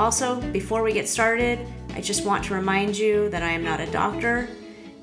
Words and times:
Also, 0.00 0.40
before 0.50 0.82
we 0.82 0.92
get 0.92 1.08
started, 1.08 1.64
I 1.90 2.00
just 2.00 2.26
want 2.26 2.42
to 2.46 2.54
remind 2.54 2.98
you 2.98 3.28
that 3.28 3.44
I 3.44 3.50
am 3.50 3.62
not 3.62 3.78
a 3.78 3.86
doctor. 3.92 4.48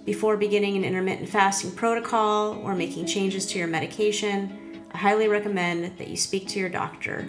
Before 0.04 0.36
beginning 0.36 0.76
an 0.76 0.84
intermittent 0.84 1.30
fasting 1.30 1.72
protocol 1.72 2.56
or 2.56 2.76
making 2.76 3.06
changes 3.06 3.46
to 3.48 3.58
your 3.58 3.70
medication, 3.70 4.84
I 4.92 4.98
highly 4.98 5.30
recommend 5.30 5.98
that 5.98 6.10
you 6.10 6.18
speak 6.18 6.50
to 6.50 6.60
your 6.60 6.68
doctor. 6.68 7.26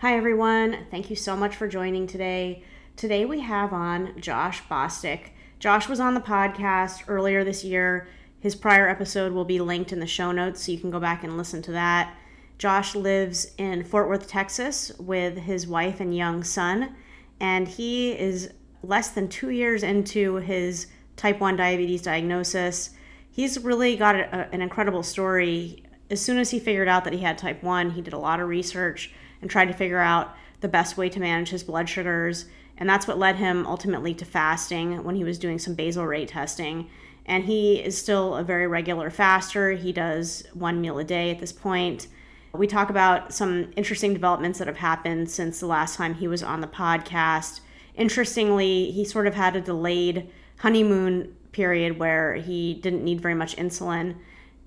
Hi, 0.00 0.16
everyone. 0.16 0.86
Thank 0.90 1.08
you 1.08 1.14
so 1.14 1.36
much 1.36 1.54
for 1.54 1.68
joining 1.68 2.08
today. 2.08 2.64
Today 2.96 3.24
we 3.24 3.38
have 3.38 3.72
on 3.72 4.20
Josh 4.20 4.60
Bostick. 4.64 5.28
Josh 5.60 5.88
was 5.88 6.00
on 6.00 6.14
the 6.14 6.20
podcast 6.20 7.04
earlier 7.06 7.44
this 7.44 7.62
year. 7.62 8.08
His 8.40 8.56
prior 8.56 8.88
episode 8.88 9.32
will 9.32 9.44
be 9.44 9.60
linked 9.60 9.92
in 9.92 10.00
the 10.00 10.06
show 10.08 10.32
notes 10.32 10.64
so 10.64 10.72
you 10.72 10.78
can 10.78 10.90
go 10.90 10.98
back 10.98 11.22
and 11.22 11.38
listen 11.38 11.62
to 11.62 11.72
that. 11.72 12.12
Josh 12.58 12.94
lives 12.94 13.52
in 13.58 13.84
Fort 13.84 14.08
Worth, 14.08 14.28
Texas, 14.28 14.92
with 14.98 15.38
his 15.38 15.66
wife 15.66 16.00
and 16.00 16.16
young 16.16 16.44
son, 16.44 16.94
and 17.40 17.66
he 17.66 18.12
is 18.12 18.50
less 18.82 19.10
than 19.10 19.28
two 19.28 19.50
years 19.50 19.82
into 19.82 20.36
his 20.36 20.86
type 21.16 21.40
1 21.40 21.56
diabetes 21.56 22.02
diagnosis. 22.02 22.90
He's 23.30 23.58
really 23.58 23.96
got 23.96 24.14
a, 24.14 24.48
an 24.52 24.62
incredible 24.62 25.02
story. 25.02 25.82
As 26.10 26.20
soon 26.20 26.38
as 26.38 26.50
he 26.50 26.58
figured 26.58 26.88
out 26.88 27.04
that 27.04 27.12
he 27.12 27.20
had 27.20 27.38
type 27.38 27.62
1, 27.62 27.90
he 27.90 28.02
did 28.02 28.12
a 28.12 28.18
lot 28.18 28.40
of 28.40 28.48
research 28.48 29.12
and 29.40 29.50
tried 29.50 29.66
to 29.66 29.74
figure 29.74 29.98
out 29.98 30.34
the 30.60 30.68
best 30.68 30.96
way 30.96 31.08
to 31.08 31.20
manage 31.20 31.50
his 31.50 31.64
blood 31.64 31.88
sugars. 31.88 32.46
And 32.76 32.88
that's 32.88 33.06
what 33.06 33.18
led 33.18 33.36
him 33.36 33.66
ultimately 33.66 34.14
to 34.14 34.24
fasting 34.24 35.04
when 35.04 35.16
he 35.16 35.24
was 35.24 35.38
doing 35.38 35.58
some 35.58 35.74
basal 35.74 36.06
rate 36.06 36.28
testing. 36.28 36.88
And 37.26 37.44
he 37.44 37.82
is 37.82 37.96
still 37.96 38.34
a 38.34 38.44
very 38.44 38.66
regular 38.66 39.10
faster. 39.10 39.72
He 39.72 39.92
does 39.92 40.44
one 40.52 40.80
meal 40.80 40.98
a 40.98 41.04
day 41.04 41.30
at 41.30 41.38
this 41.38 41.52
point. 41.52 42.08
We 42.54 42.68
talk 42.68 42.88
about 42.88 43.34
some 43.34 43.72
interesting 43.76 44.14
developments 44.14 44.60
that 44.60 44.68
have 44.68 44.76
happened 44.76 45.28
since 45.28 45.58
the 45.58 45.66
last 45.66 45.96
time 45.96 46.14
he 46.14 46.28
was 46.28 46.42
on 46.42 46.60
the 46.60 46.68
podcast. 46.68 47.60
Interestingly, 47.96 48.92
he 48.92 49.04
sort 49.04 49.26
of 49.26 49.34
had 49.34 49.56
a 49.56 49.60
delayed 49.60 50.30
honeymoon 50.58 51.34
period 51.50 51.98
where 51.98 52.34
he 52.34 52.74
didn't 52.74 53.02
need 53.02 53.20
very 53.20 53.34
much 53.34 53.56
insulin. 53.56 54.16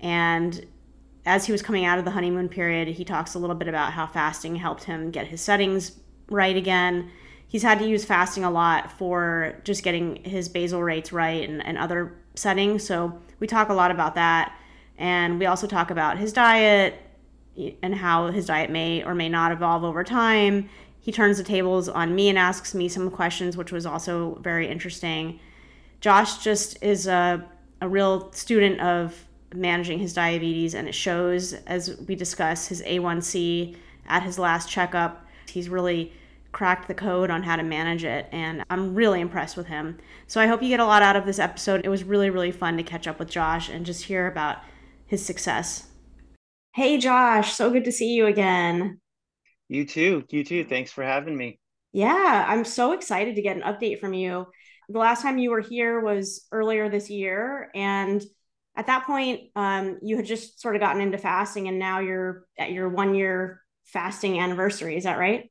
And 0.00 0.66
as 1.24 1.46
he 1.46 1.52
was 1.52 1.62
coming 1.62 1.86
out 1.86 1.98
of 1.98 2.04
the 2.04 2.10
honeymoon 2.10 2.50
period, 2.50 2.88
he 2.88 3.04
talks 3.04 3.34
a 3.34 3.38
little 3.38 3.56
bit 3.56 3.68
about 3.68 3.94
how 3.94 4.06
fasting 4.06 4.56
helped 4.56 4.84
him 4.84 5.10
get 5.10 5.26
his 5.26 5.40
settings 5.40 5.92
right 6.28 6.56
again. 6.56 7.10
He's 7.46 7.62
had 7.62 7.78
to 7.78 7.88
use 7.88 8.04
fasting 8.04 8.44
a 8.44 8.50
lot 8.50 8.92
for 8.92 9.60
just 9.64 9.82
getting 9.82 10.22
his 10.24 10.50
basal 10.50 10.82
rates 10.82 11.10
right 11.10 11.48
and, 11.48 11.64
and 11.64 11.78
other 11.78 12.14
settings. 12.34 12.84
So 12.84 13.18
we 13.40 13.46
talk 13.46 13.70
a 13.70 13.74
lot 13.74 13.90
about 13.90 14.14
that. 14.16 14.54
And 14.98 15.38
we 15.38 15.46
also 15.46 15.66
talk 15.66 15.90
about 15.90 16.18
his 16.18 16.34
diet, 16.34 17.00
and 17.82 17.94
how 17.94 18.28
his 18.28 18.46
diet 18.46 18.70
may 18.70 19.02
or 19.02 19.14
may 19.14 19.28
not 19.28 19.52
evolve 19.52 19.84
over 19.84 20.04
time. 20.04 20.68
He 21.00 21.12
turns 21.12 21.38
the 21.38 21.44
tables 21.44 21.88
on 21.88 22.14
me 22.14 22.28
and 22.28 22.38
asks 22.38 22.74
me 22.74 22.88
some 22.88 23.10
questions, 23.10 23.56
which 23.56 23.72
was 23.72 23.86
also 23.86 24.38
very 24.42 24.68
interesting. 24.68 25.40
Josh 26.00 26.44
just 26.44 26.82
is 26.82 27.06
a, 27.06 27.44
a 27.80 27.88
real 27.88 28.30
student 28.32 28.80
of 28.80 29.24
managing 29.54 29.98
his 29.98 30.12
diabetes, 30.12 30.74
and 30.74 30.86
it 30.86 30.94
shows 30.94 31.54
as 31.54 31.96
we 32.06 32.14
discuss 32.14 32.66
his 32.66 32.82
A1C 32.82 33.76
at 34.06 34.22
his 34.22 34.38
last 34.38 34.68
checkup. 34.68 35.26
He's 35.48 35.68
really 35.68 36.12
cracked 36.52 36.88
the 36.88 36.94
code 36.94 37.30
on 37.30 37.42
how 37.42 37.56
to 37.56 37.62
manage 37.62 38.04
it, 38.04 38.26
and 38.32 38.64
I'm 38.70 38.94
really 38.94 39.20
impressed 39.20 39.56
with 39.56 39.66
him. 39.66 39.98
So 40.26 40.40
I 40.40 40.46
hope 40.46 40.62
you 40.62 40.68
get 40.68 40.80
a 40.80 40.86
lot 40.86 41.02
out 41.02 41.16
of 41.16 41.26
this 41.26 41.38
episode. 41.38 41.82
It 41.84 41.88
was 41.88 42.04
really, 42.04 42.30
really 42.30 42.52
fun 42.52 42.76
to 42.76 42.82
catch 42.82 43.06
up 43.06 43.18
with 43.18 43.30
Josh 43.30 43.68
and 43.68 43.84
just 43.84 44.04
hear 44.04 44.26
about 44.26 44.58
his 45.06 45.24
success. 45.24 45.87
Hey, 46.74 46.96
Josh, 46.98 47.52
so 47.54 47.70
good 47.70 47.84
to 47.84 47.92
see 47.92 48.14
you 48.14 48.26
again. 48.26 49.00
You 49.68 49.84
too. 49.86 50.24
You 50.30 50.44
too. 50.44 50.64
Thanks 50.64 50.92
for 50.92 51.04
having 51.04 51.36
me. 51.36 51.58
Yeah, 51.92 52.44
I'm 52.46 52.64
so 52.64 52.92
excited 52.92 53.36
to 53.36 53.42
get 53.42 53.56
an 53.56 53.62
update 53.62 54.00
from 54.00 54.12
you. 54.14 54.46
The 54.88 54.98
last 54.98 55.22
time 55.22 55.38
you 55.38 55.50
were 55.50 55.60
here 55.60 56.00
was 56.00 56.46
earlier 56.52 56.88
this 56.88 57.10
year. 57.10 57.70
And 57.74 58.22
at 58.76 58.86
that 58.86 59.06
point, 59.06 59.50
um, 59.56 59.98
you 60.02 60.16
had 60.16 60.26
just 60.26 60.60
sort 60.60 60.76
of 60.76 60.80
gotten 60.80 61.02
into 61.02 61.18
fasting, 61.18 61.68
and 61.68 61.78
now 61.78 62.00
you're 62.00 62.46
at 62.58 62.72
your 62.72 62.88
one 62.88 63.14
year 63.14 63.62
fasting 63.84 64.38
anniversary. 64.38 64.96
Is 64.96 65.04
that 65.04 65.18
right? 65.18 65.50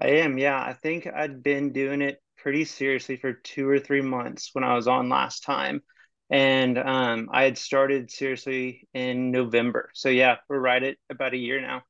I 0.00 0.08
am. 0.08 0.38
Yeah. 0.38 0.60
I 0.60 0.72
think 0.74 1.06
I'd 1.06 1.42
been 1.42 1.72
doing 1.72 2.02
it 2.02 2.22
pretty 2.36 2.64
seriously 2.64 3.16
for 3.16 3.32
two 3.32 3.68
or 3.68 3.78
three 3.78 4.00
months 4.02 4.50
when 4.52 4.64
I 4.64 4.74
was 4.74 4.88
on 4.88 5.08
last 5.08 5.44
time 5.44 5.82
and 6.32 6.78
um, 6.78 7.28
I 7.30 7.44
had 7.44 7.58
started 7.58 8.10
seriously 8.10 8.88
in 8.94 9.30
November. 9.30 9.90
So 9.92 10.08
yeah, 10.08 10.36
we're 10.48 10.58
right 10.58 10.82
at 10.82 10.96
about 11.10 11.34
a 11.34 11.36
year 11.36 11.60
now. 11.60 11.82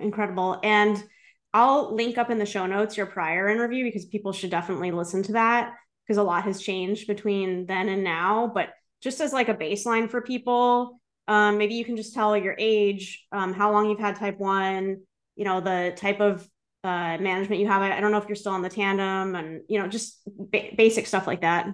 Incredible. 0.00 0.58
And 0.64 1.04
I'll 1.52 1.94
link 1.94 2.16
up 2.16 2.30
in 2.30 2.38
the 2.38 2.46
show 2.46 2.64
notes 2.64 2.96
your 2.96 3.04
prior 3.04 3.48
interview 3.48 3.84
because 3.84 4.06
people 4.06 4.32
should 4.32 4.50
definitely 4.50 4.92
listen 4.92 5.22
to 5.24 5.32
that 5.32 5.74
because 6.04 6.16
a 6.16 6.22
lot 6.22 6.44
has 6.44 6.62
changed 6.62 7.06
between 7.06 7.66
then 7.66 7.90
and 7.90 8.02
now. 8.02 8.50
But 8.52 8.70
just 9.02 9.20
as 9.20 9.34
like 9.34 9.50
a 9.50 9.54
baseline 9.54 10.10
for 10.10 10.22
people, 10.22 10.98
um, 11.28 11.58
maybe 11.58 11.74
you 11.74 11.84
can 11.84 11.96
just 11.96 12.14
tell 12.14 12.34
your 12.34 12.56
age, 12.58 13.26
um, 13.30 13.52
how 13.52 13.72
long 13.72 13.90
you've 13.90 14.00
had 14.00 14.16
type 14.16 14.38
one, 14.38 15.02
you 15.34 15.44
know, 15.44 15.60
the 15.60 15.92
type 15.96 16.20
of 16.20 16.48
uh, 16.82 17.18
management 17.18 17.60
you 17.60 17.68
have. 17.68 17.82
I 17.82 18.00
don't 18.00 18.12
know 18.12 18.18
if 18.18 18.28
you're 18.28 18.36
still 18.36 18.52
on 18.52 18.62
the 18.62 18.70
tandem 18.70 19.34
and, 19.34 19.60
you 19.68 19.78
know, 19.78 19.86
just 19.86 20.20
ba- 20.26 20.70
basic 20.76 21.06
stuff 21.06 21.26
like 21.26 21.42
that. 21.42 21.68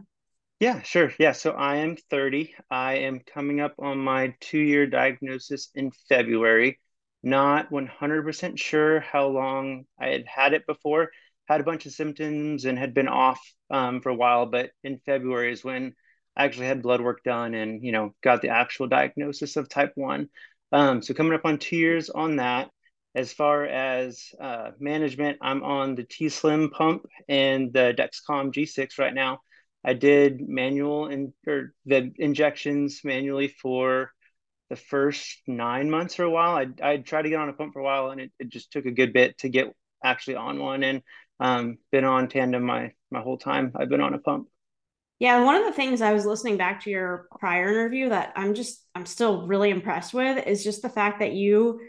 Yeah, 0.62 0.80
sure. 0.82 1.12
Yeah, 1.18 1.32
so 1.32 1.50
I 1.50 1.78
am 1.78 1.96
30. 1.96 2.54
I 2.70 2.98
am 2.98 3.18
coming 3.18 3.60
up 3.60 3.74
on 3.80 3.98
my 3.98 4.36
two 4.38 4.60
year 4.60 4.86
diagnosis 4.86 5.68
in 5.74 5.90
February. 6.08 6.78
Not 7.24 7.72
100% 7.72 8.60
sure 8.60 9.00
how 9.00 9.26
long 9.26 9.86
I 9.98 10.10
had 10.10 10.24
had 10.28 10.52
it 10.54 10.64
before. 10.64 11.10
Had 11.48 11.60
a 11.60 11.64
bunch 11.64 11.86
of 11.86 11.92
symptoms 11.94 12.64
and 12.64 12.78
had 12.78 12.94
been 12.94 13.08
off 13.08 13.40
um, 13.70 14.00
for 14.02 14.10
a 14.10 14.14
while, 14.14 14.46
but 14.46 14.70
in 14.84 15.00
February 15.04 15.50
is 15.50 15.64
when 15.64 15.96
I 16.36 16.44
actually 16.44 16.66
had 16.66 16.80
blood 16.80 17.00
work 17.00 17.24
done 17.24 17.54
and, 17.54 17.82
you 17.82 17.90
know, 17.90 18.14
got 18.22 18.40
the 18.40 18.50
actual 18.50 18.86
diagnosis 18.86 19.56
of 19.56 19.68
type 19.68 19.90
1. 19.96 20.28
Um, 20.70 21.02
so 21.02 21.12
coming 21.12 21.34
up 21.34 21.44
on 21.44 21.58
two 21.58 21.76
years 21.76 22.08
on 22.08 22.36
that. 22.36 22.70
As 23.16 23.32
far 23.32 23.64
as 23.64 24.28
uh, 24.40 24.70
management, 24.78 25.38
I'm 25.42 25.64
on 25.64 25.96
the 25.96 26.04
T 26.04 26.28
Slim 26.28 26.70
pump 26.70 27.04
and 27.28 27.72
the 27.72 27.92
Dexcom 27.98 28.52
G6 28.52 28.96
right 29.00 29.12
now 29.12 29.40
I 29.84 29.94
did 29.94 30.48
manual 30.48 31.06
and 31.06 31.32
or 31.46 31.74
the 31.86 32.12
injections 32.18 33.00
manually 33.04 33.48
for 33.48 34.12
the 34.70 34.76
first 34.76 35.42
nine 35.46 35.90
months 35.90 36.18
or 36.18 36.24
a 36.24 36.30
while. 36.30 36.56
I 36.56 36.68
I 36.82 36.96
tried 36.98 37.22
to 37.22 37.28
get 37.28 37.40
on 37.40 37.48
a 37.48 37.52
pump 37.52 37.74
for 37.74 37.80
a 37.80 37.84
while, 37.84 38.10
and 38.10 38.20
it, 38.20 38.32
it 38.38 38.48
just 38.48 38.72
took 38.72 38.86
a 38.86 38.90
good 38.90 39.12
bit 39.12 39.38
to 39.38 39.48
get 39.48 39.74
actually 40.02 40.36
on 40.36 40.58
one. 40.58 40.82
And 40.82 41.02
um, 41.40 41.78
been 41.90 42.04
on 42.04 42.28
tandem 42.28 42.62
my 42.62 42.92
my 43.10 43.20
whole 43.20 43.38
time. 43.38 43.72
I've 43.74 43.88
been 43.88 44.00
on 44.00 44.14
a 44.14 44.18
pump. 44.18 44.48
Yeah, 45.18 45.44
one 45.44 45.56
of 45.56 45.64
the 45.64 45.72
things 45.72 46.00
I 46.00 46.12
was 46.12 46.26
listening 46.26 46.56
back 46.56 46.82
to 46.82 46.90
your 46.90 47.28
prior 47.38 47.68
interview 47.68 48.08
that 48.08 48.32
I'm 48.34 48.54
just 48.54 48.84
I'm 48.94 49.06
still 49.06 49.46
really 49.46 49.70
impressed 49.70 50.14
with 50.14 50.46
is 50.46 50.64
just 50.64 50.82
the 50.82 50.88
fact 50.88 51.20
that 51.20 51.32
you, 51.32 51.80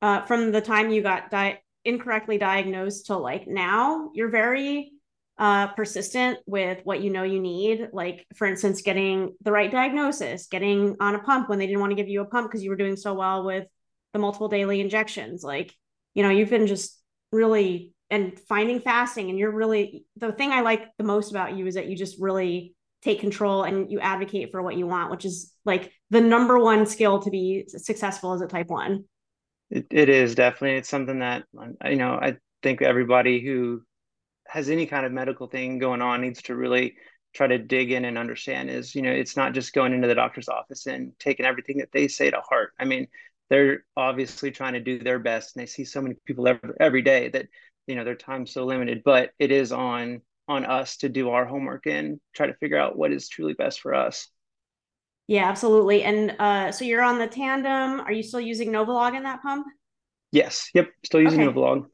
uh, 0.00 0.22
from 0.22 0.52
the 0.52 0.60
time 0.60 0.90
you 0.90 1.02
got 1.02 1.30
di- 1.30 1.60
incorrectly 1.84 2.38
diagnosed 2.38 3.06
to 3.06 3.16
like 3.16 3.46
now, 3.46 4.10
you're 4.14 4.30
very 4.30 4.92
uh, 5.40 5.68
persistent 5.68 6.38
with 6.46 6.78
what 6.84 7.00
you 7.02 7.10
know 7.10 7.22
you 7.22 7.40
need. 7.40 7.88
Like, 7.92 8.26
for 8.36 8.46
instance, 8.46 8.82
getting 8.82 9.34
the 9.42 9.50
right 9.50 9.72
diagnosis, 9.72 10.46
getting 10.46 10.96
on 11.00 11.14
a 11.14 11.18
pump 11.18 11.48
when 11.48 11.58
they 11.58 11.66
didn't 11.66 11.80
want 11.80 11.92
to 11.92 11.96
give 11.96 12.08
you 12.08 12.20
a 12.20 12.26
pump 12.26 12.48
because 12.48 12.62
you 12.62 12.68
were 12.68 12.76
doing 12.76 12.96
so 12.96 13.14
well 13.14 13.44
with 13.44 13.66
the 14.12 14.18
multiple 14.18 14.48
daily 14.48 14.80
injections. 14.80 15.42
Like, 15.42 15.74
you 16.14 16.22
know, 16.22 16.30
you've 16.30 16.50
been 16.50 16.66
just 16.66 17.00
really 17.32 17.94
and 18.10 18.38
finding 18.38 18.80
fasting, 18.80 19.30
and 19.30 19.38
you're 19.38 19.52
really 19.52 20.04
the 20.16 20.32
thing 20.32 20.52
I 20.52 20.60
like 20.60 20.84
the 20.98 21.04
most 21.04 21.30
about 21.30 21.56
you 21.56 21.66
is 21.66 21.74
that 21.76 21.86
you 21.86 21.96
just 21.96 22.20
really 22.20 22.74
take 23.02 23.20
control 23.20 23.62
and 23.62 23.90
you 23.90 23.98
advocate 23.98 24.50
for 24.52 24.60
what 24.60 24.76
you 24.76 24.86
want, 24.86 25.10
which 25.10 25.24
is 25.24 25.54
like 25.64 25.90
the 26.10 26.20
number 26.20 26.58
one 26.58 26.84
skill 26.84 27.20
to 27.20 27.30
be 27.30 27.64
successful 27.66 28.34
as 28.34 28.42
a 28.42 28.46
type 28.46 28.66
one. 28.68 29.04
It, 29.70 29.86
it 29.90 30.08
is 30.10 30.34
definitely. 30.34 30.76
It's 30.76 30.88
something 30.88 31.20
that, 31.20 31.44
you 31.84 31.96
know, 31.96 32.12
I 32.14 32.36
think 32.62 32.82
everybody 32.82 33.40
who 33.40 33.82
has 34.50 34.68
any 34.68 34.84
kind 34.86 35.06
of 35.06 35.12
medical 35.12 35.46
thing 35.46 35.78
going 35.78 36.02
on 36.02 36.20
needs 36.20 36.42
to 36.42 36.56
really 36.56 36.96
try 37.32 37.46
to 37.46 37.58
dig 37.58 37.92
in 37.92 38.04
and 38.04 38.18
understand 38.18 38.68
is 38.68 38.94
you 38.94 39.02
know 39.02 39.10
it's 39.10 39.36
not 39.36 39.54
just 39.54 39.72
going 39.72 39.92
into 39.92 40.08
the 40.08 40.14
doctor's 40.14 40.48
office 40.48 40.86
and 40.86 41.12
taking 41.20 41.46
everything 41.46 41.78
that 41.78 41.92
they 41.92 42.08
say 42.08 42.30
to 42.30 42.40
heart. 42.40 42.72
I 42.78 42.84
mean 42.84 43.06
they're 43.48 43.84
obviously 43.96 44.50
trying 44.50 44.74
to 44.74 44.80
do 44.80 44.98
their 44.98 45.18
best 45.18 45.54
and 45.54 45.62
they 45.62 45.66
see 45.66 45.84
so 45.84 46.00
many 46.00 46.16
people 46.24 46.46
every, 46.48 46.70
every 46.80 47.02
day 47.02 47.28
that 47.28 47.46
you 47.86 47.94
know 47.94 48.04
their 48.04 48.16
time's 48.16 48.52
so 48.52 48.64
limited 48.64 49.02
but 49.04 49.30
it 49.38 49.52
is 49.52 49.72
on 49.72 50.20
on 50.48 50.64
us 50.64 50.96
to 50.98 51.08
do 51.08 51.30
our 51.30 51.44
homework 51.44 51.86
and 51.86 52.20
try 52.34 52.46
to 52.46 52.54
figure 52.54 52.78
out 52.78 52.98
what 52.98 53.12
is 53.12 53.28
truly 53.28 53.54
best 53.54 53.80
for 53.80 53.94
us. 53.94 54.28
Yeah 55.28 55.48
absolutely. 55.48 56.02
And 56.02 56.34
uh 56.40 56.72
so 56.72 56.84
you're 56.84 57.02
on 57.02 57.18
the 57.18 57.28
tandem. 57.28 58.00
Are 58.00 58.12
you 58.12 58.24
still 58.24 58.40
using 58.40 58.72
novolog 58.72 59.16
in 59.16 59.22
that 59.22 59.42
pump? 59.42 59.66
Yes. 60.32 60.70
Yep. 60.74 60.88
Still 61.04 61.20
using 61.20 61.42
okay. 61.42 61.52
novolog 61.52 61.86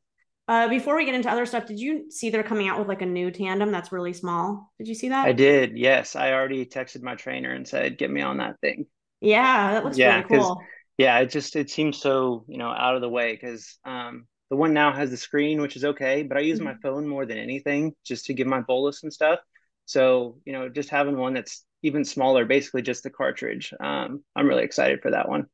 uh, 0.49 0.69
before 0.69 0.97
we 0.97 1.05
get 1.05 1.15
into 1.15 1.31
other 1.31 1.47
stuff, 1.47 1.67
did 1.67 1.81
you 1.81 2.11
see 2.11 2.31
they're 2.31 2.43
coming 2.43 2.69
out 2.69 2.79
with 2.79 2.89
like 2.89 3.03
a 3.03 3.07
new 3.07 3.31
tandem 3.31 3.73
that's 3.73 3.91
really 3.91 4.13
small? 4.13 4.73
Did 4.79 4.87
you 4.87 4.95
see 4.95 5.09
that? 5.09 5.27
I 5.27 5.33
did. 5.33 5.77
Yes, 5.77 6.15
I 6.15 6.33
already 6.33 6.65
texted 6.65 7.03
my 7.03 7.17
trainer 7.17 7.53
and 7.53 7.67
said, 7.67 7.99
"Get 7.99 8.11
me 8.11 8.23
on 8.23 8.39
that 8.39 8.61
thing." 8.61 8.87
Yeah, 9.21 9.73
that 9.73 9.85
looks 9.85 9.99
yeah, 9.99 10.23
really 10.23 10.41
cool. 10.41 10.61
Yeah, 10.99 11.19
it 11.19 11.31
just 11.31 11.57
it 11.57 11.71
seems 11.71 11.99
so 11.99 12.45
you 12.49 12.59
know 12.59 12.69
out 12.69 12.95
of 12.95 13.01
the 13.01 13.09
way 13.09 13.33
because 13.33 13.79
um, 13.85 14.27
the 14.51 14.57
one 14.57 14.73
now 14.73 14.93
has 14.93 15.11
the 15.11 15.17
screen, 15.17 15.61
which 15.61 15.75
is 15.75 15.85
okay, 15.85 16.23
but 16.23 16.37
I 16.37 16.41
use 16.41 16.59
mm-hmm. 16.59 16.69
my 16.69 16.75
phone 16.83 17.09
more 17.09 17.27
than 17.27 17.39
anything 17.39 17.95
just 18.05 18.27
to 18.27 18.35
give 18.35 18.47
my 18.47 18.61
bolus 18.61 19.03
and 19.03 19.13
stuff. 19.13 19.41
So 19.87 20.39
you 20.45 20.53
know, 20.53 20.69
just 20.69 20.91
having 20.91 21.17
one 21.17 21.35
that's 21.35 21.65
even 21.83 22.05
smaller, 22.05 22.45
basically 22.45 22.83
just 22.83 23.03
the 23.03 23.11
cartridge. 23.11 23.75
Um, 23.81 24.23
I'm 24.37 24.47
really 24.47 24.65
excited 24.65 25.03
for 25.03 25.11
that 25.11 25.29
one. 25.29 25.47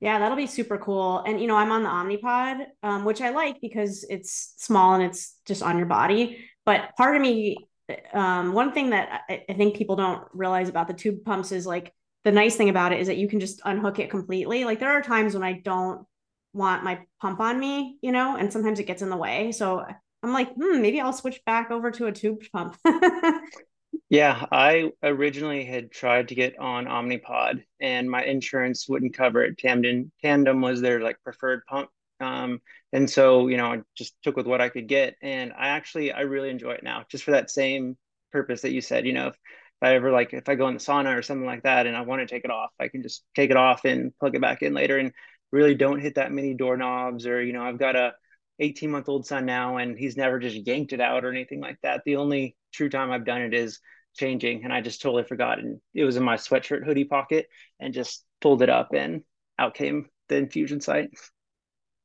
Yeah, 0.00 0.18
that'll 0.18 0.36
be 0.36 0.46
super 0.46 0.78
cool. 0.78 1.18
And 1.26 1.40
you 1.40 1.46
know, 1.46 1.56
I'm 1.56 1.72
on 1.72 1.82
the 1.82 1.88
Omnipod, 1.90 2.64
um, 2.82 3.04
which 3.04 3.20
I 3.20 3.30
like 3.30 3.60
because 3.60 4.04
it's 4.08 4.54
small 4.56 4.94
and 4.94 5.02
it's 5.02 5.36
just 5.46 5.62
on 5.62 5.76
your 5.76 5.86
body. 5.86 6.44
But 6.64 6.96
part 6.96 7.16
of 7.16 7.22
me, 7.22 7.68
um, 8.14 8.52
one 8.54 8.72
thing 8.72 8.90
that 8.90 9.22
I, 9.28 9.44
I 9.48 9.52
think 9.54 9.76
people 9.76 9.96
don't 9.96 10.22
realize 10.32 10.68
about 10.68 10.88
the 10.88 10.94
tube 10.94 11.24
pumps 11.24 11.52
is 11.52 11.66
like 11.66 11.92
the 12.24 12.32
nice 12.32 12.56
thing 12.56 12.70
about 12.70 12.92
it 12.92 13.00
is 13.00 13.08
that 13.08 13.18
you 13.18 13.28
can 13.28 13.40
just 13.40 13.60
unhook 13.64 13.98
it 13.98 14.10
completely. 14.10 14.64
Like 14.64 14.80
there 14.80 14.90
are 14.92 15.02
times 15.02 15.34
when 15.34 15.42
I 15.42 15.54
don't 15.54 16.06
want 16.54 16.82
my 16.82 17.00
pump 17.20 17.40
on 17.40 17.60
me, 17.60 17.98
you 18.02 18.12
know, 18.12 18.36
and 18.36 18.52
sometimes 18.52 18.80
it 18.80 18.86
gets 18.86 19.02
in 19.02 19.10
the 19.10 19.16
way. 19.16 19.52
So 19.52 19.84
I'm 20.22 20.32
like, 20.32 20.52
hmm, 20.54 20.80
maybe 20.80 21.00
I'll 21.00 21.12
switch 21.12 21.40
back 21.44 21.70
over 21.70 21.90
to 21.92 22.06
a 22.06 22.12
tube 22.12 22.42
pump. 22.52 22.76
Yeah, 24.10 24.44
I 24.50 24.90
originally 25.04 25.64
had 25.64 25.92
tried 25.92 26.28
to 26.28 26.34
get 26.34 26.58
on 26.58 26.86
Omnipod 26.86 27.64
and 27.80 28.10
my 28.10 28.24
insurance 28.24 28.88
wouldn't 28.88 29.14
cover 29.14 29.44
it. 29.44 29.56
Tandem 29.58 30.10
Tandem 30.20 30.60
was 30.60 30.80
their 30.80 31.00
like 31.00 31.22
preferred 31.22 31.64
pump. 31.66 31.90
Um, 32.18 32.60
and 32.92 33.08
so, 33.08 33.46
you 33.46 33.56
know, 33.56 33.72
I 33.72 33.78
just 33.96 34.14
took 34.22 34.36
with 34.36 34.46
what 34.48 34.60
I 34.60 34.68
could 34.68 34.88
get. 34.88 35.14
And 35.22 35.52
I 35.56 35.68
actually 35.68 36.10
I 36.12 36.22
really 36.22 36.50
enjoy 36.50 36.72
it 36.72 36.82
now, 36.82 37.04
just 37.08 37.22
for 37.24 37.30
that 37.32 37.50
same 37.50 37.96
purpose 38.32 38.62
that 38.62 38.72
you 38.72 38.80
said, 38.80 39.06
you 39.06 39.12
know, 39.12 39.28
if, 39.28 39.36
I 39.82 39.94
ever 39.94 40.10
like 40.10 40.34
if 40.34 40.48
I 40.48 40.56
go 40.56 40.68
in 40.68 40.74
the 40.74 40.80
sauna 40.80 41.16
or 41.16 41.22
something 41.22 41.46
like 41.46 41.62
that 41.62 41.86
and 41.86 41.96
I 41.96 42.02
want 42.02 42.20
to 42.20 42.26
take 42.26 42.44
it 42.44 42.50
off, 42.50 42.70
I 42.80 42.88
can 42.88 43.02
just 43.02 43.24
take 43.34 43.50
it 43.50 43.56
off 43.56 43.84
and 43.86 44.12
plug 44.18 44.34
it 44.34 44.40
back 44.42 44.60
in 44.62 44.74
later 44.74 44.98
and 44.98 45.12
really 45.52 45.74
don't 45.74 46.00
hit 46.00 46.16
that 46.16 46.32
many 46.32 46.52
doorknobs 46.54 47.26
or, 47.26 47.42
you 47.42 47.52
know, 47.54 47.62
I've 47.62 47.78
got 47.78 47.96
a 47.96 48.12
18 48.58 48.90
month 48.90 49.08
old 49.08 49.24
son 49.26 49.46
now 49.46 49.78
and 49.78 49.96
he's 49.98 50.16
never 50.18 50.38
just 50.38 50.66
yanked 50.66 50.92
it 50.92 51.00
out 51.00 51.24
or 51.24 51.30
anything 51.30 51.60
like 51.60 51.78
that. 51.82 52.02
The 52.04 52.16
only 52.16 52.56
true 52.74 52.90
time 52.90 53.10
I've 53.10 53.24
done 53.24 53.40
it 53.42 53.54
is 53.54 53.80
changing 54.16 54.64
and 54.64 54.72
I 54.72 54.80
just 54.80 55.02
totally 55.02 55.24
forgot. 55.24 55.58
And 55.58 55.80
it 55.94 56.04
was 56.04 56.16
in 56.16 56.22
my 56.22 56.36
sweatshirt 56.36 56.84
hoodie 56.84 57.04
pocket 57.04 57.46
and 57.78 57.94
just 57.94 58.24
pulled 58.40 58.62
it 58.62 58.70
up 58.70 58.92
and 58.94 59.22
out 59.58 59.74
came 59.74 60.08
the 60.28 60.36
infusion 60.36 60.80
site. 60.80 61.10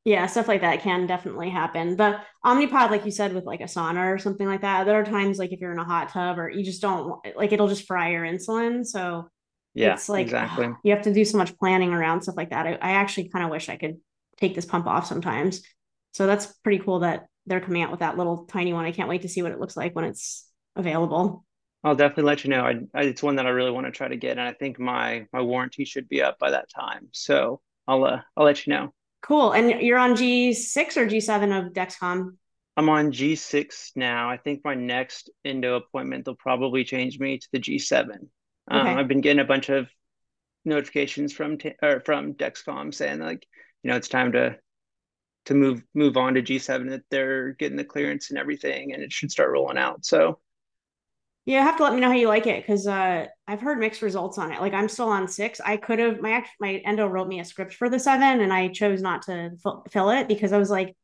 Yeah, 0.04 0.28
stuff 0.28 0.48
like 0.48 0.62
that 0.62 0.82
can 0.82 1.08
definitely 1.08 1.50
happen. 1.50 1.98
The 1.98 2.20
Omnipod, 2.46 2.92
like 2.92 3.06
you 3.06 3.12
said, 3.12 3.34
with 3.34 3.46
like 3.46 3.62
a 3.62 3.66
sauna 3.66 4.14
or 4.14 4.20
something 4.20 4.46
like 4.46 4.62
that, 4.62 4.86
there 4.86 5.00
are 5.00 5.04
times 5.04 5.40
like 5.40 5.52
if 5.52 5.60
you're 5.60 5.72
in 5.72 5.80
a 5.80 5.84
hot 5.84 6.10
tub 6.10 6.38
or 6.38 6.48
you 6.48 6.64
just 6.64 6.82
don't 6.82 7.20
like 7.36 7.52
it'll 7.52 7.68
just 7.68 7.88
fry 7.88 8.12
your 8.12 8.24
insulin. 8.24 8.86
So 8.86 9.28
yeah, 9.74 9.94
it's 9.94 10.08
like 10.08 10.22
exactly. 10.22 10.70
you 10.84 10.94
have 10.94 11.04
to 11.04 11.14
do 11.14 11.26
so 11.26 11.40
much 11.40 11.58
planning 11.58 11.92
around 11.92 12.22
stuff 12.22 12.38
like 12.38 12.52
that. 12.52 12.68
I, 12.68 12.74
I 12.74 12.92
actually 12.92 13.30
kind 13.30 13.44
of 13.44 13.50
wish 13.50 13.68
I 13.68 13.78
could 13.78 13.98
take 14.38 14.54
this 14.54 14.66
pump 14.66 14.86
off 14.86 15.08
sometimes. 15.08 15.64
So 16.14 16.28
that's 16.28 16.46
pretty 16.46 16.84
cool 16.84 17.00
that 17.00 17.26
they're 17.48 17.60
coming 17.60 17.82
out 17.82 17.92
with 17.92 18.02
that 18.02 18.18
little 18.18 18.46
tiny 18.46 18.74
one. 18.74 18.86
I 18.86 18.92
can't 18.92 19.10
wait 19.10 19.24
to 19.24 19.30
see 19.30 19.42
what 19.42 19.52
it 19.52 19.60
looks 19.60 19.76
like 19.76 19.96
when 19.96 20.06
it's 20.06 20.48
available. 20.76 21.46
I'll 21.86 21.96
definitely 21.96 22.24
let 22.24 22.44
you 22.44 22.50
know. 22.50 22.62
I, 22.62 22.80
I, 22.96 23.04
it's 23.04 23.22
one 23.22 23.36
that 23.36 23.46
I 23.46 23.50
really 23.50 23.70
want 23.70 23.86
to 23.86 23.92
try 23.92 24.08
to 24.08 24.18
get, 24.18 24.32
and 24.32 24.42
I 24.42 24.54
think 24.54 24.80
my 24.80 25.28
my 25.32 25.42
warranty 25.42 25.86
should 25.86 26.10
be 26.10 26.20
up 26.20 26.40
by 26.40 26.50
that 26.50 26.68
time. 26.68 27.10
So 27.12 27.62
I'll 27.88 28.04
uh, 28.04 28.22
I'll 28.36 28.44
let 28.44 28.66
you 28.66 28.74
know. 28.74 28.94
Cool. 29.22 29.52
And 29.52 29.82
you're 29.82 30.00
on 30.00 30.16
G6 30.16 30.98
or 30.98 31.06
G7 31.06 31.68
of 31.68 31.74
Dexcom? 31.74 32.38
I'm 32.76 32.90
on 32.90 33.12
G6 33.12 33.92
now. 33.96 34.30
I 34.30 34.38
think 34.38 34.62
my 34.66 34.74
next 34.74 35.30
endo 35.46 35.76
appointment 35.76 36.26
they'll 36.26 36.36
probably 36.36 36.84
change 36.84 37.20
me 37.20 37.38
to 37.38 37.48
the 37.52 37.60
G7. 37.60 38.10
Um, 38.10 38.82
okay. 38.82 38.92
Um, 38.92 38.98
I've 38.98 39.08
been 39.08 39.22
getting 39.22 39.40
a 39.40 39.46
bunch 39.46 39.70
of 39.70 39.88
notifications 40.66 41.34
from 41.34 41.60
t- 41.60 41.76
or 41.84 42.02
from 42.02 42.34
Dexcom 42.34 42.94
saying 42.94 43.20
like, 43.20 43.46
you 43.84 43.92
know, 43.92 43.96
it's 43.96 44.10
time 44.10 44.32
to 44.32 44.58
to 45.46 45.54
move 45.54 45.84
move 45.94 46.18
on 46.18 46.34
to 46.34 46.42
G7 46.42 46.90
that 46.90 47.04
they're 47.12 47.52
getting 47.54 47.78
the 47.78 47.86
clearance 47.86 48.32
and 48.32 48.40
everything 48.40 48.94
and 48.94 49.04
it 49.04 49.14
should 49.14 49.32
start 49.32 49.52
rolling 49.52 49.78
out. 49.78 50.04
So 50.04 50.40
yeah, 51.46 51.64
have 51.64 51.78
to 51.78 51.84
let 51.84 51.94
me 51.94 52.00
know 52.00 52.08
how 52.08 52.16
you 52.16 52.28
like 52.28 52.48
it 52.48 52.64
because 52.64 52.88
uh, 52.88 53.28
I've 53.48 53.62
heard 53.62 53.78
mixed 53.78 54.02
results 54.02 54.40
on 54.40 54.52
it. 54.52 54.60
Like 54.60 54.74
I'm 54.74 54.90
still 54.90 55.10
on 55.10 55.28
six. 55.28 55.62
I 55.64 55.78
could 55.78 56.00
have 56.00 56.20
my 56.20 56.44
my 56.60 56.82
endo 56.86 57.06
wrote 57.06 57.28
me 57.28 57.40
a 57.40 57.46
script 57.46 57.76
for 57.76 57.88
the 57.88 58.00
seven, 58.00 58.42
and 58.42 58.52
I 58.52 58.70
chose 58.70 59.02
not 59.02 59.22
to 59.24 59.52
fill 59.92 60.10
it 60.10 60.28
because 60.28 60.54
I 60.54 60.58
was 60.58 60.72
like, 60.72 60.96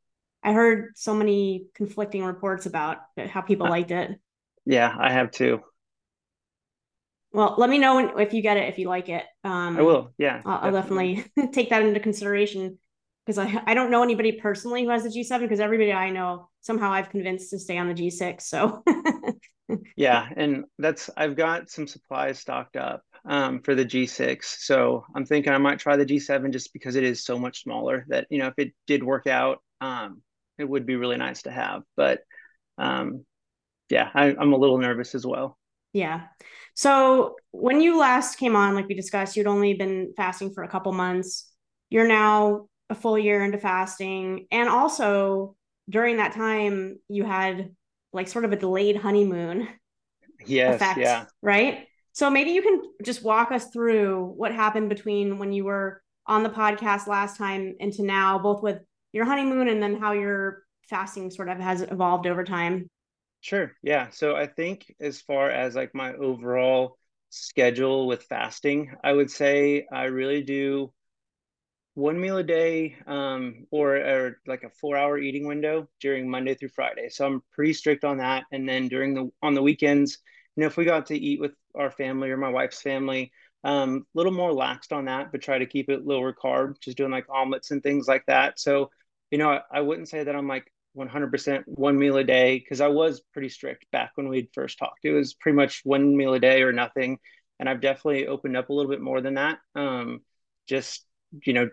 I 0.43 0.53
heard 0.53 0.93
so 0.95 1.13
many 1.13 1.67
conflicting 1.75 2.23
reports 2.23 2.65
about 2.65 2.97
how 3.27 3.41
people 3.41 3.69
liked 3.69 3.91
it. 3.91 4.19
Yeah, 4.65 4.95
I 4.99 5.11
have 5.11 5.29
too. 5.29 5.61
Well, 7.33 7.55
let 7.59 7.69
me 7.69 7.77
know 7.77 7.95
when, 7.95 8.19
if 8.19 8.33
you 8.33 8.41
get 8.41 8.57
it 8.57 8.67
if 8.67 8.79
you 8.79 8.89
like 8.89 9.09
it. 9.09 9.23
Um, 9.43 9.77
I 9.77 9.83
will. 9.83 10.11
Yeah, 10.17 10.41
I'll, 10.43 10.65
I'll 10.65 10.71
definitely 10.71 11.23
take 11.51 11.69
that 11.69 11.83
into 11.83 11.99
consideration 11.99 12.79
because 13.25 13.37
I 13.37 13.61
I 13.67 13.75
don't 13.75 13.91
know 13.91 14.01
anybody 14.01 14.31
personally 14.33 14.83
who 14.85 14.89
has 14.89 15.03
the 15.03 15.09
G7 15.09 15.41
because 15.41 15.59
everybody 15.59 15.93
I 15.93 16.09
know 16.09 16.49
somehow 16.61 16.91
I've 16.91 17.11
convinced 17.11 17.51
to 17.51 17.59
stay 17.59 17.77
on 17.77 17.87
the 17.87 17.93
G6. 17.93 18.41
So 18.41 18.83
yeah, 19.95 20.27
and 20.35 20.65
that's 20.77 21.09
I've 21.15 21.35
got 21.35 21.69
some 21.69 21.87
supplies 21.87 22.39
stocked 22.39 22.75
up 22.75 23.03
um, 23.25 23.61
for 23.61 23.75
the 23.75 23.85
G6. 23.85 24.43
So 24.43 25.05
I'm 25.15 25.25
thinking 25.25 25.53
I 25.53 25.57
might 25.57 25.79
try 25.79 25.95
the 25.95 26.05
G7 26.05 26.51
just 26.51 26.73
because 26.73 26.95
it 26.95 27.03
is 27.03 27.23
so 27.23 27.37
much 27.37 27.63
smaller 27.63 28.05
that 28.09 28.27
you 28.29 28.39
know 28.39 28.47
if 28.47 28.55
it 28.57 28.73
did 28.87 29.03
work 29.03 29.27
out, 29.27 29.61
um, 29.79 30.21
it 30.57 30.65
would 30.65 30.85
be 30.85 30.95
really 30.95 31.17
nice 31.17 31.43
to 31.43 31.51
have. 31.51 31.83
But 31.95 32.21
um, 32.77 33.25
yeah, 33.89 34.09
I, 34.13 34.35
I'm 34.35 34.53
a 34.53 34.57
little 34.57 34.77
nervous 34.77 35.15
as 35.15 35.25
well. 35.25 35.57
Yeah. 35.93 36.27
So 36.73 37.35
when 37.51 37.81
you 37.81 37.99
last 37.99 38.37
came 38.37 38.55
on, 38.55 38.75
like 38.75 38.87
we 38.87 38.95
discussed, 38.95 39.35
you'd 39.35 39.47
only 39.47 39.73
been 39.73 40.13
fasting 40.15 40.53
for 40.53 40.63
a 40.63 40.69
couple 40.69 40.93
months. 40.93 41.51
You're 41.89 42.07
now 42.07 42.67
a 42.89 42.95
full 42.95 43.17
year 43.19 43.43
into 43.43 43.57
fasting, 43.57 44.47
and 44.51 44.69
also 44.69 45.55
during 45.89 46.17
that 46.17 46.33
time, 46.33 46.99
you 47.09 47.25
had 47.25 47.71
like 48.13 48.27
sort 48.27 48.45
of 48.45 48.51
a 48.51 48.55
delayed 48.55 48.97
honeymoon 48.97 49.67
yes, 50.45 50.75
effect, 50.75 50.99
yeah. 50.99 51.25
right? 51.41 51.87
So 52.13 52.29
maybe 52.29 52.51
you 52.51 52.61
can 52.61 52.81
just 53.03 53.23
walk 53.23 53.51
us 53.51 53.69
through 53.69 54.33
what 54.35 54.53
happened 54.53 54.89
between 54.89 55.37
when 55.37 55.53
you 55.53 55.63
were 55.63 56.01
on 56.27 56.43
the 56.43 56.49
podcast 56.49 57.07
last 57.07 57.37
time 57.37 57.75
into 57.79 58.03
now, 58.03 58.37
both 58.37 58.61
with 58.61 58.79
your 59.13 59.25
honeymoon 59.25 59.69
and 59.69 59.81
then 59.81 59.95
how 59.95 60.11
your 60.11 60.63
fasting 60.89 61.31
sort 61.31 61.49
of 61.49 61.57
has 61.57 61.81
evolved 61.81 62.27
over 62.27 62.43
time. 62.43 62.89
Sure. 63.39 63.71
Yeah. 63.81 64.09
So 64.09 64.35
I 64.35 64.47
think 64.47 64.93
as 64.99 65.21
far 65.21 65.49
as 65.49 65.75
like 65.75 65.95
my 65.95 66.13
overall 66.13 66.97
schedule 67.29 68.07
with 68.07 68.23
fasting, 68.23 68.93
I 69.03 69.13
would 69.13 69.31
say 69.31 69.87
I 69.91 70.05
really 70.05 70.43
do 70.43 70.93
one 71.93 72.19
meal 72.19 72.37
a 72.37 72.43
day 72.43 72.95
um, 73.05 73.67
or, 73.69 73.97
or 73.97 74.39
like 74.47 74.63
a 74.63 74.69
four 74.69 74.95
hour 74.97 75.17
eating 75.17 75.45
window 75.45 75.89
during 75.99 76.29
Monday 76.29 76.55
through 76.55 76.69
Friday. 76.69 77.09
So 77.09 77.25
I'm 77.25 77.43
pretty 77.51 77.73
strict 77.73 78.05
on 78.05 78.17
that. 78.19 78.45
And 78.51 78.67
then 78.67 78.87
during 78.87 79.13
the 79.13 79.29
on 79.41 79.53
the 79.53 79.61
weekends, 79.61 80.17
you 80.55 80.61
know, 80.61 80.67
if 80.67 80.77
we 80.77 80.85
got 80.85 81.07
to 81.07 81.17
eat 81.17 81.39
with 81.41 81.51
our 81.75 81.91
family 81.91 82.29
or 82.29 82.37
my 82.37 82.49
wife's 82.49 82.81
family, 82.81 83.31
um 83.63 83.71
a 83.73 83.83
um, 83.83 84.05
little 84.15 84.31
more 84.31 84.51
laxed 84.51 84.91
on 84.91 85.05
that, 85.05 85.31
but 85.31 85.41
try 85.41 85.59
to 85.59 85.65
keep 85.65 85.89
it 85.89 86.05
lower 86.05 86.33
carb, 86.33 86.79
just 86.79 86.97
doing 86.97 87.11
like 87.11 87.29
omelets 87.29 87.71
and 87.71 87.83
things 87.83 88.07
like 88.07 88.25
that. 88.25 88.59
So, 88.59 88.89
you 89.29 89.37
know, 89.37 89.49
I, 89.51 89.61
I 89.71 89.81
wouldn't 89.81 90.09
say 90.09 90.23
that 90.23 90.35
I'm 90.35 90.47
like 90.47 90.71
100% 90.93 91.63
one 91.67 91.97
meal 91.99 92.17
a 92.17 92.23
day 92.23 92.57
because 92.57 92.81
I 92.81 92.87
was 92.87 93.21
pretty 93.33 93.49
strict 93.49 93.85
back 93.91 94.11
when 94.15 94.29
we'd 94.29 94.49
first 94.53 94.79
talked. 94.79 95.05
It 95.05 95.11
was 95.11 95.33
pretty 95.33 95.55
much 95.55 95.81
one 95.83 96.15
meal 96.17 96.33
a 96.33 96.39
day 96.39 96.63
or 96.63 96.71
nothing. 96.71 97.19
And 97.59 97.69
I've 97.69 97.81
definitely 97.81 98.27
opened 98.27 98.57
up 98.57 98.69
a 98.69 98.73
little 98.73 98.89
bit 98.89 99.01
more 99.01 99.21
than 99.21 99.35
that. 99.35 99.59
Um, 99.75 100.21
just, 100.67 101.05
you 101.45 101.53
know, 101.53 101.69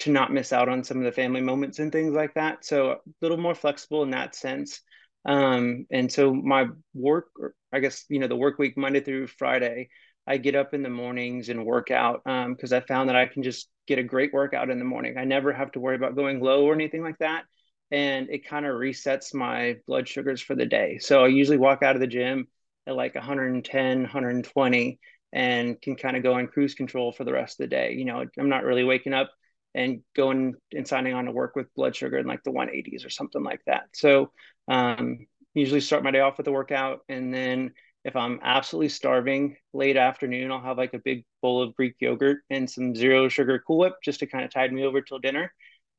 to 0.00 0.10
not 0.10 0.32
miss 0.32 0.52
out 0.52 0.68
on 0.68 0.84
some 0.84 0.98
of 0.98 1.04
the 1.04 1.12
family 1.12 1.40
moments 1.40 1.78
and 1.78 1.92
things 1.92 2.14
like 2.14 2.34
that. 2.34 2.64
So 2.64 2.92
a 2.92 2.98
little 3.22 3.36
more 3.36 3.54
flexible 3.54 4.02
in 4.02 4.10
that 4.10 4.34
sense. 4.34 4.80
Um, 5.24 5.86
and 5.90 6.10
so 6.10 6.32
my 6.32 6.66
work, 6.94 7.26
I 7.72 7.80
guess, 7.80 8.04
you 8.08 8.18
know, 8.18 8.28
the 8.28 8.36
work 8.36 8.58
week, 8.58 8.76
Monday 8.76 9.00
through 9.00 9.26
Friday, 9.26 9.88
I 10.26 10.38
get 10.38 10.54
up 10.54 10.74
in 10.74 10.82
the 10.82 10.90
mornings 10.90 11.48
and 11.48 11.64
work 11.64 11.90
out 11.90 12.22
because 12.24 12.72
um, 12.72 12.76
I 12.76 12.80
found 12.80 13.08
that 13.08 13.16
I 13.16 13.26
can 13.26 13.42
just 13.42 13.68
get 13.86 13.98
a 13.98 14.02
great 14.02 14.32
workout 14.32 14.70
in 14.70 14.78
the 14.78 14.84
morning. 14.84 15.16
I 15.18 15.24
never 15.24 15.52
have 15.52 15.72
to 15.72 15.80
worry 15.80 15.96
about 15.96 16.16
going 16.16 16.40
low 16.40 16.64
or 16.64 16.74
anything 16.74 17.02
like 17.02 17.18
that. 17.18 17.44
And 17.92 18.28
it 18.30 18.48
kind 18.48 18.66
of 18.66 18.74
resets 18.74 19.32
my 19.32 19.76
blood 19.86 20.08
sugars 20.08 20.40
for 20.40 20.56
the 20.56 20.66
day. 20.66 20.98
So 20.98 21.24
I 21.24 21.28
usually 21.28 21.58
walk 21.58 21.82
out 21.82 21.94
of 21.94 22.00
the 22.00 22.08
gym 22.08 22.48
at 22.86 22.96
like 22.96 23.14
110, 23.14 24.00
120 24.02 24.98
and 25.32 25.80
can 25.80 25.96
kind 25.96 26.16
of 26.16 26.22
go 26.22 26.34
on 26.34 26.48
cruise 26.48 26.74
control 26.74 27.12
for 27.12 27.24
the 27.24 27.32
rest 27.32 27.60
of 27.60 27.64
the 27.64 27.76
day. 27.76 27.92
You 27.92 28.04
know, 28.04 28.24
I'm 28.38 28.48
not 28.48 28.64
really 28.64 28.84
waking 28.84 29.12
up 29.12 29.30
and 29.76 30.00
going 30.16 30.54
and 30.72 30.88
signing 30.88 31.12
on 31.12 31.26
to 31.26 31.30
work 31.30 31.54
with 31.54 31.72
blood 31.74 31.94
sugar 31.94 32.16
in 32.16 32.26
like 32.26 32.42
the 32.42 32.50
180s 32.50 33.04
or 33.04 33.10
something 33.10 33.42
like 33.44 33.60
that. 33.66 33.84
So 33.92 34.32
um, 34.68 35.26
usually 35.54 35.82
start 35.82 36.02
my 36.02 36.10
day 36.10 36.20
off 36.20 36.38
with 36.38 36.48
a 36.48 36.52
workout, 36.52 37.00
and 37.10 37.32
then 37.32 37.72
if 38.02 38.16
I'm 38.16 38.40
absolutely 38.42 38.88
starving 38.88 39.56
late 39.74 39.98
afternoon, 39.98 40.50
I'll 40.50 40.62
have 40.62 40.78
like 40.78 40.94
a 40.94 40.98
big 40.98 41.24
bowl 41.42 41.62
of 41.62 41.74
Greek 41.74 41.96
yogurt 42.00 42.38
and 42.48 42.68
some 42.70 42.94
zero 42.94 43.28
sugar 43.28 43.62
Cool 43.66 43.78
Whip 43.78 43.94
just 44.02 44.20
to 44.20 44.26
kind 44.26 44.44
of 44.44 44.50
tide 44.50 44.72
me 44.72 44.84
over 44.84 45.02
till 45.02 45.18
dinner, 45.18 45.52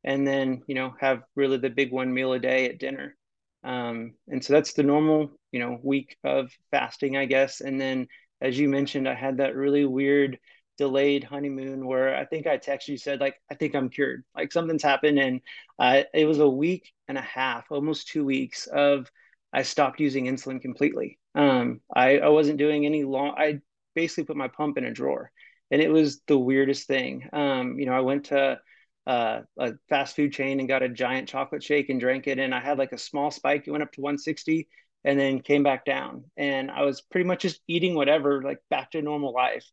and 0.04 0.28
then 0.28 0.64
you 0.68 0.74
know 0.74 0.96
have 1.00 1.22
really 1.36 1.58
the 1.58 1.70
big 1.70 1.92
one 1.92 2.12
meal 2.14 2.34
a 2.34 2.40
day 2.40 2.66
at 2.68 2.80
dinner. 2.80 3.16
Um, 3.64 4.14
and 4.28 4.44
so 4.44 4.54
that's 4.54 4.74
the 4.74 4.84
normal 4.84 5.32
you 5.52 5.60
know 5.60 5.80
week 5.84 6.18
of 6.24 6.50
fasting, 6.72 7.16
I 7.16 7.26
guess. 7.26 7.62
And 7.62 7.80
then 7.80 8.08
as 8.42 8.58
you 8.58 8.70
mentioned, 8.70 9.08
I 9.08 9.14
had 9.14 9.38
that 9.38 9.56
really 9.56 9.86
weird 9.86 10.40
delayed 10.78 11.24
honeymoon 11.24 11.86
where 11.86 12.16
I 12.16 12.26
think 12.26 12.48
I 12.48 12.58
texted 12.58 12.90
you 12.90 12.98
said 12.98 13.20
like 13.20 13.36
I 13.52 13.56
think 13.56 13.76
I'm 13.76 13.90
cured. 13.90 14.24
Like 14.36 14.52
something's 14.52 14.84
happened 14.84 15.20
and 15.20 15.42
uh, 15.80 16.04
it 16.14 16.26
was 16.26 16.40
a 16.40 16.48
week 16.50 16.92
and 17.08 17.18
a 17.18 17.22
half 17.22 17.66
almost 17.72 18.08
two 18.08 18.26
weeks 18.26 18.68
of 18.68 19.10
I 19.54 19.64
stopped 19.64 20.00
using 20.00 20.26
insulin 20.26 20.62
completely. 20.62 21.20
Um 21.36 21.82
I, 21.94 22.20
I 22.20 22.30
wasn't 22.30 22.60
doing 22.60 22.86
any 22.86 23.04
long 23.04 23.36
I 23.38 23.62
basically 23.96 24.26
put 24.26 24.38
my 24.38 24.48
pump 24.48 24.78
in 24.78 24.86
a 24.86 24.92
drawer 24.94 25.32
and 25.72 25.82
it 25.82 25.90
was 25.90 26.22
the 26.28 26.38
weirdest 26.38 26.88
thing. 26.88 27.28
Um 27.34 27.80
you 27.80 27.86
know 27.86 27.94
I 27.94 28.02
went 28.02 28.26
to 28.26 28.60
uh, 29.08 29.42
a 29.58 29.74
fast 29.88 30.18
food 30.18 30.34
chain 30.34 30.60
and 30.60 30.68
got 30.68 30.84
a 30.84 30.90
giant 30.90 31.30
chocolate 31.30 31.64
shake 31.64 31.90
and 31.90 32.00
drank 32.00 32.28
it 32.28 32.40
and 32.40 32.54
I 32.54 32.60
had 32.60 32.78
like 32.78 32.92
a 32.92 32.98
small 32.98 33.32
spike. 33.32 33.64
It 33.66 33.72
went 33.72 33.84
up 33.84 33.94
to 33.94 34.02
160 34.02 34.68
and 35.06 35.18
then 35.18 35.40
came 35.40 35.64
back 35.64 35.86
down. 35.86 36.26
And 36.36 36.70
I 36.70 36.84
was 36.84 37.00
pretty 37.02 37.26
much 37.26 37.42
just 37.42 37.62
eating 37.68 37.96
whatever 37.96 38.42
like 38.42 38.60
back 38.70 38.92
to 38.92 39.02
normal 39.02 39.34
life 39.34 39.66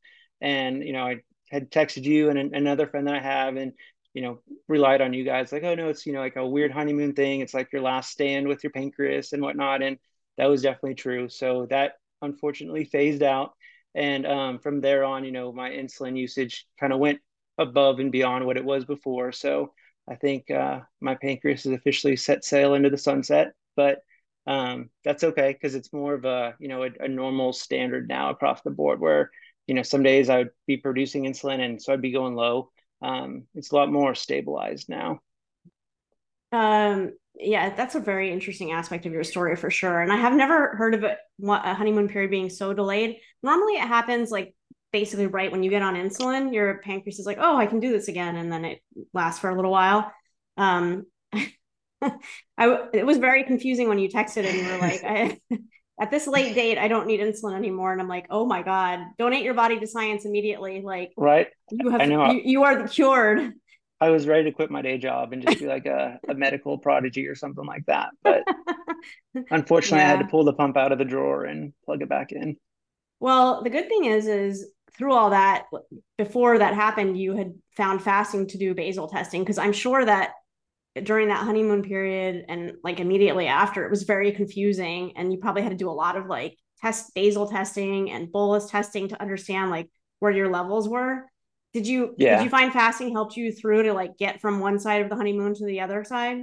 and 0.45 0.85
you 0.85 0.93
know 0.93 1.05
i 1.05 1.17
had 1.51 1.71
texted 1.71 2.05
you 2.05 2.31
and 2.31 2.39
another 2.55 2.87
friend 2.87 3.07
that 3.07 3.15
i 3.15 3.21
have 3.21 3.57
and 3.57 3.73
you 4.15 4.23
know 4.23 4.39
relied 4.69 5.01
on 5.01 5.13
you 5.13 5.25
guys 5.25 5.53
like 5.53 5.65
oh 5.65 5.75
no 5.75 5.89
it's 5.89 6.07
you 6.07 6.13
know 6.13 6.21
like 6.21 6.37
a 6.37 6.47
weird 6.47 6.71
honeymoon 6.71 7.13
thing. 7.13 7.41
It's 7.41 7.53
like 7.53 7.73
your 7.73 7.83
last 7.83 8.11
stand 8.11 8.49
with 8.49 8.63
your 8.63 8.71
pancreas 8.71 9.33
and 9.33 9.43
whatnot. 9.43 9.83
And 9.83 9.99
that 10.39 10.47
was 10.47 10.63
definitely 10.63 10.95
true. 10.95 11.29
So 11.29 11.67
that 11.71 11.95
unfortunately 12.23 12.85
phased 12.85 13.23
out. 13.23 13.53
And 13.95 14.27
um, 14.27 14.59
from 14.59 14.81
there 14.81 15.05
on 15.05 15.25
you 15.25 15.33
know 15.33 15.53
my 15.53 15.71
insulin 15.71 16.17
usage 16.17 16.67
kind 16.81 16.93
of 16.93 17.01
went 17.01 17.21
above 17.59 17.99
and 18.01 18.11
beyond 18.11 18.47
what 18.47 18.57
it 18.57 18.65
was 18.65 18.85
before. 18.85 19.33
So 19.33 19.73
i 20.09 20.15
think 20.15 20.51
uh, 20.51 20.81
my 21.01 21.15
pancreas 21.15 21.67
is 21.67 21.73
officially 21.73 22.17
set 22.17 22.45
sail 22.45 22.75
into 22.75 22.91
the 22.91 22.99
sunset 22.99 23.53
but 23.75 24.01
um, 24.47 24.91
that's 25.03 25.25
okay 25.25 25.53
because 25.53 25.75
it's 25.75 25.95
more 25.95 26.13
of 26.13 26.27
a 26.27 26.55
you 26.59 26.69
know 26.69 26.83
a, 26.83 26.91
a 27.01 27.09
normal 27.09 27.53
standard 27.55 28.07
now 28.09 28.31
across 28.31 28.61
the 28.63 28.71
board 28.71 29.01
where 29.01 29.31
you 29.67 29.75
know, 29.75 29.83
some 29.83 30.03
days 30.03 30.29
I 30.29 30.39
would 30.39 30.51
be 30.67 30.77
producing 30.77 31.25
insulin 31.25 31.61
and 31.61 31.81
so 31.81 31.93
I'd 31.93 32.03
be 32.03 32.13
going 32.13 32.35
low. 32.35 32.71
Um, 33.03 33.45
it's 33.55 33.71
a 33.71 33.77
lot 33.77 33.91
more 33.91 34.15
stabilized 34.15 34.89
now. 34.89 35.21
Um, 36.53 37.13
yeah, 37.37 37.75
that's 37.75 37.97
a 37.97 38.01
very 38.01 38.31
interesting 38.31 38.73
aspect 38.73 39.07
of 39.07 39.13
your 39.13 39.25
story 39.25 39.57
for 39.57 39.71
sure. 39.71 40.01
And 40.01 40.13
I 40.13 40.17
have 40.17 40.35
never 40.35 40.77
heard 40.77 40.95
of 40.95 41.03
it, 41.03 41.19
a 41.43 41.75
honeymoon 41.75 42.09
period 42.09 42.31
being 42.31 42.49
so 42.49 42.73
delayed. 42.73 43.17
Normally 43.43 43.75
it 43.75 43.89
happens 43.89 44.31
like 44.31 44.55
basically 44.93 45.27
right 45.27 45.51
when 45.51 45.65
you 45.65 45.71
get 45.71 45.83
on 45.83 45.97
insulin, 45.97 46.55
your 46.55 46.79
pancreas 46.79 47.19
is 47.19 47.27
like, 47.27 47.39
oh, 47.41 47.57
I 47.57 47.67
can 47.67 47.81
do 47.81 47.91
this 47.91 48.07
again. 48.07 48.37
And 48.37 48.53
then 48.53 48.65
it 48.65 48.81
lasts 49.13 49.41
for 49.41 49.51
a 49.51 49.57
little 49.57 49.73
while. 49.73 50.13
Um, 50.57 51.07
I, 52.03 52.87
it 52.93 53.05
was 53.05 53.19
very 53.19 53.43
confusing 53.43 53.89
when 53.89 53.99
you 53.99 54.09
texted 54.09 54.47
and 54.47 54.57
you 54.57 54.73
were 54.73 54.79
like, 54.79 55.05
I, 55.51 55.59
at 56.01 56.11
this 56.11 56.27
late 56.27 56.55
date, 56.55 56.79
I 56.79 56.89
don't 56.89 57.07
need 57.07 57.21
insulin 57.21 57.55
anymore. 57.55 57.93
And 57.93 58.01
I'm 58.01 58.09
like, 58.09 58.27
oh 58.31 58.47
my 58.47 58.63
God, 58.63 59.01
donate 59.19 59.45
your 59.45 59.55
body 59.55 59.79
to 59.79 59.87
science 59.87 60.25
immediately. 60.25 60.83
Like, 60.83 61.13
right. 61.17 61.49
You 61.71 61.91
have, 61.91 62.11
you, 62.11 62.41
you 62.45 62.65
are 62.65 62.89
cured. 62.89 63.53
I 64.01 64.11
was 64.11 64.27
ready 64.27 64.45
to 64.45 64.53
quit 64.53 64.71
my 64.71 64.83
day 64.83 64.99
job 64.99 65.33
and 65.33 65.43
just 65.43 65.61
be 65.61 65.67
like 65.67 65.87
a, 65.87 66.19
a 66.29 66.35
medical 66.35 66.79
prodigy 66.79 67.29
or 67.29 67.37
something 67.37 67.65
like 67.65 67.87
that. 67.87 68.11
But 68.23 68.43
unfortunately, 69.51 69.99
yeah. 69.99 70.13
I 70.13 70.17
had 70.17 70.19
to 70.19 70.29
pull 70.29 70.45
the 70.45 70.53
pump 70.53 70.77
out 70.77 70.93
of 70.93 70.99
the 70.99 71.05
drawer 71.05 71.45
and 71.45 71.73
plug 71.85 72.03
it 72.03 72.09
back 72.09 72.33
in. 72.33 72.57
Well, 73.21 73.63
the 73.63 73.71
good 73.71 73.89
thing 73.89 74.07
is, 74.07 74.27
is 74.27 74.69
through 74.99 75.15
all 75.15 75.31
that, 75.31 75.67
before 76.19 76.59
that 76.59 76.75
happened, 76.75 77.19
you 77.19 77.37
had 77.37 77.55
found 77.77 78.03
fasting 78.03 78.49
to 78.49 78.59
do 78.59 78.75
basal 78.75 79.09
testing 79.09 79.43
because 79.43 79.59
I'm 79.59 79.73
sure 79.73 80.05
that 80.05 80.33
during 81.03 81.29
that 81.29 81.45
honeymoon 81.45 81.83
period 81.83 82.45
and 82.49 82.75
like 82.85 83.01
immediately 83.01 83.47
after 83.47 83.85
it 83.85 83.91
was 83.91 84.05
very 84.05 84.31
confusing 84.31 85.13
and 85.17 85.33
you 85.33 85.39
probably 85.39 85.63
had 85.63 85.71
to 85.71 85.77
do 85.77 85.91
a 85.91 85.93
lot 85.93 86.17
of 86.17 86.27
like 86.27 86.57
test 86.81 87.13
basal 87.15 87.49
testing 87.49 88.11
and 88.13 88.31
bolus 88.31 88.71
testing 88.71 89.09
to 89.09 89.21
understand 89.21 89.71
like 89.71 89.91
where 90.21 90.31
your 90.31 90.51
levels 90.51 90.89
were 90.89 91.25
did 91.73 91.87
you 91.87 92.15
yeah. 92.17 92.37
did 92.37 92.45
you 92.45 92.51
find 92.51 92.73
fasting 92.73 93.13
helped 93.13 93.37
you 93.37 93.51
through 93.51 93.83
to 93.83 93.93
like 93.93 94.17
get 94.19 94.41
from 94.41 94.61
one 94.61 94.79
side 94.79 95.03
of 95.03 95.09
the 95.09 95.17
honeymoon 95.17 95.53
to 95.53 95.67
the 95.67 95.81
other 95.81 96.05
side 96.05 96.43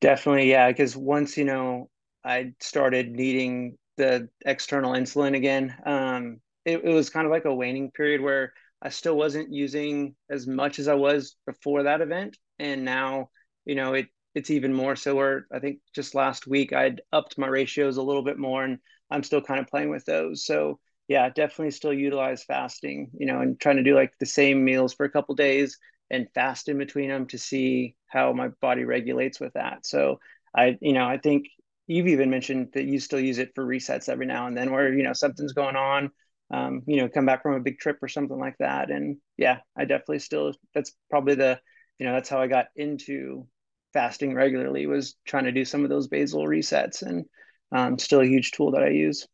definitely 0.00 0.48
yeah 0.48 0.68
because 0.68 0.96
once 0.96 1.36
you 1.36 1.44
know 1.44 1.88
i 2.24 2.52
started 2.58 3.10
needing 3.10 3.76
the 3.98 4.26
external 4.46 4.92
insulin 4.92 5.36
again 5.36 5.74
um 5.84 6.40
it, 6.64 6.82
it 6.84 6.92
was 6.92 7.10
kind 7.10 7.26
of 7.26 7.30
like 7.30 7.44
a 7.44 7.54
waning 7.54 7.90
period 7.90 8.22
where 8.22 8.54
i 8.80 8.88
still 8.88 9.16
wasn't 9.16 9.52
using 9.52 10.14
as 10.30 10.46
much 10.46 10.78
as 10.78 10.88
i 10.88 10.94
was 10.94 11.36
before 11.46 11.82
that 11.82 12.00
event 12.00 12.38
and 12.58 12.82
now 12.82 13.28
you 13.64 13.74
know, 13.74 13.94
it 13.94 14.08
it's 14.34 14.50
even 14.50 14.72
more 14.72 14.94
so 14.94 15.16
where 15.16 15.46
I 15.52 15.58
think 15.58 15.80
just 15.94 16.14
last 16.14 16.46
week 16.46 16.72
I'd 16.72 17.02
upped 17.12 17.36
my 17.36 17.48
ratios 17.48 17.96
a 17.96 18.02
little 18.02 18.22
bit 18.22 18.38
more 18.38 18.62
and 18.64 18.78
I'm 19.10 19.24
still 19.24 19.40
kind 19.42 19.58
of 19.58 19.66
playing 19.66 19.90
with 19.90 20.04
those. 20.04 20.44
So 20.44 20.78
yeah, 21.08 21.28
definitely 21.28 21.72
still 21.72 21.92
utilize 21.92 22.44
fasting, 22.44 23.10
you 23.18 23.26
know, 23.26 23.40
and 23.40 23.58
trying 23.58 23.76
to 23.76 23.82
do 23.82 23.94
like 23.96 24.12
the 24.20 24.26
same 24.26 24.64
meals 24.64 24.94
for 24.94 25.04
a 25.04 25.10
couple 25.10 25.34
days 25.34 25.78
and 26.10 26.28
fast 26.34 26.68
in 26.68 26.78
between 26.78 27.08
them 27.08 27.26
to 27.26 27.38
see 27.38 27.96
how 28.06 28.32
my 28.32 28.48
body 28.60 28.84
regulates 28.84 29.40
with 29.40 29.52
that. 29.54 29.84
So 29.84 30.20
I, 30.56 30.78
you 30.80 30.92
know, 30.92 31.06
I 31.06 31.18
think 31.18 31.46
you've 31.88 32.06
even 32.06 32.30
mentioned 32.30 32.68
that 32.74 32.84
you 32.84 33.00
still 33.00 33.20
use 33.20 33.38
it 33.38 33.50
for 33.56 33.64
resets 33.66 34.08
every 34.08 34.26
now 34.26 34.46
and 34.46 34.56
then 34.56 34.70
where, 34.70 34.92
you 34.92 35.02
know, 35.02 35.12
something's 35.12 35.52
going 35.52 35.74
on, 35.76 36.10
um, 36.52 36.82
you 36.86 36.98
know, 36.98 37.08
come 37.08 37.26
back 37.26 37.42
from 37.42 37.54
a 37.54 37.60
big 37.60 37.80
trip 37.80 37.98
or 38.00 38.08
something 38.08 38.38
like 38.38 38.56
that. 38.58 38.90
And 38.92 39.16
yeah, 39.36 39.58
I 39.76 39.86
definitely 39.86 40.20
still, 40.20 40.52
that's 40.72 40.92
probably 41.10 41.34
the, 41.34 41.60
you 42.00 42.06
know, 42.06 42.14
that's 42.14 42.30
how 42.30 42.40
I 42.40 42.46
got 42.46 42.68
into 42.74 43.46
fasting 43.92 44.34
regularly 44.34 44.86
was 44.86 45.16
trying 45.26 45.44
to 45.44 45.52
do 45.52 45.66
some 45.66 45.84
of 45.84 45.90
those 45.90 46.08
basal 46.08 46.46
resets 46.46 47.02
and 47.02 47.26
um, 47.72 47.98
still 47.98 48.22
a 48.22 48.26
huge 48.26 48.52
tool 48.52 48.70
that 48.70 48.82
I 48.82 48.88
use. 48.88 49.28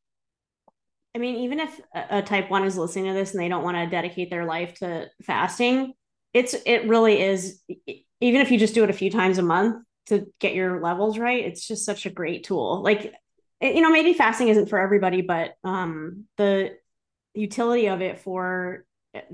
I 1.15 1.19
mean, 1.19 1.37
even 1.37 1.61
if 1.61 1.81
a 1.95 2.23
type 2.23 2.51
one 2.51 2.65
is 2.65 2.77
listening 2.77 3.07
to 3.07 3.13
this 3.13 3.33
and 3.33 3.41
they 3.41 3.49
don't 3.49 3.63
want 3.63 3.77
to 3.77 3.87
dedicate 3.87 4.31
their 4.31 4.45
life 4.45 4.81
to 4.81 5.07
fasting, 5.23 5.95
it's 6.35 6.55
it 6.67 6.89
really 6.89 7.23
is. 7.23 7.63
Even 8.21 8.41
if 8.41 8.51
you 8.51 8.59
just 8.59 8.75
do 8.75 8.83
it 8.83 8.91
a 8.91 8.95
few 8.95 9.11
times 9.11 9.39
a 9.39 9.43
month 9.43 9.83
to 10.07 10.27
get 10.41 10.55
your 10.55 10.83
levels 10.83 11.19
right, 11.19 11.45
it's 11.45 11.67
just 11.67 11.87
such 11.87 12.05
a 12.05 12.11
great 12.11 12.45
tool. 12.45 12.83
Like, 12.83 13.15
you 13.63 13.81
know, 13.81 13.93
maybe 13.93 14.13
fasting 14.13 14.49
isn't 14.49 14.69
for 14.69 14.81
everybody, 14.81 15.23
but 15.23 15.53
um, 15.63 16.25
the 16.37 16.77
utility 17.33 17.87
of 17.87 18.03
it 18.03 18.19
for 18.19 18.85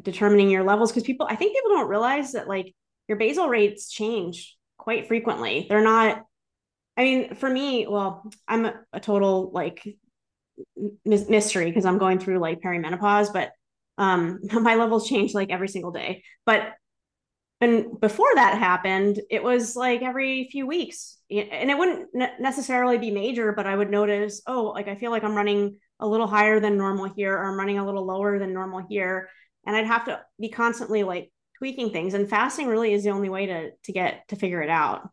determining 0.01 0.51
your 0.51 0.65
levels, 0.65 0.93
because 0.93 1.03
people, 1.03 1.27
I 1.29 1.35
think 1.35 1.57
people 1.57 1.71
don't 1.71 1.89
realize 1.89 2.33
that 2.33 2.47
like 2.47 2.75
your 3.09 3.19
basal 3.19 3.49
rates 3.49 3.91
change 3.91 4.57
quite 4.79 5.09
frequently. 5.09 5.67
They're 5.69 5.83
not, 5.83 6.25
I 6.97 7.03
mean, 7.03 7.35
for 7.35 7.49
me, 7.49 7.87
well, 7.87 8.29
I'm 8.47 8.67
a, 8.67 8.75
a 8.93 9.01
total 9.01 9.51
like 9.53 9.83
mystery 11.05 11.67
because 11.67 11.85
I'm 11.85 11.99
going 11.99 12.19
through 12.19 12.39
like 12.39 12.61
perimenopause, 12.61 13.33
but 13.33 13.53
um 13.99 14.41
my 14.53 14.75
levels 14.75 15.09
change 15.09 15.35
like 15.35 15.51
every 15.51 15.69
single 15.69 15.93
day. 15.93 16.25
But 16.45 16.73
and 17.61 18.01
before 18.01 18.35
that 18.35 18.59
happened, 18.59 19.21
it 19.31 19.41
was 19.41 19.77
like 19.77 20.03
every 20.03 20.49
few 20.51 20.67
weeks. 20.67 21.19
And 21.31 21.71
it 21.71 21.79
wouldn't 21.79 22.09
necessarily 22.13 22.99
be 22.99 23.13
major, 23.13 23.53
but 23.53 23.69
I 23.69 23.77
would 23.77 23.89
notice, 23.89 24.43
oh, 24.49 24.73
like 24.75 24.89
I 24.89 24.97
feel 24.97 25.13
like 25.13 25.23
I'm 25.23 25.37
running 25.37 25.77
a 26.01 26.07
little 26.07 26.27
higher 26.27 26.59
than 26.59 26.77
normal 26.77 27.13
here, 27.15 27.33
or 27.35 27.49
I'm 27.49 27.57
running 27.57 27.79
a 27.79 27.87
little 27.87 28.05
lower 28.05 28.41
than 28.41 28.53
normal 28.53 28.85
here. 28.91 29.29
And 29.65 29.77
I'd 29.77 29.87
have 29.87 30.07
to 30.07 30.21
be 30.41 30.49
constantly 30.49 31.05
like 31.05 31.31
tweaking 31.62 31.90
things 31.90 32.14
and 32.14 32.28
fasting 32.28 32.66
really 32.66 32.92
is 32.92 33.04
the 33.04 33.11
only 33.11 33.28
way 33.28 33.47
to 33.47 33.71
to 33.85 33.92
get 33.92 34.26
to 34.26 34.35
figure 34.35 34.61
it 34.62 34.69
out. 34.69 35.09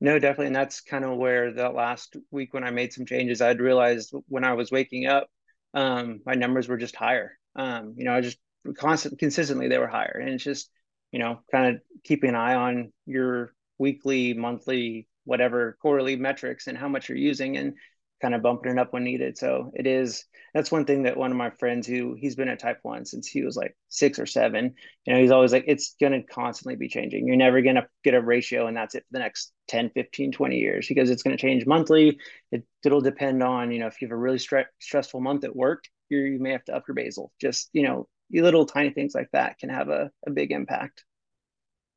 No 0.00 0.18
definitely 0.18 0.46
and 0.46 0.56
that's 0.56 0.80
kind 0.80 1.04
of 1.04 1.18
where 1.18 1.52
the 1.52 1.68
last 1.68 2.16
week 2.30 2.54
when 2.54 2.64
i 2.64 2.70
made 2.70 2.94
some 2.94 3.04
changes 3.04 3.42
i'd 3.42 3.60
realized 3.60 4.14
when 4.26 4.42
i 4.42 4.54
was 4.54 4.70
waking 4.70 5.04
up 5.04 5.28
um, 5.74 6.20
my 6.24 6.34
numbers 6.34 6.66
were 6.66 6.78
just 6.78 6.96
higher. 6.96 7.38
Um, 7.56 7.92
you 7.98 8.06
know 8.06 8.14
i 8.14 8.22
just 8.22 8.38
constant 8.78 9.18
consistently 9.18 9.68
they 9.68 9.76
were 9.76 9.86
higher 9.86 10.18
and 10.18 10.30
it's 10.30 10.44
just 10.44 10.70
you 11.12 11.18
know 11.18 11.40
kind 11.52 11.76
of 11.76 11.82
keeping 12.04 12.30
an 12.30 12.36
eye 12.36 12.54
on 12.54 12.90
your 13.04 13.52
weekly 13.76 14.32
monthly 14.32 15.08
whatever 15.24 15.76
quarterly 15.82 16.16
metrics 16.16 16.68
and 16.68 16.78
how 16.78 16.88
much 16.88 17.10
you're 17.10 17.18
using 17.18 17.58
and 17.58 17.74
kind 18.20 18.34
of 18.34 18.42
bumping 18.42 18.72
it 18.72 18.78
up 18.78 18.92
when 18.92 19.04
needed. 19.04 19.36
So 19.36 19.70
it 19.74 19.86
is 19.86 20.24
that's 20.54 20.70
one 20.70 20.84
thing 20.84 21.02
that 21.02 21.16
one 21.16 21.32
of 21.32 21.36
my 21.36 21.50
friends 21.50 21.86
who 21.86 22.14
he's 22.18 22.36
been 22.36 22.48
at 22.48 22.60
type 22.60 22.78
one 22.82 23.04
since 23.04 23.26
he 23.26 23.42
was 23.42 23.56
like 23.56 23.76
six 23.88 24.18
or 24.18 24.26
seven, 24.26 24.74
you 25.04 25.12
know, 25.12 25.20
he's 25.20 25.32
always 25.32 25.52
like, 25.52 25.64
it's 25.66 25.96
gonna 26.00 26.22
constantly 26.22 26.76
be 26.76 26.88
changing. 26.88 27.26
You're 27.26 27.36
never 27.36 27.60
gonna 27.60 27.86
get 28.04 28.14
a 28.14 28.20
ratio 28.20 28.66
and 28.66 28.76
that's 28.76 28.94
it 28.94 29.02
for 29.02 29.12
the 29.12 29.18
next 29.18 29.52
10, 29.68 29.90
15, 29.90 30.32
20 30.32 30.58
years 30.58 30.86
because 30.86 31.10
it's 31.10 31.22
gonna 31.22 31.36
change 31.36 31.66
monthly. 31.66 32.18
It 32.52 32.64
it'll 32.84 33.00
depend 33.00 33.42
on, 33.42 33.72
you 33.72 33.80
know, 33.80 33.88
if 33.88 34.00
you 34.00 34.08
have 34.08 34.12
a 34.12 34.16
really 34.16 34.38
stre- 34.38 34.66
stressful 34.80 35.20
month 35.20 35.44
at 35.44 35.56
work, 35.56 35.84
you 36.08 36.18
you 36.20 36.38
may 36.38 36.52
have 36.52 36.64
to 36.66 36.76
up 36.76 36.84
your 36.86 36.94
basal. 36.94 37.32
Just, 37.40 37.68
you 37.72 37.82
know, 37.82 38.08
little 38.30 38.66
tiny 38.66 38.90
things 38.90 39.14
like 39.14 39.28
that 39.32 39.58
can 39.58 39.68
have 39.70 39.88
a, 39.88 40.10
a 40.26 40.30
big 40.30 40.52
impact. 40.52 41.04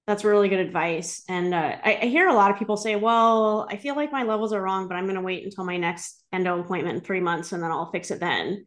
That's 0.07 0.23
really 0.23 0.47
good 0.47 0.61
advice. 0.61 1.23
And 1.27 1.53
uh, 1.53 1.75
I, 1.83 1.99
I, 2.03 2.05
hear 2.05 2.29
a 2.29 2.33
lot 2.33 2.49
of 2.49 2.57
people 2.57 2.77
say, 2.77 2.95
well, 2.95 3.67
I 3.69 3.75
feel 3.75 3.93
like 3.93 4.09
my 4.09 4.23
levels 4.23 4.53
are 4.53 4.61
wrong, 4.61 4.87
but 4.87 4.95
I'm 4.95 5.03
going 5.03 5.15
to 5.15 5.21
wait 5.21 5.43
until 5.43 5.65
my 5.65 5.75
next 5.75 6.23
endo 6.31 6.61
appointment 6.61 6.97
in 6.97 7.03
three 7.03 7.19
months 7.19 7.51
and 7.51 7.61
then 7.61 7.71
I'll 7.71 7.91
fix 7.91 8.09
it 8.09 8.21
then. 8.21 8.65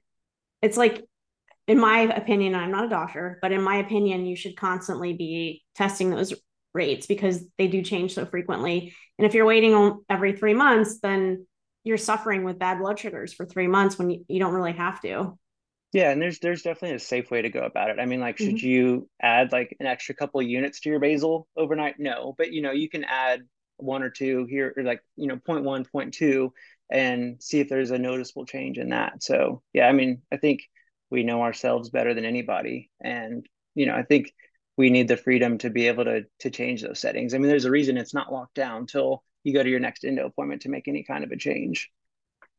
It's 0.60 0.76
like, 0.76 1.02
in 1.66 1.80
my 1.80 2.00
opinion, 2.00 2.54
I'm 2.54 2.70
not 2.70 2.84
a 2.84 2.90
doctor, 2.90 3.38
but 3.40 3.52
in 3.52 3.62
my 3.62 3.76
opinion, 3.76 4.26
you 4.26 4.36
should 4.36 4.54
constantly 4.54 5.14
be 5.14 5.62
testing 5.74 6.10
those 6.10 6.34
rates 6.74 7.06
because 7.06 7.42
they 7.56 7.68
do 7.68 7.80
change 7.80 8.12
so 8.12 8.26
frequently. 8.26 8.94
And 9.18 9.26
if 9.26 9.32
you're 9.32 9.46
waiting 9.46 10.00
every 10.10 10.36
three 10.36 10.54
months, 10.54 11.00
then 11.00 11.46
you're 11.84 11.96
suffering 11.96 12.44
with 12.44 12.58
bad 12.58 12.80
blood 12.80 12.98
sugars 12.98 13.32
for 13.32 13.46
three 13.46 13.66
months 13.66 13.98
when 13.98 14.10
you, 14.10 14.24
you 14.28 14.40
don't 14.40 14.52
really 14.52 14.72
have 14.72 15.00
to. 15.02 15.38
Yeah, 15.92 16.10
and 16.10 16.22
there's 16.22 16.38
there's 16.38 16.62
definitely 16.62 16.96
a 16.96 17.00
safe 17.00 17.30
way 17.30 17.42
to 17.42 17.50
go 17.50 17.62
about 17.62 17.90
it. 17.90 17.98
I 17.98 18.06
mean, 18.06 18.20
like, 18.20 18.38
should 18.38 18.56
mm-hmm. 18.56 18.66
you 18.66 19.08
add 19.20 19.50
like 19.50 19.76
an 19.80 19.86
extra 19.86 20.14
couple 20.14 20.40
of 20.40 20.46
units 20.46 20.80
to 20.80 20.88
your 20.88 21.00
basal 21.00 21.48
overnight? 21.56 21.96
No, 21.98 22.34
but 22.38 22.52
you 22.52 22.62
know, 22.62 22.70
you 22.70 22.88
can 22.88 23.02
add 23.04 23.42
one 23.76 24.02
or 24.02 24.10
two 24.10 24.46
here, 24.48 24.72
or 24.76 24.84
like 24.84 25.00
you 25.16 25.26
know, 25.26 25.36
point 25.36 25.64
one, 25.64 25.84
point 25.84 26.14
two, 26.14 26.52
and 26.90 27.42
see 27.42 27.58
if 27.58 27.68
there's 27.68 27.90
a 27.90 27.98
noticeable 27.98 28.46
change 28.46 28.78
in 28.78 28.90
that. 28.90 29.22
So 29.22 29.62
yeah, 29.72 29.86
I 29.88 29.92
mean, 29.92 30.22
I 30.32 30.36
think 30.36 30.62
we 31.10 31.24
know 31.24 31.42
ourselves 31.42 31.90
better 31.90 32.14
than 32.14 32.24
anybody, 32.24 32.90
and 33.00 33.44
you 33.74 33.86
know, 33.86 33.94
I 33.94 34.04
think 34.04 34.32
we 34.76 34.90
need 34.90 35.08
the 35.08 35.16
freedom 35.16 35.58
to 35.58 35.70
be 35.70 35.88
able 35.88 36.04
to 36.04 36.24
to 36.40 36.50
change 36.50 36.82
those 36.82 37.00
settings. 37.00 37.34
I 37.34 37.38
mean, 37.38 37.48
there's 37.48 37.64
a 37.64 37.70
reason 37.70 37.96
it's 37.96 38.14
not 38.14 38.32
locked 38.32 38.54
down 38.54 38.82
until 38.82 39.24
you 39.42 39.52
go 39.52 39.62
to 39.62 39.68
your 39.68 39.80
next 39.80 40.04
endo 40.04 40.26
appointment 40.26 40.62
to 40.62 40.68
make 40.68 40.86
any 40.86 41.02
kind 41.02 41.24
of 41.24 41.32
a 41.32 41.36
change. 41.36 41.90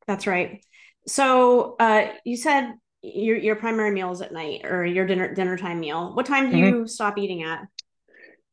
That's 0.05 0.27
right. 0.27 0.65
So 1.07 1.75
uh, 1.79 2.07
you 2.25 2.35
said 2.35 2.73
your 3.01 3.37
your 3.37 3.55
primary 3.55 3.91
meals 3.91 4.21
at 4.21 4.31
night 4.31 4.61
or 4.65 4.85
your 4.85 5.05
dinner 5.05 5.33
dinner 5.33 5.57
time 5.57 5.79
meal. 5.79 6.13
What 6.13 6.25
time 6.25 6.49
do 6.49 6.57
mm-hmm. 6.57 6.75
you 6.75 6.87
stop 6.87 7.17
eating 7.17 7.43
at? 7.43 7.67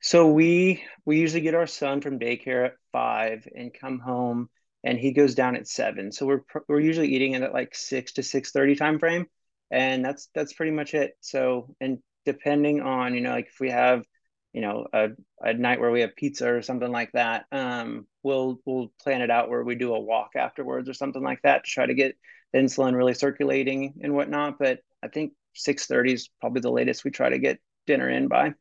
So 0.01 0.31
we 0.31 0.85
we 1.05 1.19
usually 1.19 1.43
get 1.43 1.55
our 1.55 1.67
son 1.67 2.01
from 2.01 2.19
daycare 2.19 2.67
at 2.67 2.75
five 2.93 3.47
and 3.55 3.75
come 3.75 3.99
home, 3.99 4.49
and 4.85 4.99
he 4.99 5.13
goes 5.13 5.35
down 5.35 5.57
at 5.57 5.69
seven. 5.69 6.13
So 6.13 6.27
we're 6.27 6.43
we're 6.69 6.81
usually 6.81 7.09
eating 7.09 7.33
it 7.33 7.43
at 7.43 7.53
like 7.53 7.75
six 7.75 8.13
to 8.15 8.23
six 8.23 8.51
thirty 8.51 8.77
time 8.77 8.99
frame, 8.99 9.27
and 9.71 10.05
that's 10.05 10.29
that's 10.35 10.53
pretty 10.53 10.73
much 10.73 10.95
it. 10.95 11.13
So 11.21 11.75
and 11.81 11.99
depending 12.25 12.81
on 12.81 13.15
you 13.15 13.21
know 13.21 13.31
like 13.31 13.47
if 13.47 13.61
we 13.61 13.71
have 13.71 14.05
you 14.53 14.61
know 14.61 14.87
a, 14.93 15.09
a 15.41 15.55
night 15.55 15.81
where 15.81 15.91
we 15.91 16.01
have 16.03 16.17
pizza 16.17 16.49
or 16.49 16.63
something 16.63 16.91
like 16.91 17.13
that 17.13 17.45
um 17.53 18.07
we'll 18.23 18.59
we'll 18.65 18.93
plan 19.01 19.23
it 19.23 19.31
out 19.31 19.49
where 19.49 19.63
we 19.63 19.75
do 19.75 19.95
a 19.95 20.01
walk 20.01 20.31
afterwards 20.37 20.89
or 20.89 20.95
something 20.95 21.23
like 21.23 21.41
that 21.43 21.65
to 21.65 21.71
try 21.71 21.87
to 21.87 21.95
get 21.95 22.17
the 22.53 22.59
insulin 22.59 22.95
really 22.95 23.15
circulating 23.15 23.95
and 24.03 24.15
whatnot. 24.15 24.59
But 24.59 24.81
I 25.03 25.09
think 25.09 25.33
6:30 25.55 26.13
is 26.13 26.29
probably 26.41 26.61
the 26.61 26.71
latest 26.71 27.05
we 27.05 27.11
try 27.11 27.31
to 27.31 27.39
get 27.39 27.59
dinner 27.87 28.09
in 28.09 28.29
by. 28.29 28.55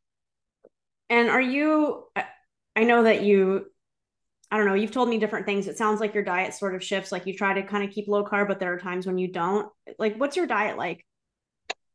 And 1.10 1.30
are 1.30 1.42
you? 1.42 2.06
I 2.76 2.84
know 2.84 3.04
that 3.04 3.24
you. 3.24 3.68
I 4.50 4.58
don't 4.58 4.66
know. 4.66 4.76
You've 4.76 4.92
told 4.92 5.10
me 5.10 5.18
different 5.18 5.46
things. 5.46 5.68
It 5.68 5.78
sounds 5.78 6.00
like 6.00 6.14
your 6.14 6.24
diet 6.24 6.54
sort 6.54 6.76
of 6.76 6.84
shifts. 6.84 7.12
Like 7.12 7.26
you 7.26 7.34
try 7.34 7.54
to 7.54 7.64
kind 7.64 7.84
of 7.84 7.92
keep 7.92 8.08
low 8.08 8.24
carb, 8.24 8.48
but 8.48 8.60
there 8.60 8.74
are 8.74 8.80
times 8.80 9.06
when 9.06 9.18
you 9.18 9.28
don't. 9.28 9.70
Like, 10.00 10.18
what's 10.18 10.38
your 10.38 10.48
diet 10.48 10.78
like? 10.78 11.06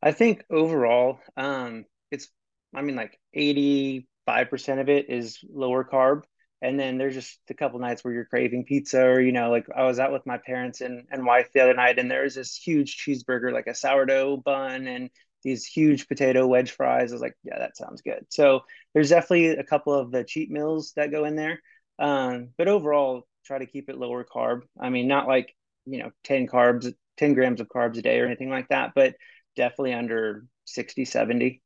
I 0.03 0.13
think 0.13 0.45
overall, 0.51 1.19
um, 1.37 1.85
it's. 2.11 2.29
I 2.75 2.83
mean, 2.83 2.97
like 2.97 3.19
eighty-five 3.35 4.51
percent 4.51 4.81
of 4.81 4.89
it 4.89 5.11
is 5.11 5.39
lower 5.51 5.85
carb, 5.85 6.23
and 6.62 6.78
then 6.81 6.97
there's 6.97 7.14
just 7.14 7.38
a 7.50 7.54
couple 7.54 7.78
nights 7.78 8.02
where 8.02 8.14
you're 8.14 8.25
craving 8.25 8.64
pizza 8.64 9.02
or 9.02 9.21
you 9.21 9.33
know 9.33 9.50
like 9.50 9.66
i 9.76 9.83
was 9.85 9.99
out 9.99 10.12
with 10.12 10.25
my 10.25 10.38
parents 10.38 10.81
and, 10.81 11.04
and 11.11 11.26
wife 11.26 11.49
the 11.52 11.61
other 11.61 11.75
night 11.75 11.99
and 11.99 12.11
there 12.11 12.23
was 12.23 12.35
this 12.35 12.57
huge 12.57 12.97
cheeseburger 12.97 13.52
like 13.52 13.66
a 13.66 13.75
sourdough 13.75 14.37
bun 14.38 14.87
and 14.87 15.11
these 15.42 15.64
huge 15.64 16.09
potato 16.09 16.47
wedge 16.47 16.71
fries. 16.71 17.12
I 17.12 17.14
was 17.14 17.23
like 17.23 17.37
yeah 17.42 17.59
that 17.59 17.76
sounds 17.76 18.02
good. 18.02 18.26
So 18.28 18.61
there's 18.95 19.11
definitely 19.11 19.49
a 19.49 19.64
couple 19.64 19.95
of 19.95 20.11
the 20.11 20.25
cheat 20.25 20.50
meals 20.50 20.92
that 20.97 21.11
go 21.11 21.25
in 21.25 21.37
there. 21.37 21.61
Um, 21.99 22.50
but 22.57 22.69
overall 22.69 23.26
try 23.44 23.59
to 23.59 23.66
keep 23.66 23.88
it 23.88 23.98
lower 23.98 24.25
carb. 24.25 24.62
I 24.81 24.90
mean 24.90 25.09
not 25.09 25.27
like 25.27 25.55
you 25.85 25.98
know 25.98 26.11
10 26.25 26.46
carbs 26.46 26.92
10 27.18 27.35
grams 27.35 27.61
of 27.61 27.68
carbs 27.68 27.98
a 27.98 28.03
day 28.03 28.20
or 28.20 28.27
anything 28.27 28.51
like 28.51 28.68
that 28.68 28.92
but 28.94 29.16
definitely 29.57 29.92
under 29.92 30.46
60 30.64 31.05
70 31.05 31.61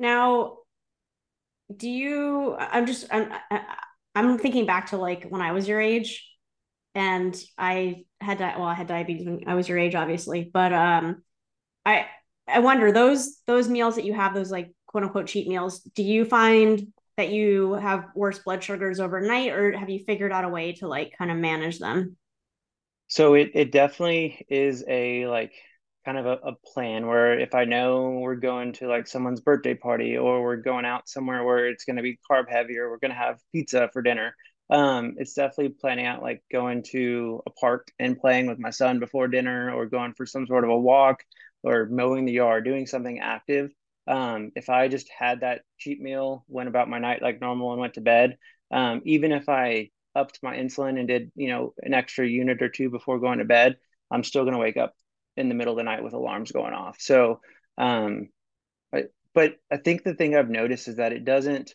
now 0.00 0.58
do 1.74 1.88
you 1.88 2.56
i'm 2.58 2.86
just 2.86 3.06
i'm 3.12 3.32
I'm 4.14 4.38
thinking 4.38 4.66
back 4.66 4.88
to 4.88 4.96
like 4.96 5.24
when 5.24 5.40
I 5.40 5.52
was 5.52 5.68
your 5.68 5.80
age 5.80 6.26
and 6.94 7.36
I 7.58 8.04
had 8.20 8.38
di- 8.38 8.56
well 8.56 8.66
I 8.66 8.74
had 8.74 8.86
diabetes 8.86 9.26
when 9.26 9.44
I 9.46 9.54
was 9.54 9.68
your 9.68 9.78
age 9.78 9.94
obviously 9.94 10.50
but 10.52 10.72
um 10.72 11.22
I 11.86 12.06
I 12.48 12.60
wonder 12.60 12.92
those 12.92 13.38
those 13.46 13.68
meals 13.68 13.96
that 13.96 14.04
you 14.04 14.14
have 14.14 14.34
those 14.34 14.50
like 14.50 14.72
quote 14.86 15.04
unquote 15.04 15.28
cheat 15.28 15.48
meals 15.48 15.80
do 15.80 16.02
you 16.02 16.24
find 16.24 16.88
that 17.16 17.30
you 17.30 17.74
have 17.74 18.06
worse 18.14 18.38
blood 18.40 18.64
sugars 18.64 19.00
overnight 19.00 19.52
or 19.52 19.76
have 19.76 19.90
you 19.90 20.04
figured 20.04 20.32
out 20.32 20.44
a 20.44 20.48
way 20.48 20.72
to 20.74 20.88
like 20.88 21.14
kind 21.18 21.30
of 21.30 21.36
manage 21.36 21.78
them? 21.78 22.16
So 23.08 23.34
it 23.34 23.50
it 23.54 23.72
definitely 23.72 24.46
is 24.48 24.84
a 24.88 25.26
like 25.26 25.52
kind 26.04 26.18
of 26.18 26.26
a, 26.26 26.38
a, 26.48 26.54
plan 26.72 27.06
where 27.06 27.38
if 27.38 27.54
I 27.54 27.64
know 27.64 28.18
we're 28.20 28.36
going 28.36 28.72
to 28.74 28.88
like 28.88 29.06
someone's 29.06 29.40
birthday 29.40 29.74
party 29.74 30.16
or 30.16 30.42
we're 30.42 30.56
going 30.56 30.84
out 30.84 31.08
somewhere 31.08 31.44
where 31.44 31.68
it's 31.68 31.84
going 31.84 31.96
to 31.96 32.02
be 32.02 32.18
carb 32.30 32.48
heavy 32.48 32.78
or 32.78 32.90
we're 32.90 32.98
going 32.98 33.10
to 33.10 33.16
have 33.16 33.38
pizza 33.52 33.90
for 33.92 34.00
dinner, 34.00 34.34
um, 34.70 35.16
it's 35.18 35.34
definitely 35.34 35.74
planning 35.80 36.06
out 36.06 36.22
like 36.22 36.42
going 36.50 36.84
to 36.92 37.42
a 37.46 37.50
park 37.50 37.88
and 37.98 38.18
playing 38.18 38.46
with 38.46 38.58
my 38.58 38.70
son 38.70 38.98
before 38.98 39.28
dinner 39.28 39.72
or 39.74 39.86
going 39.86 40.14
for 40.14 40.26
some 40.26 40.46
sort 40.46 40.64
of 40.64 40.70
a 40.70 40.78
walk 40.78 41.22
or 41.62 41.86
mowing 41.86 42.24
the 42.24 42.32
yard, 42.32 42.64
doing 42.64 42.86
something 42.86 43.18
active. 43.18 43.70
Um, 44.06 44.52
if 44.56 44.70
I 44.70 44.88
just 44.88 45.08
had 45.16 45.40
that 45.40 45.62
cheat 45.78 46.00
meal, 46.00 46.44
went 46.48 46.68
about 46.68 46.88
my 46.88 46.98
night 46.98 47.20
like 47.20 47.40
normal 47.40 47.72
and 47.72 47.80
went 47.80 47.94
to 47.94 48.00
bed, 48.00 48.38
um, 48.70 49.02
even 49.04 49.32
if 49.32 49.48
I 49.48 49.90
upped 50.14 50.38
my 50.42 50.56
insulin 50.56 50.98
and 50.98 51.06
did, 51.06 51.30
you 51.34 51.48
know, 51.48 51.74
an 51.82 51.92
extra 51.92 52.26
unit 52.26 52.62
or 52.62 52.68
two 52.68 52.90
before 52.90 53.18
going 53.18 53.38
to 53.38 53.44
bed, 53.44 53.76
I'm 54.10 54.24
still 54.24 54.44
going 54.44 54.54
to 54.54 54.60
wake 54.60 54.76
up 54.76 54.94
in 55.36 55.48
the 55.48 55.54
middle 55.54 55.74
of 55.74 55.78
the 55.78 55.84
night 55.84 56.02
with 56.02 56.12
alarms 56.12 56.52
going 56.52 56.74
off. 56.74 56.96
So, 57.00 57.40
um, 57.78 58.28
but, 58.92 59.12
but 59.34 59.54
I 59.70 59.76
think 59.76 60.02
the 60.02 60.14
thing 60.14 60.34
I've 60.34 60.50
noticed 60.50 60.88
is 60.88 60.96
that 60.96 61.12
it 61.12 61.24
doesn't 61.24 61.74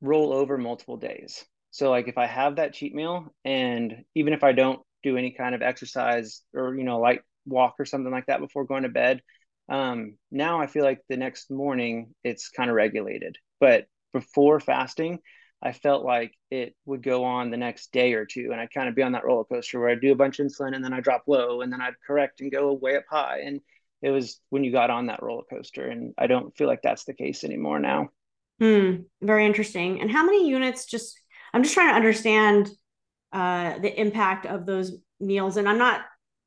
roll 0.00 0.32
over 0.32 0.58
multiple 0.58 0.96
days. 0.96 1.44
So 1.70 1.90
like 1.90 2.08
if 2.08 2.18
I 2.18 2.26
have 2.26 2.56
that 2.56 2.74
cheat 2.74 2.94
meal 2.94 3.32
and 3.44 4.04
even 4.14 4.32
if 4.32 4.42
I 4.42 4.52
don't 4.52 4.80
do 5.02 5.16
any 5.16 5.32
kind 5.32 5.54
of 5.54 5.62
exercise 5.62 6.42
or, 6.52 6.74
you 6.74 6.84
know, 6.84 6.98
like 6.98 7.24
walk 7.46 7.76
or 7.78 7.84
something 7.84 8.12
like 8.12 8.26
that 8.26 8.40
before 8.40 8.64
going 8.64 8.82
to 8.82 8.88
bed, 8.88 9.22
um, 9.68 10.16
now 10.30 10.60
I 10.60 10.66
feel 10.66 10.84
like 10.84 11.00
the 11.08 11.16
next 11.16 11.50
morning 11.50 12.14
it's 12.24 12.48
kind 12.48 12.70
of 12.70 12.76
regulated. 12.76 13.36
But 13.60 13.86
before 14.12 14.58
fasting, 14.58 15.20
I 15.62 15.72
felt 15.72 16.04
like 16.04 16.32
it 16.50 16.74
would 16.86 17.02
go 17.02 17.24
on 17.24 17.50
the 17.50 17.56
next 17.56 17.92
day 17.92 18.14
or 18.14 18.24
two, 18.24 18.48
and 18.52 18.60
I'd 18.60 18.72
kind 18.72 18.88
of 18.88 18.94
be 18.94 19.02
on 19.02 19.12
that 19.12 19.24
roller 19.24 19.44
coaster 19.44 19.78
where 19.78 19.90
I'd 19.90 20.00
do 20.00 20.12
a 20.12 20.16
bunch 20.16 20.38
of 20.38 20.46
insulin 20.46 20.74
and 20.74 20.82
then 20.84 20.92
I'd 20.92 21.04
drop 21.04 21.24
low, 21.26 21.60
and 21.60 21.72
then 21.72 21.80
I'd 21.80 21.94
correct 22.06 22.40
and 22.40 22.50
go 22.50 22.72
way 22.72 22.96
up 22.96 23.04
high. 23.10 23.40
And 23.44 23.60
it 24.02 24.10
was 24.10 24.40
when 24.48 24.64
you 24.64 24.72
got 24.72 24.90
on 24.90 25.06
that 25.06 25.22
roller 25.22 25.44
coaster, 25.50 25.86
and 25.86 26.14
I 26.16 26.26
don't 26.26 26.56
feel 26.56 26.66
like 26.66 26.82
that's 26.82 27.04
the 27.04 27.14
case 27.14 27.44
anymore 27.44 27.78
now. 27.78 28.08
Hmm. 28.58 29.02
Very 29.22 29.46
interesting. 29.46 30.00
And 30.00 30.10
how 30.10 30.24
many 30.24 30.48
units? 30.48 30.86
Just 30.86 31.18
I'm 31.52 31.62
just 31.62 31.74
trying 31.74 31.90
to 31.90 31.96
understand 31.96 32.70
uh, 33.32 33.78
the 33.78 34.00
impact 34.00 34.46
of 34.46 34.66
those 34.66 34.96
meals, 35.20 35.56
and 35.56 35.68
I'm 35.68 35.78
not 35.78 36.02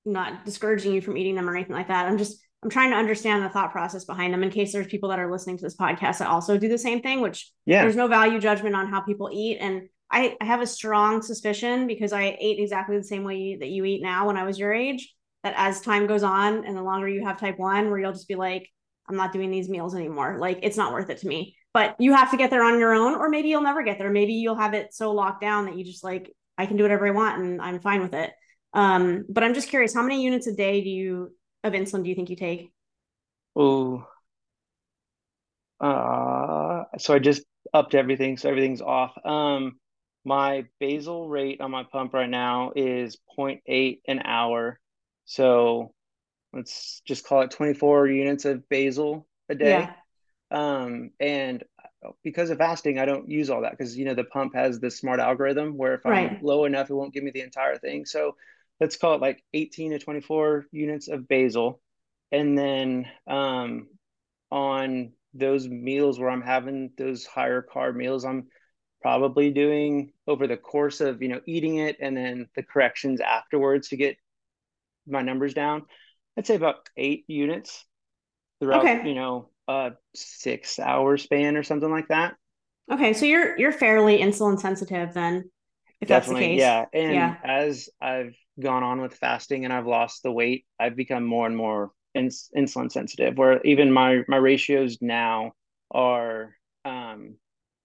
not 0.06 0.43
discouraging 0.45 0.93
you 0.93 1.02
from 1.02 1.17
eating 1.17 1.36
them 1.36 1.49
or 1.49 1.56
anything 1.56 1.76
like 1.76 1.88
that. 1.88 2.08
I'm 2.08 2.17
just 2.17 2.43
I'm 2.63 2.69
trying 2.69 2.91
to 2.91 2.95
understand 2.95 3.43
the 3.43 3.49
thought 3.49 3.71
process 3.71 4.06
behind 4.06 4.34
them 4.34 4.43
in 4.43 4.49
case 4.49 4.71
there's 4.71 4.88
people 4.88 5.10
that 5.10 5.19
are 5.19 5.32
listening 5.32 5.58
to 5.58 5.63
this 5.63 5.76
podcast 5.76 6.19
that 6.19 6.30
also 6.30 6.58
do 6.58 6.69
the 6.69 6.78
same 6.78 7.02
thing, 7.02 7.21
which 7.21 7.52
yeah. 7.65 7.82
there's 7.82 7.95
no 7.95 8.08
value 8.08 8.39
judgment 8.39 8.76
on 8.76 8.88
how 8.88 9.02
people 9.02 9.30
eat. 9.32 9.58
And 9.60 9.89
I, 10.10 10.38
I 10.39 10.45
have 10.45 10.62
a 10.62 10.67
strong 10.67 11.21
suspicion 11.21 11.88
because 11.88 12.13
I 12.13 12.38
ate 12.39 12.60
exactly 12.60 12.97
the 12.97 13.04
same 13.04 13.23
way 13.23 13.58
that 13.60 13.69
you 13.69 13.84
eat 13.84 14.02
now 14.02 14.28
when 14.28 14.38
I 14.38 14.45
was 14.45 14.58
your 14.58 14.73
age, 14.73 15.13
that 15.43 15.56
as 15.58 15.82
time 15.82 16.08
goes 16.08 16.23
on 16.23 16.65
and 16.65 16.78
the 16.78 16.84
longer 16.84 17.08
you 17.08 17.26
have 17.26 17.39
type 17.39 17.60
one, 17.60 17.89
where 17.89 17.99
you'll 17.99 18.13
just 18.13 18.28
be 18.28 18.36
like, 18.36 18.69
I'm 19.10 19.17
not 19.17 19.34
doing 19.34 19.52
these 19.52 19.67
meals 19.67 19.95
anymore. 19.95 20.38
Like 20.39 20.60
it's 20.62 20.78
not 20.78 20.93
worth 20.93 21.10
it 21.10 21.17
to 21.19 21.28
me. 21.28 21.58
But 21.73 21.95
you 21.99 22.13
have 22.13 22.32
to 22.32 22.38
get 22.38 22.52
there 22.52 22.63
on 22.63 22.80
your 22.80 22.93
own, 22.93 23.15
or 23.15 23.30
maybe 23.30 23.49
you'll 23.49 23.63
never 23.63 23.84
get 23.84 23.97
there. 23.97 24.12
Maybe 24.12 24.34
you'll 24.34 24.56
have 24.56 24.76
it 24.76 24.93
so 24.93 25.12
locked 25.12 25.41
down 25.41 25.65
that 25.65 25.76
you 25.76 25.84
just 25.84 26.04
like, 26.04 26.32
I 26.58 26.67
can 26.67 26.78
do 26.78 26.84
whatever 26.84 27.08
I 27.08 27.12
want 27.12 27.41
and 27.41 27.60
I'm 27.60 27.80
fine 27.80 28.02
with 28.02 28.13
it. 28.13 28.32
Um, 28.73 29.26
but 29.28 29.43
I'm 29.43 29.56
just 29.56 29.69
curious, 29.69 29.93
how 29.93 30.04
many 30.04 30.23
units 30.23 30.47
a 30.47 30.54
day 30.54 30.84
do 30.84 30.89
you 30.89 31.34
of 31.63 31.73
insulin 31.73 32.04
do 32.04 32.10
you 32.10 32.15
think 32.15 32.30
you 32.30 32.36
take? 32.36 32.71
Oh, 33.56 34.08
uh, 35.84 36.86
so 36.97 37.13
I 37.13 37.19
just 37.19 37.43
upped 37.73 37.93
everything, 37.93 38.38
so 38.38 38.49
everything's 38.49 38.82
off. 38.82 39.13
Um, 39.26 39.80
my 40.23 40.65
basal 40.80 41.28
rate 41.28 41.60
on 41.60 41.71
my 41.71 41.84
pump 41.84 42.13
right 42.13 42.30
now 42.30 42.71
is 42.76 43.17
0.8 43.38 43.99
an 44.08 44.21
hour. 44.23 44.80
So 45.26 45.93
let's 46.54 47.02
just 47.06 47.26
call 47.26 47.41
it 47.41 47.52
24 47.52 48.08
units 48.08 48.45
of 48.45 48.67
basal 48.69 49.28
a 49.49 49.56
day. 49.56 49.89
Yeah. 49.89 49.93
Um, 50.52 51.12
and 51.19 51.63
because 52.23 52.49
of 52.49 52.60
fasting, 52.60 52.99
I 52.99 53.06
don't 53.06 53.30
use 53.30 53.49
all 53.49 53.62
that 53.62 53.71
because 53.71 53.97
you 53.97 54.06
know 54.06 54.13
the 54.13 54.23
pump 54.23 54.56
has 54.56 54.80
this 54.80 54.97
smart 54.97 55.19
algorithm 55.19 55.78
where 55.78 55.95
if 55.95 56.06
I'm 56.06 56.39
low 56.41 56.65
enough, 56.65 56.89
it 56.89 56.93
won't 56.93 57.13
give 57.13 57.23
me 57.23 57.32
the 57.32 57.41
entire 57.41 57.78
thing. 57.78 58.06
So 58.06 58.36
let's 58.80 58.98
call 58.98 59.16
it 59.16 59.22
like 59.22 59.44
18 59.54 59.92
to 59.92 60.00
24 60.00 60.66
units 60.72 61.08
of 61.08 61.28
basal 61.28 61.82
and 62.34 62.58
then 62.58 63.06
um, 63.28 63.88
on 64.52 65.14
those 65.36 65.68
meals 65.68 66.20
where 66.20 66.32
I'm 66.32 66.42
having 66.42 66.90
those 66.98 67.28
higher 67.28 67.62
carb 67.64 67.96
meals, 67.96 68.26
I'm 68.26 68.48
probably 69.04 69.52
doing 69.52 70.14
over 70.28 70.48
the 70.48 70.58
course 70.58 71.00
of, 71.00 71.22
you 71.22 71.28
know, 71.28 71.42
eating 71.46 71.78
it 71.78 71.98
and 72.02 72.18
then 72.18 72.48
the 72.56 72.64
corrections 72.64 73.22
afterwards 73.22 73.90
to 73.90 73.98
get 73.98 74.18
my 75.08 75.22
numbers 75.22 75.54
down. 75.54 75.84
I'd 76.36 76.48
say 76.48 76.56
about 76.56 76.90
eight 76.98 77.26
units 77.28 77.86
throughout, 78.60 78.82
okay. 78.82 79.08
you 79.08 79.14
know, 79.14 79.50
a 79.68 79.92
six 80.16 80.80
hour 80.80 81.18
span 81.18 81.56
or 81.56 81.62
something 81.62 81.92
like 81.92 82.08
that. 82.08 82.34
Okay. 82.92 83.14
So 83.14 83.26
you're, 83.26 83.58
you're 83.60 83.72
fairly 83.72 84.18
insulin 84.18 84.60
sensitive 84.60 85.14
then. 85.14 85.52
If 86.02 86.08
that's 86.08 86.26
Definitely. 86.26 86.58
Yeah. 86.58 86.86
And 86.92 87.14
yeah. 87.14 87.36
as 87.44 87.90
I've 88.02 88.36
gone 88.60 88.84
on 88.84 89.02
with 89.02 89.16
fasting 89.16 89.66
and 89.66 89.74
I've 89.74 89.88
lost 89.88 90.24
the 90.24 90.32
weight, 90.32 90.66
I've 90.80 90.96
become 90.96 91.26
more 91.26 91.48
and 91.48 91.58
more 91.58 91.92
ins- 92.13 92.50
insulin 92.56 92.92
sensitive 92.92 93.38
where 93.38 93.62
even 93.63 93.92
my, 93.92 94.24
my 94.28 94.38
ratios 94.38 94.98
now 95.02 95.54
are, 95.92 96.56
um, 96.86 97.36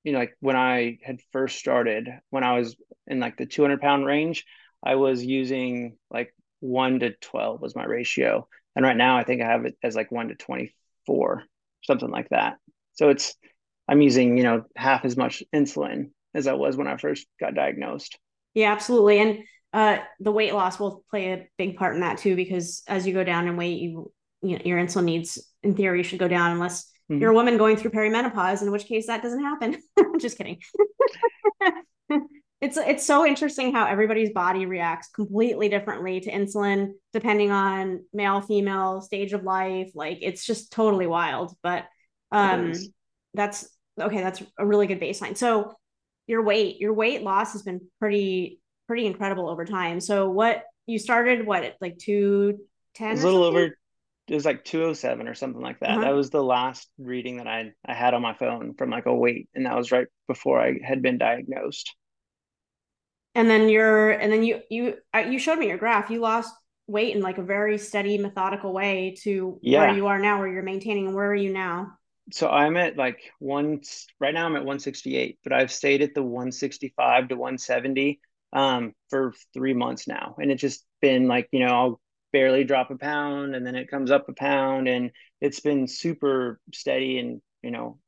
you 0.04 0.12
know, 0.12 0.18
like 0.18 0.36
when 0.40 0.56
I 0.56 0.98
had 1.02 1.20
first 1.32 1.58
started, 1.58 2.08
when 2.30 2.44
I 2.44 2.58
was 2.58 2.76
in 3.06 3.20
like 3.20 3.36
the 3.36 3.46
200 3.46 3.80
pound 3.80 4.06
range, 4.06 4.44
I 4.84 4.94
was 4.94 5.24
using 5.24 5.96
like 6.10 6.34
one 6.60 7.00
to 7.00 7.10
12 7.20 7.60
was 7.60 7.76
my 7.76 7.84
ratio. 7.84 8.48
And 8.76 8.84
right 8.84 8.96
now 8.96 9.18
I 9.18 9.24
think 9.24 9.42
I 9.42 9.46
have 9.46 9.64
it 9.64 9.76
as 9.82 9.96
like 9.96 10.12
one 10.12 10.28
to 10.28 10.34
24, 10.34 11.44
something 11.82 12.10
like 12.10 12.28
that. 12.30 12.56
So 12.92 13.08
it's, 13.08 13.34
I'm 13.88 14.00
using, 14.00 14.36
you 14.36 14.44
know, 14.44 14.64
half 14.76 15.04
as 15.04 15.16
much 15.16 15.42
insulin 15.54 16.10
as 16.34 16.46
I 16.46 16.52
was 16.52 16.76
when 16.76 16.86
I 16.86 16.96
first 16.96 17.26
got 17.40 17.54
diagnosed. 17.54 18.18
Yeah, 18.54 18.72
absolutely. 18.72 19.18
And 19.18 19.38
uh, 19.72 19.98
the 20.20 20.32
weight 20.32 20.54
loss 20.54 20.78
will 20.78 21.04
play 21.10 21.32
a 21.32 21.48
big 21.58 21.76
part 21.76 21.94
in 21.94 22.00
that 22.00 22.18
too, 22.18 22.36
because 22.36 22.82
as 22.86 23.06
you 23.06 23.12
go 23.12 23.24
down 23.24 23.46
in 23.46 23.56
weight, 23.56 23.80
you, 23.80 24.12
you 24.42 24.56
know, 24.56 24.62
your 24.64 24.78
insulin 24.78 25.04
needs, 25.04 25.38
in 25.62 25.74
theory, 25.74 26.02
should 26.02 26.18
go 26.18 26.28
down 26.28 26.52
unless 26.52 26.84
mm-hmm. 27.10 27.20
you're 27.20 27.32
a 27.32 27.34
woman 27.34 27.58
going 27.58 27.76
through 27.76 27.90
perimenopause, 27.90 28.62
in 28.62 28.70
which 28.70 28.86
case 28.86 29.06
that 29.06 29.22
doesn't 29.22 29.42
happen. 29.42 29.76
Just 30.18 30.38
kidding. 30.38 30.60
it's 32.60 32.76
it's 32.76 33.06
so 33.06 33.24
interesting 33.24 33.72
how 33.72 33.86
everybody's 33.86 34.30
body 34.30 34.66
reacts 34.66 35.08
completely 35.08 35.68
differently 35.68 36.20
to 36.20 36.30
insulin 36.30 36.92
depending 37.12 37.50
on 37.50 38.04
male 38.12 38.40
female 38.40 39.00
stage 39.00 39.32
of 39.32 39.44
life 39.44 39.90
like 39.94 40.18
it's 40.22 40.44
just 40.44 40.72
totally 40.72 41.06
wild 41.06 41.54
but 41.62 41.84
um 42.32 42.72
that's 43.34 43.68
okay 44.00 44.20
that's 44.22 44.42
a 44.58 44.66
really 44.66 44.86
good 44.86 45.00
baseline 45.00 45.36
so 45.36 45.72
your 46.26 46.42
weight 46.42 46.78
your 46.80 46.92
weight 46.92 47.22
loss 47.22 47.52
has 47.52 47.62
been 47.62 47.80
pretty 48.00 48.60
pretty 48.88 49.06
incredible 49.06 49.48
over 49.48 49.64
time 49.64 50.00
so 50.00 50.28
what 50.28 50.64
you 50.86 50.98
started 50.98 51.46
what 51.46 51.76
like 51.80 51.96
210 51.98 53.18
a 53.18 53.20
little 53.20 53.44
over 53.44 53.76
it 54.26 54.34
was 54.34 54.44
like 54.44 54.62
207 54.62 55.26
or 55.26 55.32
something 55.32 55.62
like 55.62 55.80
that. 55.80 55.92
Uh-huh. 55.92 56.00
That 56.02 56.14
was 56.14 56.28
the 56.28 56.42
last 56.42 56.86
reading 56.98 57.38
that 57.38 57.46
I 57.46 57.72
I 57.86 57.94
had 57.94 58.12
on 58.12 58.20
my 58.20 58.34
phone 58.34 58.74
from 58.74 58.90
like 58.90 59.06
a 59.06 59.14
weight, 59.14 59.48
and 59.54 59.64
that 59.64 59.74
was 59.74 59.90
right 59.90 60.06
before 60.26 60.60
I 60.60 60.78
had 60.84 61.00
been 61.00 61.16
diagnosed 61.16 61.94
and 63.38 63.48
then 63.48 63.68
you're 63.68 64.10
and 64.10 64.32
then 64.32 64.42
you 64.42 64.60
you 64.68 64.94
uh, 65.14 65.18
you 65.18 65.38
showed 65.38 65.58
me 65.58 65.68
your 65.68 65.78
graph 65.78 66.10
you 66.10 66.20
lost 66.20 66.52
weight 66.88 67.14
in 67.14 67.22
like 67.22 67.38
a 67.38 67.42
very 67.42 67.78
steady 67.78 68.18
methodical 68.18 68.72
way 68.72 69.14
to 69.22 69.58
yeah. 69.62 69.80
where 69.80 69.94
you 69.94 70.06
are 70.06 70.18
now 70.18 70.38
where 70.38 70.48
you're 70.48 70.62
maintaining 70.62 71.06
and 71.06 71.14
where 71.14 71.30
are 71.30 71.34
you 71.34 71.52
now 71.52 71.92
so 72.32 72.48
i'm 72.48 72.76
at 72.76 72.96
like 72.96 73.30
one 73.38 73.80
right 74.20 74.34
now 74.34 74.46
i'm 74.46 74.56
at 74.56 74.64
168 74.64 75.38
but 75.44 75.52
i've 75.52 75.70
stayed 75.70 76.02
at 76.02 76.14
the 76.14 76.22
165 76.22 77.28
to 77.28 77.36
170 77.36 78.20
um, 78.52 78.94
for 79.10 79.32
three 79.52 79.74
months 79.74 80.08
now 80.08 80.34
and 80.38 80.50
it's 80.50 80.60
just 80.60 80.84
been 81.00 81.28
like 81.28 81.48
you 81.52 81.60
know 81.60 81.72
i'll 81.72 82.00
barely 82.32 82.64
drop 82.64 82.90
a 82.90 82.96
pound 82.96 83.54
and 83.54 83.66
then 83.66 83.74
it 83.74 83.90
comes 83.90 84.10
up 84.10 84.28
a 84.28 84.32
pound 84.34 84.88
and 84.88 85.10
it's 85.40 85.60
been 85.60 85.86
super 85.86 86.60
steady 86.72 87.18
and 87.18 87.40
you 87.62 87.70
know 87.70 87.98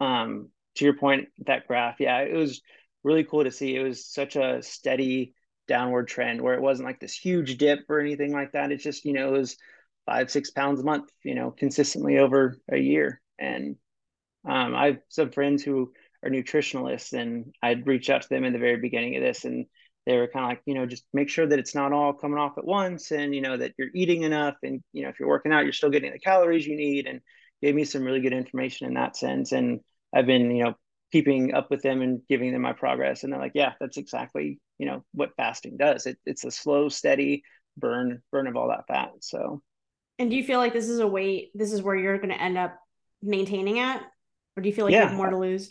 um 0.00 0.48
to 0.74 0.84
your 0.84 0.96
point 0.96 1.28
that 1.46 1.66
graph 1.66 2.00
yeah 2.00 2.18
it 2.20 2.34
was 2.34 2.60
really 3.04 3.22
cool 3.24 3.44
to 3.44 3.52
see. 3.52 3.76
It 3.76 3.82
was 3.82 4.04
such 4.04 4.34
a 4.34 4.62
steady 4.62 5.34
downward 5.68 6.08
trend 6.08 6.40
where 6.40 6.54
it 6.54 6.62
wasn't 6.62 6.88
like 6.88 6.98
this 6.98 7.14
huge 7.14 7.56
dip 7.58 7.80
or 7.88 8.00
anything 8.00 8.32
like 8.32 8.52
that. 8.52 8.72
It's 8.72 8.82
just, 8.82 9.04
you 9.04 9.12
know, 9.12 9.28
it 9.34 9.38
was 9.38 9.56
five, 10.06 10.30
six 10.30 10.50
pounds 10.50 10.80
a 10.80 10.84
month, 10.84 11.10
you 11.22 11.34
know, 11.34 11.50
consistently 11.50 12.18
over 12.18 12.58
a 12.72 12.78
year. 12.78 13.20
And 13.38 13.76
um, 14.46 14.74
I 14.74 14.86
have 14.86 14.98
some 15.08 15.30
friends 15.30 15.62
who 15.62 15.92
are 16.24 16.30
nutritionalists 16.30 17.12
and 17.12 17.54
I'd 17.62 17.86
reach 17.86 18.10
out 18.10 18.22
to 18.22 18.28
them 18.28 18.44
in 18.44 18.52
the 18.52 18.58
very 18.58 18.78
beginning 18.78 19.16
of 19.16 19.22
this 19.22 19.44
and 19.44 19.66
they 20.06 20.16
were 20.16 20.28
kind 20.28 20.44
of 20.44 20.50
like, 20.50 20.62
you 20.66 20.74
know, 20.74 20.86
just 20.86 21.04
make 21.12 21.28
sure 21.28 21.46
that 21.46 21.58
it's 21.58 21.74
not 21.74 21.92
all 21.92 22.12
coming 22.12 22.38
off 22.38 22.58
at 22.58 22.64
once 22.64 23.10
and, 23.10 23.34
you 23.34 23.40
know, 23.40 23.56
that 23.56 23.72
you're 23.78 23.88
eating 23.94 24.22
enough 24.22 24.56
and, 24.62 24.82
you 24.92 25.02
know, 25.02 25.08
if 25.08 25.18
you're 25.18 25.28
working 25.28 25.52
out, 25.52 25.64
you're 25.64 25.72
still 25.72 25.90
getting 25.90 26.12
the 26.12 26.18
calories 26.18 26.66
you 26.66 26.76
need 26.76 27.06
and 27.06 27.20
gave 27.62 27.74
me 27.74 27.84
some 27.84 28.02
really 28.02 28.20
good 28.20 28.34
information 28.34 28.86
in 28.86 28.94
that 28.94 29.16
sense. 29.16 29.52
And 29.52 29.80
I've 30.14 30.26
been, 30.26 30.50
you 30.50 30.64
know, 30.64 30.74
keeping 31.14 31.54
up 31.54 31.70
with 31.70 31.80
them 31.80 32.02
and 32.02 32.20
giving 32.28 32.52
them 32.52 32.62
my 32.62 32.72
progress 32.72 33.22
and 33.22 33.32
they're 33.32 33.38
like 33.38 33.52
yeah 33.54 33.74
that's 33.78 33.98
exactly 33.98 34.58
you 34.78 34.86
know 34.86 35.04
what 35.12 35.30
fasting 35.36 35.76
does. 35.76 36.06
It, 36.06 36.18
it's 36.26 36.42
a 36.44 36.50
slow 36.50 36.88
steady 36.88 37.44
burn 37.76 38.20
burn 38.32 38.48
of 38.48 38.56
all 38.56 38.68
that 38.70 38.88
fat 38.88 39.10
so. 39.20 39.62
And 40.18 40.28
do 40.28 40.36
you 40.36 40.42
feel 40.42 40.58
like 40.58 40.72
this 40.72 40.88
is 40.88 40.98
a 40.98 41.06
weight 41.06 41.52
this 41.54 41.72
is 41.72 41.82
where 41.82 41.94
you're 41.94 42.18
going 42.18 42.30
to 42.30 42.42
end 42.42 42.58
up 42.58 42.76
maintaining 43.22 43.78
at? 43.78 44.02
Or 44.56 44.62
do 44.62 44.68
you 44.68 44.74
feel 44.74 44.86
like 44.86 44.92
yeah, 44.92 45.02
you 45.02 45.08
have 45.08 45.16
more 45.16 45.30
to 45.30 45.38
lose 45.38 45.70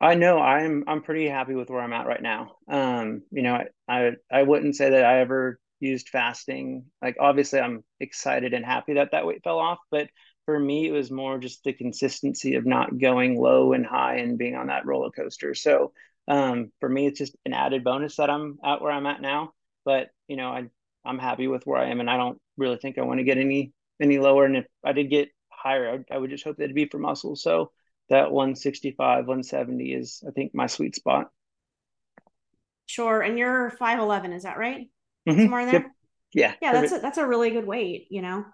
i 0.00 0.14
know 0.14 0.38
i'm 0.38 0.84
i'm 0.86 1.02
pretty 1.02 1.28
happy 1.28 1.54
with 1.54 1.70
where 1.70 1.80
i'm 1.80 1.92
at 1.92 2.06
right 2.06 2.22
now 2.22 2.52
um 2.68 3.22
you 3.30 3.42
know 3.42 3.54
I, 3.54 3.66
I 3.88 4.10
i 4.30 4.42
wouldn't 4.42 4.76
say 4.76 4.90
that 4.90 5.04
i 5.04 5.20
ever 5.20 5.58
used 5.80 6.08
fasting 6.08 6.84
like 7.02 7.16
obviously 7.20 7.60
i'm 7.60 7.84
excited 8.00 8.54
and 8.54 8.64
happy 8.64 8.94
that 8.94 9.10
that 9.12 9.26
weight 9.26 9.42
fell 9.42 9.58
off 9.58 9.78
but 9.90 10.08
for 10.44 10.58
me, 10.58 10.86
it 10.88 10.92
was 10.92 11.10
more 11.10 11.38
just 11.38 11.64
the 11.64 11.72
consistency 11.72 12.54
of 12.56 12.66
not 12.66 12.98
going 12.98 13.40
low 13.40 13.72
and 13.72 13.86
high 13.86 14.16
and 14.16 14.38
being 14.38 14.54
on 14.54 14.66
that 14.66 14.86
roller 14.86 15.10
coaster. 15.10 15.54
So 15.54 15.92
um, 16.28 16.70
for 16.80 16.88
me, 16.88 17.06
it's 17.06 17.18
just 17.18 17.36
an 17.46 17.54
added 17.54 17.84
bonus 17.84 18.16
that 18.16 18.30
I'm 18.30 18.58
at 18.64 18.82
where 18.82 18.92
I'm 18.92 19.06
at 19.06 19.20
now. 19.20 19.52
But 19.84 20.08
you 20.28 20.36
know, 20.36 20.48
I 20.48 20.68
I'm 21.04 21.18
happy 21.18 21.48
with 21.48 21.66
where 21.66 21.78
I 21.80 21.90
am, 21.90 22.00
and 22.00 22.10
I 22.10 22.16
don't 22.16 22.38
really 22.56 22.76
think 22.76 22.98
I 22.98 23.02
want 23.02 23.20
to 23.20 23.24
get 23.24 23.38
any 23.38 23.72
any 24.00 24.18
lower. 24.18 24.44
And 24.44 24.56
if 24.56 24.66
I 24.84 24.92
did 24.92 25.10
get 25.10 25.28
higher, 25.48 26.04
I 26.10 26.14
I 26.14 26.18
would 26.18 26.30
just 26.30 26.44
hope 26.44 26.56
that 26.56 26.64
it'd 26.64 26.74
be 26.74 26.86
for 26.86 26.98
muscle. 26.98 27.36
So 27.36 27.72
that 28.10 28.32
165, 28.32 29.26
170 29.26 29.92
is 29.92 30.22
I 30.26 30.30
think 30.30 30.54
my 30.54 30.66
sweet 30.66 30.94
spot. 30.94 31.30
Sure, 32.86 33.22
and 33.22 33.38
you're 33.38 33.72
5'11, 33.80 34.34
is 34.34 34.42
that 34.42 34.58
right? 34.58 34.88
Mm-hmm. 35.28 35.40
Somewhere 35.40 35.66
there. 35.66 35.74
Yep. 35.74 35.90
Yeah. 36.34 36.54
Yeah, 36.60 36.72
that's 36.72 36.92
a, 36.92 36.98
that's 36.98 37.18
a 37.18 37.26
really 37.26 37.50
good 37.50 37.66
weight. 37.66 38.06
You 38.10 38.22
know 38.22 38.44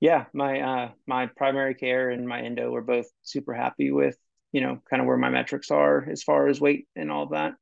yeah, 0.00 0.26
my 0.32 0.60
uh 0.60 0.90
my 1.06 1.26
primary 1.26 1.74
care 1.74 2.10
and 2.10 2.28
my 2.28 2.40
endo 2.42 2.70
were 2.70 2.82
both 2.82 3.06
super 3.22 3.54
happy 3.54 3.90
with, 3.90 4.16
you 4.52 4.60
know, 4.60 4.80
kind 4.88 5.00
of 5.00 5.06
where 5.06 5.16
my 5.16 5.30
metrics 5.30 5.70
are 5.70 6.06
as 6.10 6.22
far 6.22 6.48
as 6.48 6.60
weight 6.60 6.86
and 6.94 7.10
all 7.10 7.26
that. 7.28 7.54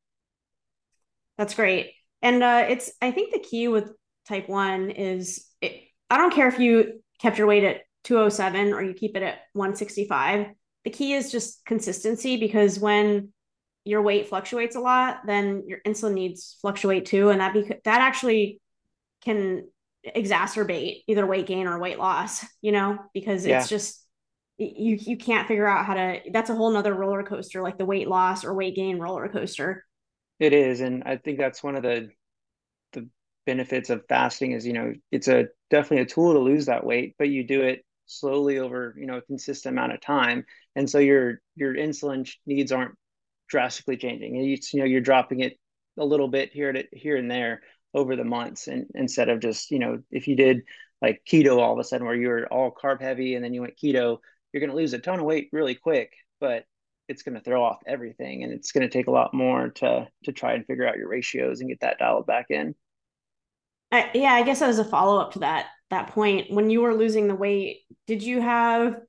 That's 1.38 1.54
great. 1.54 1.92
And 2.22 2.42
uh 2.42 2.66
it's 2.68 2.90
I 3.00 3.12
think 3.12 3.32
the 3.32 3.38
key 3.38 3.68
with 3.68 3.90
type 4.28 4.48
1 4.48 4.90
is 4.90 5.46
it, 5.60 5.82
I 6.10 6.16
don't 6.16 6.34
care 6.34 6.48
if 6.48 6.58
you 6.58 7.02
kept 7.20 7.38
your 7.38 7.46
weight 7.46 7.64
at 7.64 7.82
207 8.04 8.72
or 8.72 8.82
you 8.82 8.94
keep 8.94 9.16
it 9.16 9.22
at 9.22 9.38
165. 9.52 10.48
The 10.84 10.90
key 10.90 11.14
is 11.14 11.32
just 11.32 11.64
consistency 11.64 12.36
because 12.36 12.78
when 12.78 13.32
your 13.84 14.02
weight 14.02 14.28
fluctuates 14.28 14.76
a 14.76 14.80
lot, 14.80 15.20
then 15.26 15.64
your 15.66 15.78
insulin 15.86 16.14
needs 16.14 16.56
fluctuate 16.60 17.06
too 17.06 17.30
and 17.30 17.40
that 17.40 17.52
be- 17.52 17.80
that 17.84 18.00
actually 18.00 18.60
can 19.22 19.66
exacerbate 20.04 21.02
either 21.06 21.26
weight 21.26 21.46
gain 21.46 21.66
or 21.66 21.78
weight 21.78 21.98
loss, 21.98 22.44
you 22.60 22.72
know, 22.72 22.98
because 23.12 23.46
yeah. 23.46 23.60
it's 23.60 23.68
just 23.68 24.00
you 24.58 24.96
you 25.00 25.16
can't 25.16 25.48
figure 25.48 25.66
out 25.66 25.84
how 25.84 25.94
to 25.94 26.20
that's 26.32 26.50
a 26.50 26.54
whole 26.54 26.70
nother 26.70 26.94
roller 26.94 27.22
coaster, 27.22 27.62
like 27.62 27.78
the 27.78 27.84
weight 27.84 28.08
loss 28.08 28.44
or 28.44 28.54
weight 28.54 28.76
gain 28.76 28.98
roller 28.98 29.28
coaster. 29.28 29.84
It 30.38 30.52
is. 30.52 30.80
And 30.80 31.04
I 31.04 31.16
think 31.16 31.38
that's 31.38 31.62
one 31.62 31.76
of 31.76 31.82
the 31.82 32.10
the 32.92 33.08
benefits 33.46 33.90
of 33.90 34.04
fasting 34.08 34.52
is, 34.52 34.66
you 34.66 34.72
know, 34.72 34.94
it's 35.10 35.28
a 35.28 35.46
definitely 35.70 36.02
a 36.02 36.06
tool 36.06 36.34
to 36.34 36.38
lose 36.38 36.66
that 36.66 36.84
weight, 36.84 37.14
but 37.18 37.28
you 37.28 37.44
do 37.44 37.62
it 37.62 37.84
slowly 38.06 38.58
over, 38.58 38.94
you 38.98 39.06
know, 39.06 39.18
a 39.18 39.22
consistent 39.22 39.74
amount 39.74 39.92
of 39.92 40.00
time. 40.00 40.44
And 40.76 40.88
so 40.88 40.98
your 40.98 41.40
your 41.56 41.74
insulin 41.74 42.30
needs 42.46 42.72
aren't 42.72 42.94
drastically 43.48 43.96
changing. 43.96 44.36
It's, 44.36 44.72
you 44.72 44.80
know, 44.80 44.86
you're 44.86 45.00
dropping 45.00 45.40
it 45.40 45.58
a 45.98 46.04
little 46.04 46.28
bit 46.28 46.52
here 46.52 46.72
to 46.72 46.84
here 46.92 47.16
and 47.16 47.30
there 47.30 47.62
over 47.94 48.16
the 48.16 48.24
months 48.24 48.66
and 48.66 48.86
instead 48.94 49.28
of 49.28 49.40
just 49.40 49.70
you 49.70 49.78
know 49.78 50.00
if 50.10 50.26
you 50.26 50.34
did 50.34 50.62
like 51.00 51.22
keto 51.30 51.58
all 51.58 51.72
of 51.72 51.78
a 51.78 51.84
sudden 51.84 52.06
where 52.06 52.16
you're 52.16 52.46
all 52.46 52.72
carb 52.72 53.00
heavy 53.00 53.34
and 53.34 53.44
then 53.44 53.54
you 53.54 53.60
went 53.60 53.76
keto 53.76 54.18
you're 54.52 54.60
going 54.60 54.70
to 54.70 54.76
lose 54.76 54.92
a 54.92 54.98
ton 54.98 55.20
of 55.20 55.24
weight 55.24 55.48
really 55.52 55.74
quick 55.74 56.12
but 56.40 56.64
it's 57.08 57.22
going 57.22 57.34
to 57.34 57.40
throw 57.40 57.62
off 57.62 57.78
everything 57.86 58.42
and 58.42 58.52
it's 58.52 58.72
going 58.72 58.82
to 58.82 58.92
take 58.92 59.06
a 59.06 59.12
lot 59.12 59.32
more 59.32 59.68
to 59.68 60.08
to 60.24 60.32
try 60.32 60.54
and 60.54 60.66
figure 60.66 60.86
out 60.86 60.96
your 60.96 61.08
ratios 61.08 61.60
and 61.60 61.68
get 61.68 61.80
that 61.80 61.98
dialed 61.98 62.26
back 62.26 62.46
in 62.50 62.74
I, 63.92 64.10
yeah 64.14 64.32
i 64.32 64.42
guess 64.42 64.60
as 64.60 64.80
a 64.80 64.84
follow-up 64.84 65.32
to 65.34 65.38
that 65.40 65.66
that 65.94 66.08
point 66.08 66.50
when 66.50 66.70
you 66.70 66.82
were 66.82 66.94
losing 66.94 67.28
the 67.28 67.34
weight 67.34 67.80
did 68.06 68.22
you 68.22 68.40
have 68.40 69.00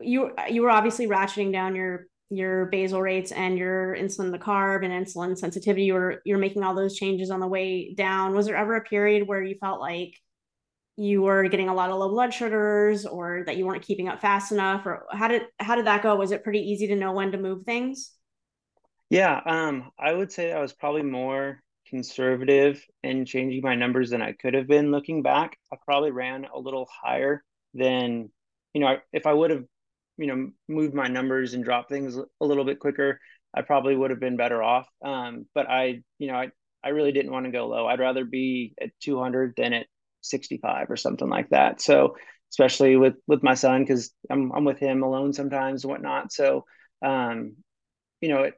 you 0.00 0.32
you 0.48 0.62
were 0.62 0.70
obviously 0.70 1.06
ratcheting 1.06 1.52
down 1.52 1.74
your 1.74 2.06
your 2.30 2.66
basal 2.66 3.02
rates 3.02 3.32
and 3.32 3.58
your 3.58 3.96
insulin 3.96 4.30
the 4.30 4.38
carb 4.38 4.84
and 4.84 4.92
insulin 4.92 5.36
sensitivity. 5.36 5.84
You're 5.84 6.22
you're 6.24 6.38
making 6.38 6.62
all 6.62 6.74
those 6.74 6.96
changes 6.96 7.30
on 7.30 7.40
the 7.40 7.46
way 7.46 7.92
down. 7.94 8.34
Was 8.34 8.46
there 8.46 8.56
ever 8.56 8.76
a 8.76 8.82
period 8.82 9.26
where 9.26 9.42
you 9.42 9.56
felt 9.60 9.80
like 9.80 10.14
you 10.96 11.22
were 11.22 11.48
getting 11.48 11.68
a 11.68 11.74
lot 11.74 11.90
of 11.90 11.98
low 11.98 12.08
blood 12.08 12.32
sugars 12.32 13.04
or 13.04 13.42
that 13.46 13.56
you 13.56 13.66
weren't 13.66 13.82
keeping 13.82 14.08
up 14.08 14.20
fast 14.20 14.52
enough 14.52 14.86
or 14.86 15.06
how 15.10 15.28
did 15.28 15.42
how 15.58 15.74
did 15.74 15.86
that 15.86 16.02
go? 16.02 16.14
Was 16.14 16.30
it 16.30 16.44
pretty 16.44 16.60
easy 16.60 16.86
to 16.88 16.96
know 16.96 17.12
when 17.12 17.32
to 17.32 17.38
move 17.38 17.64
things? 17.64 18.12
Yeah 19.08 19.40
um 19.44 19.90
i 19.98 20.12
would 20.12 20.30
say 20.30 20.52
i 20.52 20.60
was 20.60 20.72
probably 20.72 21.02
more 21.02 21.60
conservative 21.90 22.84
in 23.02 23.26
changing 23.26 23.62
my 23.62 23.74
numbers 23.74 24.10
than 24.10 24.22
i 24.22 24.32
could 24.32 24.54
have 24.54 24.68
been 24.68 24.90
looking 24.90 25.22
back 25.22 25.58
i 25.72 25.76
probably 25.84 26.10
ran 26.10 26.46
a 26.54 26.58
little 26.58 26.88
higher 27.02 27.44
than 27.74 28.30
you 28.74 28.80
know 28.80 28.96
if 29.12 29.26
i 29.26 29.32
would 29.32 29.50
have 29.50 29.64
you 30.16 30.26
know 30.26 30.50
moved 30.68 30.94
my 30.94 31.08
numbers 31.08 31.54
and 31.54 31.64
dropped 31.64 31.90
things 31.90 32.16
a 32.16 32.44
little 32.46 32.64
bit 32.64 32.78
quicker 32.80 33.20
i 33.54 33.62
probably 33.62 33.96
would 33.96 34.10
have 34.10 34.20
been 34.20 34.36
better 34.36 34.62
off 34.62 34.88
um 35.04 35.46
but 35.54 35.68
i 35.68 36.00
you 36.18 36.28
know 36.28 36.34
i 36.34 36.50
I 36.82 36.90
really 36.90 37.12
didn't 37.12 37.32
want 37.32 37.46
to 37.46 37.52
go 37.52 37.68
low. 37.68 37.86
I'd 37.86 38.00
rather 38.00 38.24
be 38.24 38.74
at 38.80 38.90
200 39.00 39.54
than 39.56 39.72
at 39.72 39.86
65 40.22 40.90
or 40.90 40.96
something 40.96 41.28
like 41.28 41.50
that. 41.50 41.80
So 41.80 42.16
especially 42.50 42.96
with 42.96 43.14
with 43.26 43.42
my 43.42 43.54
son 43.54 43.82
because 43.82 44.12
I'm 44.30 44.52
I'm 44.52 44.64
with 44.64 44.78
him 44.78 45.02
alone 45.02 45.32
sometimes 45.32 45.84
and 45.84 45.90
whatnot. 45.90 46.32
So 46.32 46.64
um, 47.02 47.56
you 48.20 48.28
know, 48.28 48.42
it, 48.44 48.54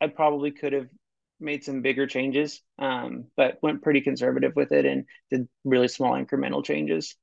I 0.00 0.08
probably 0.08 0.50
could 0.50 0.72
have 0.72 0.88
made 1.40 1.64
some 1.64 1.82
bigger 1.82 2.06
changes, 2.06 2.62
um, 2.78 3.26
but 3.36 3.58
went 3.62 3.82
pretty 3.82 4.00
conservative 4.00 4.54
with 4.56 4.72
it 4.72 4.84
and 4.84 5.04
did 5.30 5.48
really 5.64 5.88
small 5.88 6.12
incremental 6.12 6.64
changes. 6.64 7.16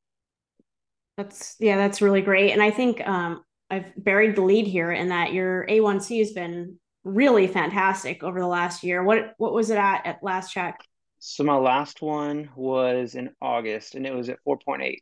That's 1.18 1.56
yeah, 1.60 1.78
that's 1.78 2.02
really 2.02 2.22
great. 2.22 2.52
And 2.52 2.62
I 2.62 2.72
think 2.72 3.06
um, 3.08 3.44
I've 3.70 3.92
buried 3.98 4.36
the 4.36 4.42
lead 4.42 4.68
here 4.68 4.92
in 4.92 5.10
that 5.10 5.34
your 5.34 5.66
A1C 5.68 6.20
has 6.20 6.32
been 6.32 6.80
really 7.04 7.48
fantastic 7.48 8.24
over 8.24 8.40
the 8.40 8.48
last 8.48 8.84
year. 8.84 9.04
What 9.04 9.34
what 9.38 9.54
was 9.54 9.70
it 9.70 9.78
at 9.78 10.06
at 10.06 10.24
last 10.24 10.52
check? 10.52 10.80
So 11.20 11.44
my 11.44 11.56
last 11.56 12.02
one 12.02 12.50
was 12.56 13.16
in 13.16 13.32
August 13.42 13.96
and 13.96 14.06
it 14.06 14.14
was 14.14 14.30
at 14.30 14.38
4.8. 14.48 15.00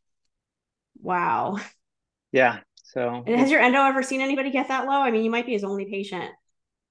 Wow. 1.01 1.58
Yeah. 2.32 2.60
So 2.84 3.23
and 3.25 3.39
has 3.39 3.51
your 3.51 3.60
endo 3.60 3.82
ever 3.82 4.01
seen 4.01 4.21
anybody 4.21 4.51
get 4.51 4.69
that 4.69 4.86
low? 4.86 5.01
I 5.01 5.12
mean, 5.12 5.23
you 5.23 5.32
might 5.32 5.45
be 5.45 5.51
his 5.51 5.63
only 5.63 5.86
patient. 5.86 6.32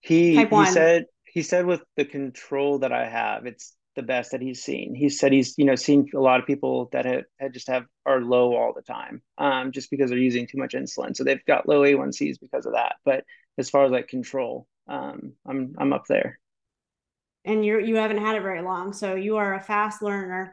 He 0.01 0.37
he 0.37 0.67
said 0.67 1.07
he 1.35 1.43
said 1.43 1.67
with 1.67 1.83
the 1.97 2.05
control 2.05 2.79
that 2.79 2.93
I 2.93 3.09
have, 3.09 3.45
it's 3.45 3.75
the 3.97 4.03
best 4.03 4.31
that 4.33 4.41
he's 4.41 4.63
seen. 4.63 4.95
He 4.95 5.09
said 5.09 5.33
he's, 5.33 5.55
you 5.59 5.65
know, 5.65 5.75
seen 5.75 6.09
a 6.15 6.21
lot 6.21 6.41
of 6.41 6.47
people 6.47 6.89
that 6.93 7.05
have, 7.05 7.25
have 7.39 7.53
just 7.53 7.69
have 7.69 7.85
are 8.07 8.21
low 8.21 8.57
all 8.57 8.73
the 8.75 8.83
time, 8.83 9.23
um, 9.39 9.71
just 9.73 9.91
because 9.91 10.11
they're 10.11 10.19
using 10.19 10.47
too 10.47 10.59
much 10.59 10.75
insulin. 10.75 11.15
So 11.15 11.25
they've 11.25 11.45
got 11.47 11.69
low 11.69 11.83
A1Cs 11.83 12.41
because 12.41 12.67
of 12.67 12.73
that. 12.73 12.97
But 13.05 13.25
as 13.59 13.69
far 13.69 13.85
as 13.85 13.93
like 13.93 14.09
control, 14.09 14.67
um, 14.89 15.35
I'm 15.47 15.75
I'm 15.79 15.93
up 15.93 16.05
there 16.09 16.39
and 17.45 17.65
you're 17.65 17.81
you 17.81 17.97
haven't 17.97 18.19
had 18.19 18.37
it 18.37 18.43
very 18.43 18.63
long 18.63 18.93
so 18.93 19.15
you 19.15 19.37
are 19.37 19.55
a 19.55 19.61
fast 19.61 20.03
learner 20.03 20.53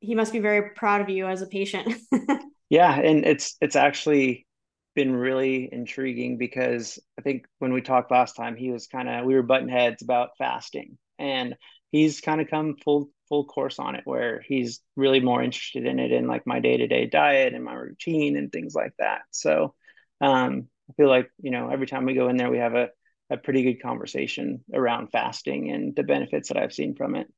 he 0.00 0.14
must 0.14 0.32
be 0.32 0.38
very 0.38 0.70
proud 0.70 1.00
of 1.00 1.08
you 1.08 1.26
as 1.26 1.42
a 1.42 1.46
patient 1.46 1.94
yeah 2.70 2.98
and 2.98 3.24
it's 3.24 3.56
it's 3.60 3.76
actually 3.76 4.46
been 4.94 5.14
really 5.14 5.68
intriguing 5.70 6.38
because 6.38 6.98
i 7.18 7.22
think 7.22 7.46
when 7.58 7.72
we 7.72 7.80
talked 7.80 8.10
last 8.10 8.34
time 8.34 8.56
he 8.56 8.70
was 8.70 8.86
kind 8.86 9.08
of 9.08 9.24
we 9.24 9.34
were 9.34 9.42
button 9.42 9.68
heads 9.68 10.02
about 10.02 10.30
fasting 10.38 10.98
and 11.18 11.54
he's 11.90 12.20
kind 12.20 12.40
of 12.40 12.48
come 12.48 12.76
full 12.82 13.10
full 13.28 13.44
course 13.44 13.78
on 13.78 13.94
it 13.94 14.02
where 14.04 14.42
he's 14.46 14.80
really 14.96 15.20
more 15.20 15.42
interested 15.42 15.86
in 15.86 15.98
it 15.98 16.10
in 16.10 16.26
like 16.26 16.46
my 16.46 16.60
day-to-day 16.60 17.06
diet 17.06 17.54
and 17.54 17.64
my 17.64 17.74
routine 17.74 18.36
and 18.36 18.50
things 18.50 18.74
like 18.74 18.92
that 18.98 19.20
so 19.30 19.74
um 20.20 20.66
i 20.90 20.92
feel 20.94 21.08
like 21.08 21.30
you 21.42 21.50
know 21.50 21.68
every 21.68 21.86
time 21.86 22.04
we 22.04 22.14
go 22.14 22.28
in 22.28 22.36
there 22.36 22.50
we 22.50 22.58
have 22.58 22.74
a 22.74 22.88
a 23.30 23.36
pretty 23.36 23.62
good 23.62 23.82
conversation 23.82 24.64
around 24.72 25.08
fasting 25.08 25.70
and 25.70 25.94
the 25.94 26.02
benefits 26.02 26.48
that 26.48 26.56
I've 26.56 26.72
seen 26.72 26.94
from 26.94 27.14
it. 27.14 27.28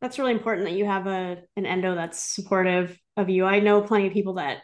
That's 0.00 0.18
really 0.18 0.32
important 0.32 0.66
that 0.66 0.76
you 0.76 0.84
have 0.84 1.06
a 1.06 1.38
an 1.56 1.66
endo 1.66 1.94
that's 1.94 2.18
supportive 2.18 2.98
of 3.16 3.28
you. 3.28 3.44
I 3.44 3.60
know 3.60 3.80
plenty 3.80 4.06
of 4.06 4.12
people 4.12 4.34
that 4.34 4.58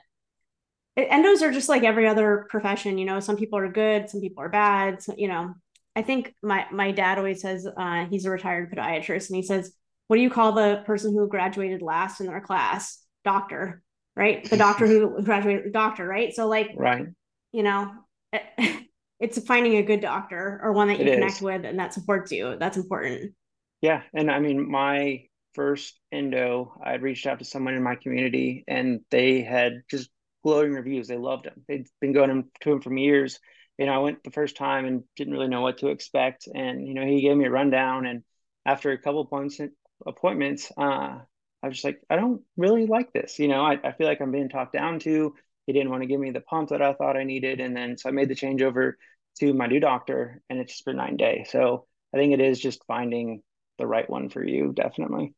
endos 0.99 1.43
are 1.43 1.53
just 1.53 1.69
like 1.69 1.85
every 1.85 2.07
other 2.07 2.47
profession, 2.51 2.99
you 2.99 3.05
know, 3.05 3.21
some 3.21 3.37
people 3.37 3.59
are 3.59 3.71
good, 3.71 4.09
some 4.11 4.21
people 4.21 4.43
are 4.43 4.49
bad, 4.49 5.03
so, 5.03 5.15
you 5.17 5.29
know. 5.29 5.55
I 5.97 6.03
think 6.03 6.35
my 6.41 6.67
my 6.71 6.93
dad 6.93 7.19
always 7.19 7.41
says 7.41 7.67
uh, 7.67 8.07
he's 8.07 8.25
a 8.25 8.31
retired 8.31 8.73
podiatrist 8.73 9.29
and 9.29 9.37
he 9.37 9.43
says, 9.43 9.73
"What 10.07 10.17
do 10.17 10.23
you 10.23 10.31
call 10.31 10.53
the 10.53 10.85
person 10.87 11.13
who 11.13 11.29
graduated 11.29 11.83
last 11.83 12.21
in 12.21 12.27
their 12.27 12.41
class? 12.41 13.05
Doctor." 13.25 13.83
Right? 14.15 14.49
The 14.49 14.57
doctor 14.57 14.87
who 14.87 15.21
graduated 15.25 15.73
doctor, 15.73 16.07
right? 16.07 16.33
So 16.33 16.47
like 16.47 16.71
right. 16.77 17.07
You 17.53 17.65
know, 17.65 17.93
it's 19.21 19.45
finding 19.47 19.77
a 19.77 19.83
good 19.83 20.01
doctor 20.01 20.61
or 20.63 20.73
one 20.73 20.89
that 20.89 20.99
you 20.99 21.07
it 21.07 21.15
connect 21.15 21.37
is. 21.37 21.43
with 21.43 21.65
and 21.65 21.79
that 21.79 21.93
supports 21.93 22.31
you. 22.31 22.57
That's 22.59 22.77
important. 22.77 23.35
Yeah. 23.83 24.03
And 24.15 24.31
I 24.31 24.39
mean, 24.41 24.71
my 24.71 25.25
first 25.55 25.99
endo, 26.13 26.73
I 26.85 26.95
reached 26.95 27.27
out 27.27 27.39
to 27.41 27.45
someone 27.45 27.75
in 27.75 27.83
my 27.83 27.97
community 27.97 28.65
and 28.69 29.01
they 29.11 29.43
had 29.43 29.83
just 29.91 30.11
glowing 30.43 30.73
reviews. 30.73 31.09
They 31.09 31.17
loved 31.17 31.47
him. 31.47 31.65
They'd 31.69 31.87
been 32.01 32.13
going 32.13 32.51
to 32.61 32.73
him 32.73 32.81
for 32.81 32.97
years. 32.97 33.39
You 33.79 33.87
know, 33.87 33.93
I 33.93 33.99
went 33.99 34.23
the 34.25 34.31
first 34.31 34.57
time 34.57 34.87
and 34.87 35.05
didn't 35.17 35.33
really 35.33 35.49
know 35.49 35.63
what 35.63 35.79
to 35.79 35.89
expect. 35.89 36.49
And, 36.55 36.87
you 36.87 36.95
know, 36.95 37.05
he 37.07 37.23
gave 37.23 37.37
me 37.37 37.47
a 37.47 37.51
rundown. 37.51 38.07
And 38.07 38.23
after 38.67 38.93
a 38.93 38.99
couple 38.99 39.25
points, 39.25 39.59
appointments, 40.07 40.71
uh, 40.77 41.19
I 41.63 41.67
was 41.67 41.77
just 41.77 41.85
like, 41.85 42.01
I 42.09 42.17
don't 42.17 42.43
really 42.57 42.87
like 42.87 43.13
this. 43.13 43.39
You 43.39 43.49
know, 43.49 43.63
I, 43.63 43.79
I 43.83 43.93
feel 43.93 44.07
like 44.07 44.21
I'm 44.21 44.33
being 44.33 44.49
talked 44.49 44.73
down 44.73 44.99
to. 45.01 45.35
He 45.67 45.73
didn't 45.73 45.91
want 45.91 46.03
to 46.03 46.09
give 46.09 46.21
me 46.21 46.31
the 46.31 46.41
pump 46.41 46.71
that 46.71 46.83
I 46.83 46.95
thought 46.95 47.17
I 47.17 47.25
needed. 47.25 47.61
And 47.61 47.77
then 47.77 47.97
so 47.97 48.09
I 48.09 48.13
made 48.13 48.29
the 48.29 48.35
change 48.35 48.63
over 48.63 48.99
to 49.39 49.55
my 49.55 49.67
new 49.67 49.81
doctor 49.81 50.43
and 50.51 50.59
it's 50.59 50.73
just 50.73 50.85
been 50.85 50.97
nine 50.97 51.17
days. 51.17 51.49
So 51.51 51.87
I 52.15 52.19
think 52.19 52.33
it 52.33 52.41
is 52.41 52.61
just 52.61 52.85
finding 52.87 53.43
the 53.79 53.87
right 53.87 54.09
one 54.09 54.29
for 54.29 54.45
you, 54.45 54.73
definitely. 54.73 55.35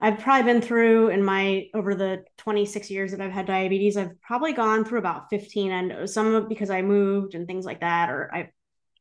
I've 0.00 0.20
probably 0.20 0.52
been 0.52 0.62
through 0.62 1.08
in 1.08 1.24
my 1.24 1.68
over 1.74 1.94
the 1.94 2.24
26 2.38 2.90
years 2.90 3.10
that 3.10 3.20
I've 3.20 3.32
had 3.32 3.46
diabetes, 3.46 3.96
I've 3.96 4.20
probably 4.20 4.52
gone 4.52 4.84
through 4.84 5.00
about 5.00 5.28
15 5.28 5.70
endos, 5.72 6.10
some 6.10 6.48
because 6.48 6.70
I 6.70 6.82
moved 6.82 7.34
and 7.34 7.46
things 7.46 7.64
like 7.64 7.80
that, 7.80 8.08
or 8.08 8.30
I 8.32 8.50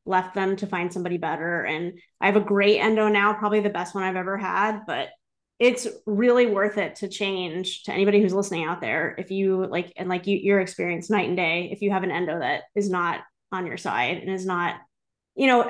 left 0.05 0.33
them 0.33 0.55
to 0.55 0.67
find 0.67 0.91
somebody 0.91 1.17
better. 1.17 1.63
And 1.63 1.99
I 2.19 2.25
have 2.25 2.35
a 2.35 2.41
great 2.41 2.79
endo 2.79 3.09
now, 3.09 3.33
probably 3.33 3.59
the 3.59 3.69
best 3.69 3.93
one 3.93 4.03
I've 4.03 4.15
ever 4.15 4.37
had, 4.37 4.81
but 4.87 5.09
it's 5.59 5.87
really 6.05 6.45
worth 6.45 6.77
it 6.77 6.97
to 6.97 7.07
change 7.07 7.83
to 7.83 7.93
anybody 7.93 8.21
who's 8.21 8.33
listening 8.33 8.65
out 8.65 8.81
there. 8.81 9.15
If 9.17 9.31
you 9.31 9.65
like, 9.67 9.93
and 9.97 10.09
like 10.09 10.25
you, 10.25 10.37
your 10.37 10.59
experience 10.59 11.09
night 11.09 11.27
and 11.27 11.37
day, 11.37 11.69
if 11.71 11.81
you 11.81 11.91
have 11.91 12.03
an 12.03 12.11
endo 12.11 12.39
that 12.39 12.63
is 12.75 12.89
not 12.89 13.21
on 13.51 13.67
your 13.67 13.77
side 13.77 14.17
and 14.17 14.31
is 14.31 14.45
not, 14.45 14.75
you 15.35 15.47
know, 15.47 15.67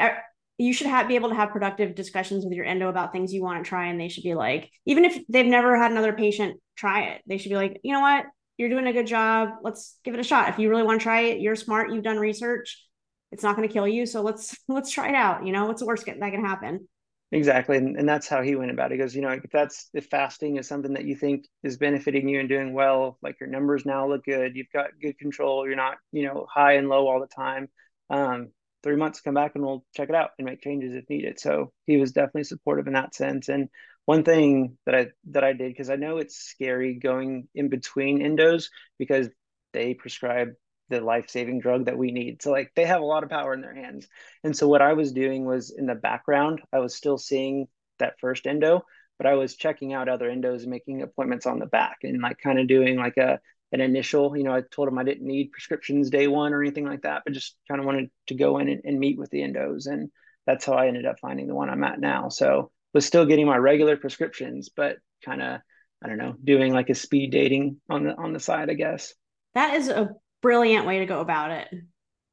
you 0.58 0.74
should 0.74 0.88
have 0.88 1.08
be 1.08 1.16
able 1.16 1.30
to 1.30 1.36
have 1.36 1.52
productive 1.52 1.94
discussions 1.96 2.44
with 2.44 2.54
your 2.54 2.66
endo 2.66 2.90
about 2.90 3.12
things 3.12 3.34
you 3.34 3.44
want 3.44 3.64
to 3.64 3.68
try. 3.68 3.88
And 3.88 4.00
they 4.00 4.10
should 4.10 4.24
be 4.24 4.34
like, 4.34 4.72
even 4.86 5.06
if 5.06 5.18
they've 5.30 5.46
never 5.46 5.78
had 5.78 5.92
another 5.92 6.14
patient 6.14 6.60
try 6.76 7.06
it, 7.10 7.22
they 7.28 7.38
should 7.38 7.50
be 7.50 7.56
like, 7.56 7.80
you 7.84 7.94
know 7.94 8.02
what, 8.02 8.26
you're 8.58 8.70
doing 8.70 8.88
a 8.88 8.94
good 8.94 9.08
job. 9.08 9.50
Let's 9.62 10.00
give 10.04 10.14
it 10.16 10.20
a 10.20 10.24
shot. 10.24 10.50
If 10.50 10.60
you 10.60 10.70
really 10.70 10.84
want 10.84 11.00
to 11.00 11.04
try 11.04 11.22
it, 11.22 11.42
you're 11.42 11.56
smart, 11.56 11.92
you've 11.92 12.04
done 12.04 12.18
research. 12.18 12.84
It's 13.32 13.44
not 13.44 13.56
going 13.56 13.68
to 13.68 13.74
kill 13.74 13.88
you. 13.88 14.06
So 14.06 14.22
let's 14.22 14.58
let's 14.68 14.92
try 14.92 15.10
it 15.10 15.16
out. 15.16 15.46
You 15.46 15.52
know, 15.52 15.66
what's 15.66 15.82
the 15.82 15.88
worst 15.88 16.06
that 16.06 16.20
can 16.20 16.44
happen? 16.44 16.88
Exactly. 17.32 17.76
And, 17.76 17.98
and 17.98 18.08
that's 18.08 18.28
how 18.28 18.42
he 18.42 18.56
went 18.56 18.72
about 18.72 18.92
it. 18.92 18.96
He 18.96 19.00
goes, 19.00 19.14
you 19.14 19.22
know, 19.22 19.32
if 19.32 19.52
that's 19.52 19.90
if 19.94 20.06
fasting 20.08 20.56
is 20.58 20.68
something 20.68 20.94
that 20.94 21.04
you 21.04 21.16
think 21.16 21.46
is 21.62 21.78
benefiting 21.78 22.30
you 22.30 22.40
and 22.40 22.48
doing 22.48 22.74
well, 22.74 23.18
like 23.22 23.40
your 23.42 23.50
numbers 23.50 23.86
now 23.86 24.08
look 24.08 24.24
good, 24.24 24.56
you've 24.56 24.72
got 24.74 24.92
good 25.02 25.20
control, 25.20 25.68
you're 25.68 25.76
not, 25.76 25.98
you 26.14 26.26
know, 26.26 26.48
high 26.50 26.74
and 26.74 26.88
low 26.88 27.06
all 27.08 27.20
the 27.20 27.28
time. 27.28 27.68
Um, 28.10 28.52
three 28.84 28.96
months, 28.96 29.22
come 29.22 29.34
back 29.34 29.54
and 29.56 29.64
we'll 29.66 29.86
check 29.96 30.10
it 30.10 30.16
out 30.16 30.32
and 30.38 30.46
make 30.46 30.62
changes 30.62 30.96
if 30.96 31.10
needed. 31.10 31.40
So 31.40 31.72
he 31.86 31.98
was 31.98 32.12
definitely 32.12 32.44
supportive 32.44 32.88
in 32.88 32.94
that 32.94 33.16
sense. 33.16 33.50
And 33.50 33.70
one 34.06 34.24
thing 34.24 34.78
that 34.86 34.96
I 34.96 35.08
that 35.32 35.44
I 35.44 35.54
did, 35.54 35.70
because 35.70 35.90
I 35.90 35.96
know 35.96 36.18
it's 36.18 36.38
scary 36.38 36.96
going 36.96 37.48
in 37.54 37.70
between 37.70 38.20
endos 38.20 38.70
because 38.98 39.30
they 39.74 39.94
prescribe 39.94 40.50
the 40.90 41.02
life-saving 41.02 41.60
drug 41.60 41.86
that 41.86 41.98
we 41.98 42.12
need. 42.12 42.42
So 42.42 42.52
like 42.52 42.72
they 42.76 42.86
have 42.86 43.02
a 43.02 43.06
lot 43.06 43.24
of 43.24 43.30
power 43.30 43.54
in 43.54 43.60
their 43.60 43.76
hands. 43.76 44.08
And 44.44 44.56
so 44.56 44.68
what 44.70 44.82
I 44.82 44.94
was 44.94 45.12
doing 45.12 45.44
was 45.44 45.70
in 45.70 45.86
the 45.86 45.96
background, 45.96 46.62
I 46.72 46.80
was 46.80 46.96
still 46.96 47.18
seeing 47.18 47.68
that 48.00 48.20
first 48.22 48.48
endo, 48.48 48.86
but 49.18 49.28
I 49.28 49.34
was 49.34 49.58
checking 49.58 49.94
out 49.94 50.08
other 50.08 50.30
endos 50.30 50.62
and 50.62 50.70
making 50.70 51.02
appointments 51.02 51.46
on 51.46 51.60
the 51.60 51.66
back 51.66 51.98
and 52.04 52.22
like 52.22 52.38
kind 52.38 52.60
of 52.60 52.68
doing 52.68 52.96
like 52.96 53.18
a 53.18 53.42
an 53.72 53.82
initial, 53.82 54.36
you 54.38 54.44
know, 54.44 54.54
I 54.54 54.62
told 54.72 54.88
him 54.88 54.98
I 54.98 55.04
didn't 55.04 55.28
need 55.28 55.52
prescriptions 55.52 56.10
day 56.10 56.28
one 56.28 56.54
or 56.54 56.62
anything 56.62 56.86
like 56.86 57.02
that, 57.02 57.24
but 57.26 57.34
just 57.34 57.56
kind 57.68 57.80
of 57.80 57.86
wanted 57.86 58.10
to 58.28 58.36
go 58.36 58.60
in 58.60 58.70
and, 58.70 58.82
and 58.86 59.00
meet 59.00 59.18
with 59.18 59.30
the 59.30 59.42
endos. 59.42 59.88
And 59.88 60.10
that's 60.46 60.66
how 60.66 60.74
I 60.74 60.88
ended 60.88 61.06
up 61.06 61.20
finding 61.20 61.48
the 61.48 61.56
one 61.56 61.70
I'm 61.70 61.84
at 61.84 62.00
now. 62.00 62.30
So 62.30 62.72
was 62.94 63.06
still 63.06 63.26
getting 63.26 63.46
my 63.46 63.58
regular 63.58 63.98
prescriptions, 63.98 64.70
but 64.70 64.98
kind 65.24 65.42
of, 65.42 65.60
I 66.04 66.08
don't 66.08 66.18
know, 66.18 66.36
doing 66.44 66.74
like 66.74 66.90
a 66.90 66.96
speed 66.96 67.32
dating 67.32 67.82
on 67.90 68.04
the 68.04 68.16
on 68.16 68.34
the 68.34 68.40
side, 68.40 68.70
I 68.70 68.76
guess. 68.76 69.14
That 69.54 69.76
is 69.76 69.90
a 69.90 70.12
brilliant 70.42 70.86
way 70.86 71.00
to 71.00 71.06
go 71.06 71.20
about 71.20 71.52
it. 71.52 71.68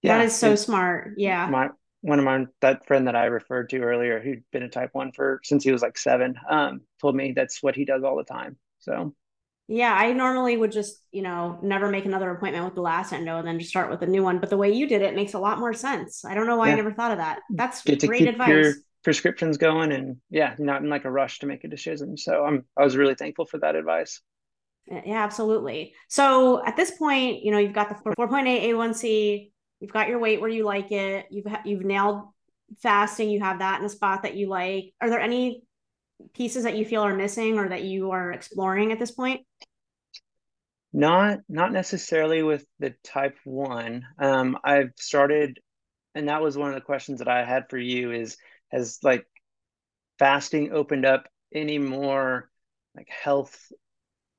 Yeah, 0.02 0.18
that 0.18 0.26
is 0.26 0.36
so 0.36 0.54
smart. 0.54 1.14
Yeah. 1.16 1.46
My 1.48 1.70
one 2.02 2.18
of 2.18 2.24
my 2.24 2.44
that 2.60 2.86
friend 2.86 3.08
that 3.08 3.16
I 3.16 3.24
referred 3.24 3.70
to 3.70 3.80
earlier, 3.80 4.20
who'd 4.20 4.44
been 4.52 4.62
a 4.62 4.68
type 4.68 4.90
one 4.92 5.12
for 5.12 5.40
since 5.42 5.64
he 5.64 5.72
was 5.72 5.82
like 5.82 5.96
seven, 5.96 6.36
um, 6.48 6.82
told 7.00 7.16
me 7.16 7.32
that's 7.34 7.62
what 7.62 7.74
he 7.74 7.86
does 7.86 8.04
all 8.04 8.16
the 8.16 8.24
time. 8.24 8.56
So 8.80 9.14
yeah, 9.66 9.94
I 9.94 10.12
normally 10.12 10.56
would 10.56 10.72
just, 10.72 11.02
you 11.10 11.22
know, 11.22 11.58
never 11.62 11.88
make 11.88 12.04
another 12.04 12.30
appointment 12.30 12.64
with 12.66 12.74
the 12.74 12.82
last 12.82 13.12
endo 13.12 13.38
and 13.38 13.46
then 13.48 13.58
just 13.58 13.70
start 13.70 13.90
with 13.90 14.02
a 14.02 14.06
new 14.06 14.22
one. 14.22 14.38
But 14.38 14.50
the 14.50 14.58
way 14.58 14.72
you 14.72 14.86
did 14.86 15.00
it 15.00 15.14
makes 15.14 15.32
a 15.32 15.38
lot 15.38 15.58
more 15.58 15.72
sense. 15.72 16.24
I 16.24 16.34
don't 16.34 16.46
know 16.46 16.56
why 16.56 16.68
yeah. 16.68 16.74
I 16.74 16.76
never 16.76 16.92
thought 16.92 17.12
of 17.12 17.18
that. 17.18 17.40
That's 17.50 17.82
Get 17.82 18.06
great 18.06 18.28
advice. 18.28 18.74
prescriptions 19.02 19.56
going 19.56 19.92
and 19.92 20.16
yeah, 20.30 20.54
not 20.58 20.82
in 20.82 20.90
like 20.90 21.06
a 21.06 21.10
rush 21.10 21.38
to 21.38 21.46
make 21.46 21.64
a 21.64 21.68
decision. 21.68 22.16
So 22.16 22.44
I'm 22.44 22.64
I 22.76 22.84
was 22.84 22.96
really 22.96 23.14
thankful 23.14 23.46
for 23.46 23.58
that 23.58 23.74
advice. 23.74 24.20
Yeah, 24.86 25.24
absolutely. 25.24 25.94
So 26.08 26.62
at 26.66 26.76
this 26.76 26.90
point, 26.90 27.42
you 27.42 27.50
know, 27.50 27.58
you've 27.58 27.72
got 27.72 27.88
the 27.88 28.10
4.8 28.10 28.44
A1C, 28.64 29.50
you've 29.80 29.92
got 29.92 30.08
your 30.08 30.18
weight 30.18 30.42
where 30.42 30.50
you 30.50 30.64
like 30.64 30.92
it, 30.92 31.26
you've 31.30 31.46
you've 31.64 31.84
nailed 31.84 32.24
fasting, 32.82 33.30
you 33.30 33.40
have 33.40 33.60
that 33.60 33.80
in 33.80 33.86
a 33.86 33.88
spot 33.88 34.24
that 34.24 34.36
you 34.36 34.48
like. 34.50 34.92
Are 35.00 35.08
there 35.08 35.20
any 35.20 35.62
pieces 36.32 36.64
that 36.64 36.76
you 36.76 36.84
feel 36.84 37.02
are 37.02 37.14
missing 37.14 37.58
or 37.58 37.68
that 37.68 37.82
you 37.82 38.10
are 38.10 38.32
exploring 38.32 38.92
at 38.92 38.98
this 38.98 39.10
point? 39.10 39.42
Not 40.92 41.40
not 41.48 41.72
necessarily 41.72 42.42
with 42.42 42.64
the 42.78 42.94
type 43.02 43.36
one. 43.44 44.06
Um, 44.18 44.58
I've 44.62 44.92
started, 44.96 45.58
and 46.14 46.28
that 46.28 46.42
was 46.42 46.56
one 46.56 46.68
of 46.68 46.74
the 46.74 46.80
questions 46.80 47.18
that 47.18 47.28
I 47.28 47.44
had 47.44 47.64
for 47.68 47.78
you 47.78 48.12
is 48.12 48.36
has 48.70 48.98
like 49.02 49.26
fasting 50.18 50.72
opened 50.72 51.04
up 51.04 51.26
any 51.52 51.78
more 51.78 52.48
like 52.96 53.08
health 53.08 53.72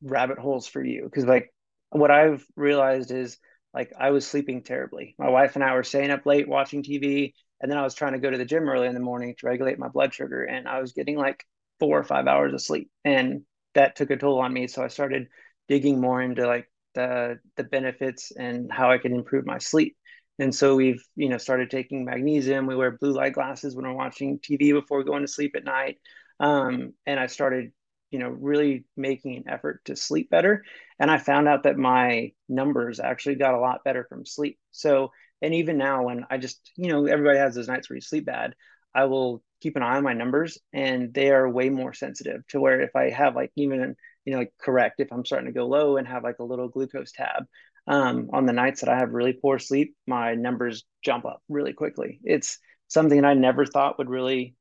rabbit 0.02 0.38
holes 0.38 0.68
for 0.68 0.84
you? 0.84 1.04
Because 1.04 1.26
like 1.26 1.54
what 1.90 2.12
I've 2.12 2.46
realized 2.56 3.12
is 3.12 3.38
like 3.74 3.92
I 4.00 4.12
was 4.12 4.26
sleeping 4.26 4.64
terribly. 4.64 5.16
My 5.18 5.30
wife 5.30 5.56
and 5.56 5.64
I 5.64 5.74
were 5.74 5.84
staying 5.84 6.12
up 6.12 6.26
late 6.26 6.48
watching 6.48 6.84
TV, 6.84 7.34
and 7.60 7.70
then 7.70 7.78
I 7.78 7.84
was 7.84 7.96
trying 7.96 8.14
to 8.14 8.20
go 8.20 8.30
to 8.30 8.38
the 8.38 8.46
gym 8.46 8.70
early 8.70 8.88
in 8.88 8.94
the 8.94 9.00
morning 9.00 9.36
to 9.38 9.48
regulate 9.48 9.80
my 9.80 9.90
blood 9.90 10.14
sugar, 10.14 10.44
and 10.44 10.68
I 10.68 10.80
was 10.80 10.94
getting 10.94 11.18
like 11.18 11.46
four 11.80 12.00
or 12.00 12.04
five 12.04 12.28
hours 12.28 12.54
of 12.54 12.62
sleep, 12.62 12.90
and 13.04 13.42
that 13.74 13.96
took 13.96 14.12
a 14.12 14.18
toll 14.18 14.40
on 14.40 14.54
me. 14.54 14.68
So 14.68 14.84
I 14.84 14.88
started 14.88 15.28
digging 15.68 16.00
more 16.00 16.22
into 16.22 16.48
like 16.48 16.70
the 16.94 17.40
the 17.58 17.64
benefits 17.64 18.32
and 18.32 18.72
how 18.72 18.92
I 18.92 18.98
can 18.98 19.14
improve 19.14 19.46
my 19.46 19.58
sleep. 19.58 19.98
And 20.38 20.54
so 20.54 20.76
we've, 20.76 21.02
you 21.16 21.30
know, 21.30 21.38
started 21.38 21.70
taking 21.72 22.04
magnesium. 22.04 22.68
We 22.68 22.76
wear 22.76 22.92
blue 22.92 23.14
light 23.14 23.34
glasses 23.34 23.76
when 23.76 23.86
we're 23.86 23.94
watching 23.94 24.40
TV 24.40 24.74
before 24.74 25.04
going 25.04 25.22
to 25.22 25.28
sleep 25.32 25.56
at 25.56 25.64
night. 25.64 25.98
Um, 26.40 26.94
and 27.06 27.20
I 27.20 27.28
started 27.28 27.72
you 28.12 28.20
know 28.20 28.30
really 28.30 28.86
making 28.96 29.36
an 29.36 29.44
effort 29.50 29.84
to 29.86 29.96
sleep 29.96 30.30
better 30.30 30.64
and 31.00 31.10
i 31.10 31.18
found 31.18 31.48
out 31.48 31.64
that 31.64 31.78
my 31.78 32.32
numbers 32.48 33.00
actually 33.00 33.36
got 33.36 33.56
a 33.56 33.60
lot 33.60 33.84
better 33.84 34.06
from 34.08 34.26
sleep 34.26 34.58
so 34.72 35.12
and 35.42 35.54
even 35.54 35.78
now 35.78 36.04
when 36.04 36.24
i 36.30 36.38
just 36.38 36.72
you 36.78 36.88
know 36.88 37.06
everybody 37.08 37.38
has 37.38 37.56
those 37.56 37.68
nights 37.68 37.90
where 37.90 37.96
you 37.96 38.02
sleep 38.02 38.26
bad 38.26 38.54
i 38.94 39.06
will 39.06 39.44
keep 39.62 39.76
an 39.76 39.84
eye 39.84 39.98
on 39.98 40.04
my 40.04 40.14
numbers 40.14 40.58
and 40.74 41.14
they 41.14 41.30
are 41.32 41.50
way 41.50 41.70
more 41.70 41.94
sensitive 41.94 42.46
to 42.48 42.60
where 42.60 42.82
if 42.82 42.96
i 42.96 43.10
have 43.10 43.36
like 43.36 43.52
even 43.56 43.96
you 44.26 44.34
know 44.34 44.40
like 44.40 44.54
correct 44.62 45.00
if 45.00 45.12
i'm 45.12 45.26
starting 45.26 45.48
to 45.48 45.58
go 45.58 45.68
low 45.68 45.98
and 45.98 46.08
have 46.08 46.24
like 46.24 46.40
a 46.40 46.44
little 46.44 46.68
glucose 46.68 47.12
tab 47.12 47.46
um, 47.88 48.30
on 48.34 48.46
the 48.46 48.54
nights 48.54 48.82
that 48.82 48.90
i 48.90 48.98
have 48.98 49.12
really 49.14 49.34
poor 49.34 49.60
sleep 49.60 49.96
my 50.08 50.34
numbers 50.36 50.84
jump 51.04 51.26
up 51.26 51.42
really 51.50 51.74
quickly 51.74 52.20
it's 52.24 52.58
something 52.88 53.22
that 53.22 53.28
i 53.28 53.34
never 53.34 53.66
thought 53.66 53.98
would 53.98 54.10
really 54.10 54.56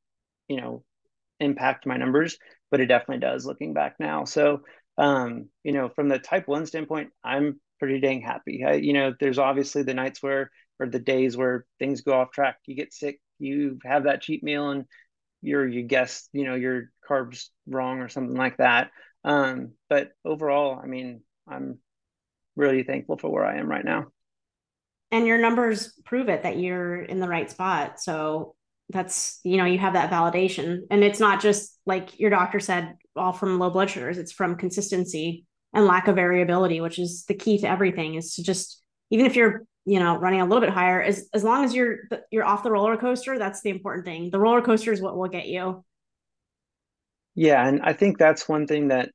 you 0.48 0.61
know 0.61 0.85
impact 1.40 1.87
my 1.87 1.96
numbers 1.96 2.38
but 2.74 2.80
it 2.80 2.87
definitely 2.87 3.20
does 3.20 3.46
looking 3.46 3.72
back 3.72 3.94
now. 4.00 4.24
So, 4.24 4.62
um, 4.98 5.48
you 5.62 5.70
know, 5.70 5.90
from 5.90 6.09
the 6.09 6.18
type 6.18 6.48
one 6.48 6.66
standpoint, 6.66 7.11
I'm 7.22 7.61
pretty 7.78 8.00
dang 8.00 8.20
happy. 8.20 8.64
I, 8.66 8.72
you 8.72 8.92
know, 8.92 9.14
there's 9.20 9.38
obviously 9.38 9.85
the 9.85 9.94
nights 9.94 10.20
where, 10.20 10.50
or 10.80 10.88
the 10.88 10.98
days 10.98 11.37
where 11.37 11.66
things 11.78 12.00
go 12.00 12.14
off 12.14 12.33
track, 12.33 12.57
you 12.66 12.74
get 12.74 12.92
sick, 12.92 13.20
you 13.38 13.78
have 13.84 14.04
that 14.04 14.22
cheat 14.22 14.42
meal 14.42 14.70
and 14.70 14.84
you're, 15.42 15.66
you 15.66 15.82
guess, 15.82 16.28
you 16.32 16.44
know, 16.44 16.54
your 16.54 16.90
carbs 17.08 17.48
wrong 17.66 18.00
or 18.00 18.08
something 18.08 18.36
like 18.36 18.56
that. 18.58 18.90
Um, 19.24 19.72
but 19.88 20.10
overall, 20.24 20.80
I 20.82 20.86
mean, 20.86 21.22
I'm 21.48 21.78
really 22.56 22.82
thankful 22.82 23.18
for 23.18 23.30
where 23.30 23.44
I 23.44 23.58
am 23.58 23.68
right 23.68 23.84
now. 23.84 24.06
And 25.10 25.26
your 25.26 25.38
numbers 25.38 25.92
prove 26.04 26.28
it 26.28 26.42
that 26.42 26.58
you're 26.58 27.02
in 27.02 27.20
the 27.20 27.28
right 27.28 27.50
spot. 27.50 28.00
So 28.00 28.54
that's 28.90 29.40
you 29.44 29.56
know 29.56 29.64
you 29.64 29.78
have 29.78 29.94
that 29.94 30.10
validation 30.10 30.80
and 30.90 31.02
it's 31.02 31.20
not 31.20 31.40
just 31.40 31.78
like 31.86 32.18
your 32.20 32.30
doctor 32.30 32.60
said 32.60 32.96
all 33.16 33.32
from 33.32 33.58
low 33.58 33.70
blood 33.70 33.88
sugars 33.88 34.18
it's 34.18 34.32
from 34.32 34.56
consistency 34.56 35.46
and 35.72 35.86
lack 35.86 36.06
of 36.06 36.16
variability 36.16 36.80
which 36.80 36.98
is 36.98 37.24
the 37.24 37.34
key 37.34 37.58
to 37.58 37.68
everything 37.68 38.14
is 38.14 38.34
to 38.34 38.42
just 38.42 38.82
even 39.10 39.24
if 39.24 39.36
you're 39.36 39.64
you 39.84 39.98
know 39.98 40.16
running 40.16 40.40
a 40.40 40.44
little 40.44 40.60
bit 40.60 40.70
higher 40.70 41.02
as 41.02 41.28
as 41.34 41.44
long 41.44 41.64
as 41.64 41.74
you're 41.74 41.98
you're 42.30 42.44
off 42.44 42.62
the 42.62 42.70
roller 42.70 42.96
coaster 42.96 43.38
that's 43.38 43.60
the 43.62 43.70
important 43.70 44.04
thing 44.04 44.30
the 44.30 44.38
roller 44.38 44.62
coaster 44.62 44.92
is 44.92 45.00
what 45.00 45.16
will 45.16 45.28
get 45.28 45.46
you 45.46 45.84
yeah 47.34 47.66
and 47.66 47.80
i 47.82 47.92
think 47.92 48.18
that's 48.18 48.48
one 48.48 48.66
thing 48.66 48.88
that 48.88 49.10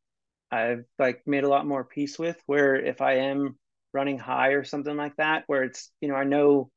i've 0.52 0.86
like 0.98 1.22
made 1.26 1.44
a 1.44 1.50
lot 1.50 1.66
more 1.66 1.84
peace 1.84 2.20
with 2.20 2.38
where 2.46 2.76
if 2.76 3.02
i 3.02 3.14
am 3.16 3.58
running 3.94 4.20
high 4.20 4.50
or 4.50 4.64
something 4.64 4.96
like 4.96 5.16
that 5.18 5.44
where 5.48 5.64
it's 5.64 5.92
you 6.02 6.08
know 6.08 6.16
i 6.16 6.24
know 6.24 6.70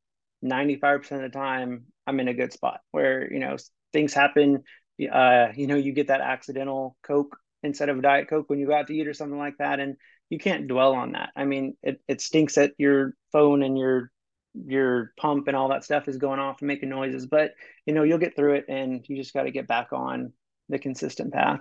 95% 0.42 1.12
of 1.12 1.22
the 1.22 1.28
time 1.38 1.85
I'm 2.07 2.20
in 2.20 2.28
a 2.28 2.35
good 2.35 2.52
spot 2.52 2.81
where, 2.90 3.33
you 3.33 3.38
know, 3.38 3.57
things 3.92 4.12
happen. 4.12 4.62
Uh, 5.11 5.48
you 5.55 5.66
know, 5.66 5.76
you 5.76 5.92
get 5.92 6.09
that 6.09 6.20
accidental 6.20 6.96
Coke 7.02 7.37
instead 7.62 7.88
of 7.88 7.98
a 7.98 8.02
Diet 8.02 8.28
Coke 8.28 8.50
when 8.50 8.59
you 8.59 8.66
go 8.66 8.74
out 8.74 8.88
to 8.88 8.94
eat 8.94 9.07
or 9.07 9.14
something 9.14 9.38
like 9.38 9.59
that. 9.59 9.81
And 9.81 9.96
you 10.33 10.38
can't 10.38 10.66
dwell 10.66 10.95
on 10.95 11.12
that. 11.12 11.29
I 11.37 11.45
mean, 11.45 11.77
it, 11.83 12.01
it 12.09 12.23
stinks 12.23 12.55
that 12.55 12.73
your 12.79 13.14
phone 13.33 13.62
and 13.62 13.77
your 13.77 14.11
your 14.55 15.12
pump 15.18 15.47
and 15.47 15.55
all 15.55 15.68
that 15.68 15.85
stuff 15.85 16.09
is 16.09 16.16
going 16.16 16.40
off 16.40 16.62
and 16.62 16.68
making 16.68 16.88
noises, 16.88 17.27
but 17.27 17.53
you 17.85 17.92
know, 17.92 18.03
you'll 18.03 18.16
get 18.16 18.35
through 18.35 18.55
it 18.55 18.64
and 18.66 19.05
you 19.09 19.16
just 19.16 19.35
got 19.35 19.42
to 19.42 19.51
get 19.51 19.66
back 19.68 19.92
on 19.92 20.33
the 20.71 20.79
consistent 20.79 21.35
path. 21.35 21.61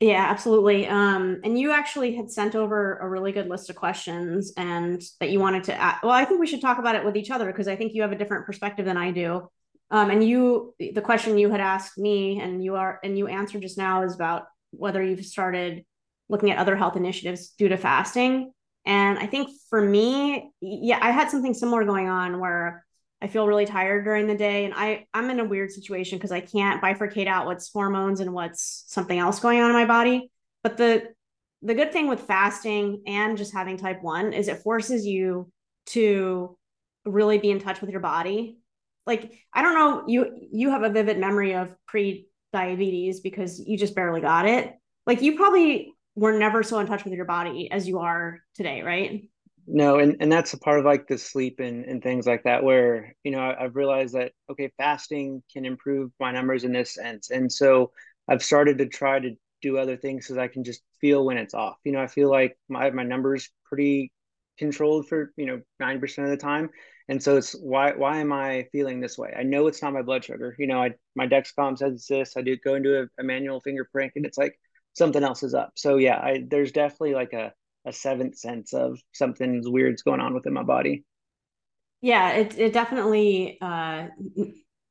Yeah, 0.00 0.26
absolutely. 0.28 0.88
Um, 0.88 1.40
and 1.44 1.56
you 1.56 1.70
actually 1.70 2.16
had 2.16 2.28
sent 2.28 2.56
over 2.56 2.96
a 2.96 3.08
really 3.08 3.30
good 3.30 3.48
list 3.48 3.70
of 3.70 3.76
questions 3.76 4.52
and 4.56 5.00
that 5.20 5.30
you 5.30 5.38
wanted 5.38 5.62
to 5.64 5.80
add. 5.80 5.98
Well, 6.02 6.10
I 6.10 6.24
think 6.24 6.40
we 6.40 6.48
should 6.48 6.60
talk 6.60 6.80
about 6.80 6.96
it 6.96 7.04
with 7.04 7.16
each 7.16 7.30
other 7.30 7.46
because 7.46 7.68
I 7.68 7.76
think 7.76 7.94
you 7.94 8.02
have 8.02 8.10
a 8.10 8.18
different 8.18 8.46
perspective 8.46 8.84
than 8.84 8.96
I 8.96 9.12
do. 9.12 9.48
Um, 9.92 10.10
and 10.10 10.26
you, 10.26 10.74
the 10.80 11.00
question 11.00 11.38
you 11.38 11.50
had 11.50 11.60
asked 11.60 11.98
me 11.98 12.40
and 12.40 12.64
you 12.64 12.74
are, 12.74 12.98
and 13.04 13.16
you 13.16 13.28
answered 13.28 13.62
just 13.62 13.78
now 13.78 14.02
is 14.02 14.12
about 14.12 14.46
whether 14.72 15.00
you've 15.00 15.24
started 15.24 15.84
looking 16.28 16.50
at 16.50 16.58
other 16.58 16.76
health 16.76 16.96
initiatives 16.96 17.50
due 17.50 17.68
to 17.68 17.76
fasting. 17.76 18.52
And 18.84 19.18
I 19.18 19.26
think 19.26 19.50
for 19.70 19.80
me, 19.80 20.50
yeah, 20.60 20.98
I 21.00 21.10
had 21.10 21.30
something 21.30 21.54
similar 21.54 21.84
going 21.84 22.08
on 22.08 22.40
where 22.40 22.84
I 23.20 23.28
feel 23.28 23.46
really 23.46 23.66
tired 23.66 24.04
during 24.04 24.26
the 24.26 24.34
day. 24.34 24.64
And 24.64 24.74
I, 24.74 25.06
I'm 25.14 25.30
in 25.30 25.38
a 25.38 25.44
weird 25.44 25.70
situation 25.70 26.18
because 26.18 26.32
I 26.32 26.40
can't 26.40 26.82
bifurcate 26.82 27.28
out 27.28 27.46
what's 27.46 27.70
hormones 27.72 28.18
and 28.18 28.32
what's 28.32 28.84
something 28.88 29.16
else 29.16 29.38
going 29.38 29.60
on 29.60 29.70
in 29.70 29.76
my 29.76 29.84
body. 29.84 30.30
But 30.62 30.76
the 30.76 31.12
the 31.64 31.74
good 31.74 31.92
thing 31.92 32.08
with 32.08 32.22
fasting 32.22 33.02
and 33.06 33.38
just 33.38 33.52
having 33.52 33.76
type 33.76 34.02
one 34.02 34.32
is 34.32 34.48
it 34.48 34.62
forces 34.62 35.06
you 35.06 35.48
to 35.86 36.58
really 37.04 37.38
be 37.38 37.50
in 37.50 37.60
touch 37.60 37.80
with 37.80 37.90
your 37.90 38.00
body. 38.00 38.58
Like, 39.06 39.32
I 39.52 39.62
don't 39.62 39.74
know, 39.74 40.04
you 40.08 40.48
you 40.52 40.70
have 40.70 40.82
a 40.82 40.90
vivid 40.90 41.18
memory 41.18 41.54
of 41.54 41.74
pre-diabetes 41.86 43.20
because 43.20 43.60
you 43.60 43.78
just 43.78 43.94
barely 43.94 44.20
got 44.20 44.46
it. 44.46 44.74
Like 45.06 45.22
you 45.22 45.36
probably 45.36 45.91
were 46.14 46.38
never 46.38 46.62
so 46.62 46.78
in 46.78 46.86
touch 46.86 47.04
with 47.04 47.14
your 47.14 47.24
body 47.24 47.70
as 47.70 47.88
you 47.88 48.00
are 48.00 48.40
today, 48.54 48.82
right? 48.82 49.28
no 49.66 49.98
and, 49.98 50.16
and 50.20 50.30
that's 50.30 50.52
a 50.54 50.58
part 50.58 50.78
of 50.78 50.84
like 50.84 51.06
the 51.06 51.18
sleep 51.18 51.60
and, 51.60 51.84
and 51.84 52.02
things 52.02 52.26
like 52.26 52.42
that 52.44 52.64
where 52.64 53.14
you 53.22 53.30
know 53.30 53.40
I, 53.40 53.62
have 53.62 53.76
realized 53.76 54.14
that 54.14 54.32
okay 54.50 54.72
fasting 54.76 55.42
can 55.52 55.64
improve 55.64 56.10
my 56.18 56.32
numbers 56.32 56.64
in 56.64 56.72
this 56.72 56.94
sense. 56.94 57.30
And 57.30 57.50
so 57.50 57.92
i've 58.28 58.42
started 58.42 58.78
to 58.78 58.86
try 58.86 59.18
to 59.18 59.34
do 59.60 59.78
other 59.78 59.96
things 59.96 60.26
that 60.28 60.38
i 60.38 60.48
can 60.48 60.64
just 60.64 60.82
feel 61.00 61.24
when 61.24 61.38
it's 61.38 61.54
off. 61.54 61.76
You 61.84 61.92
know 61.92 62.02
i 62.02 62.06
feel 62.06 62.30
like 62.30 62.58
my, 62.68 62.90
my 62.90 63.04
numbers 63.04 63.50
pretty 63.64 64.12
controlled 64.58 65.08
for 65.08 65.32
you 65.36 65.46
know 65.46 65.60
90% 65.80 66.24
of 66.24 66.30
the 66.30 66.36
time. 66.36 66.68
And 67.08 67.22
so 67.22 67.36
it's 67.36 67.52
why 67.52 67.92
why 67.92 68.18
am 68.18 68.32
i 68.32 68.66
feeling 68.72 69.00
this 69.00 69.18
way? 69.18 69.32
I 69.36 69.44
know 69.44 69.66
it's 69.66 69.82
not 69.82 69.92
my 69.92 70.02
blood 70.02 70.24
sugar. 70.24 70.56
You 70.58 70.66
know 70.66 70.82
I, 70.82 70.94
my 71.14 71.26
dexcom 71.28 71.78
says 71.78 71.94
it's 71.94 72.06
this. 72.06 72.36
I 72.36 72.42
do 72.42 72.56
go 72.56 72.74
into 72.74 73.02
a, 73.02 73.06
a 73.20 73.24
manual 73.24 73.60
finger 73.60 73.88
prick 73.92 74.12
and 74.16 74.26
it's 74.26 74.38
like 74.38 74.58
something 74.94 75.24
else 75.24 75.42
is 75.42 75.54
up 75.54 75.72
so 75.74 75.96
yeah 75.96 76.18
I, 76.18 76.44
there's 76.48 76.72
definitely 76.72 77.14
like 77.14 77.32
a 77.32 77.52
a 77.84 77.92
seventh 77.92 78.36
sense 78.36 78.72
of 78.72 79.00
something's 79.12 79.68
weird's 79.68 80.02
going 80.02 80.20
on 80.20 80.34
within 80.34 80.52
my 80.52 80.62
body. 80.62 81.04
Yeah, 82.00 82.32
it 82.32 82.58
it 82.58 82.72
definitely 82.72 83.58
uh, 83.60 84.08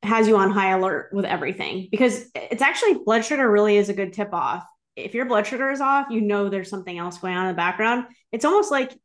has 0.04 0.28
you 0.28 0.38
on 0.38 0.52
high 0.52 0.72
alert 0.72 1.10
with 1.14 1.26
everything 1.26 1.90
because 1.92 2.26
it's 2.36 2.62
actually 2.62 3.00
blood 3.06 3.26
sugar 3.26 3.50
really 3.50 3.78
is 3.78 3.90
a 3.90 3.94
good 3.94 4.14
tip 4.14 4.34
off. 4.34 4.66
If 4.96 5.14
your 5.14 5.26
blood 5.26 5.48
sugar 5.48 5.72
is 5.72 5.82
off, 5.82 6.08
you 6.10 6.22
know 6.22 6.50
there's 6.50 6.70
something 6.70 6.98
else 6.98 7.18
going 7.18 7.36
on 7.36 7.48
in 7.48 7.52
the 7.52 7.58
background. 7.58 8.06
It's 8.32 8.46
almost 8.46 8.72
like, 8.72 8.98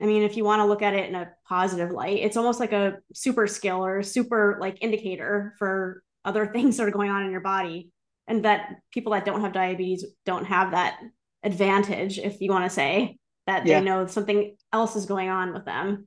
I 0.00 0.06
mean, 0.06 0.22
if 0.22 0.36
you 0.36 0.44
want 0.44 0.60
to 0.60 0.66
look 0.66 0.82
at 0.82 0.94
it 0.94 1.08
in 1.08 1.14
a 1.14 1.30
positive 1.46 1.90
light, 1.90 2.18
it's 2.18 2.36
almost 2.36 2.60
like 2.60 2.72
a 2.72 2.98
super 3.14 3.46
skill 3.46 3.84
or 3.84 4.02
super 4.02 4.58
like 4.60 4.78
indicator 4.82 5.54
for 5.58 6.02
other 6.24 6.46
things 6.52 6.76
that 6.76 6.86
are 6.86 6.92
going 6.92 7.10
on 7.10 7.24
in 7.24 7.30
your 7.30 7.40
body. 7.40 7.90
And 8.26 8.44
that 8.44 8.76
people 8.90 9.12
that 9.12 9.24
don't 9.24 9.42
have 9.42 9.52
diabetes 9.52 10.04
don't 10.24 10.46
have 10.46 10.70
that 10.70 10.98
advantage, 11.42 12.18
if 12.18 12.40
you 12.40 12.50
want 12.50 12.64
to 12.64 12.70
say 12.70 13.18
that 13.46 13.66
yeah. 13.66 13.78
they 13.78 13.84
know 13.84 14.06
something 14.06 14.56
else 14.72 14.96
is 14.96 15.06
going 15.06 15.28
on 15.28 15.52
with 15.52 15.64
them. 15.64 16.06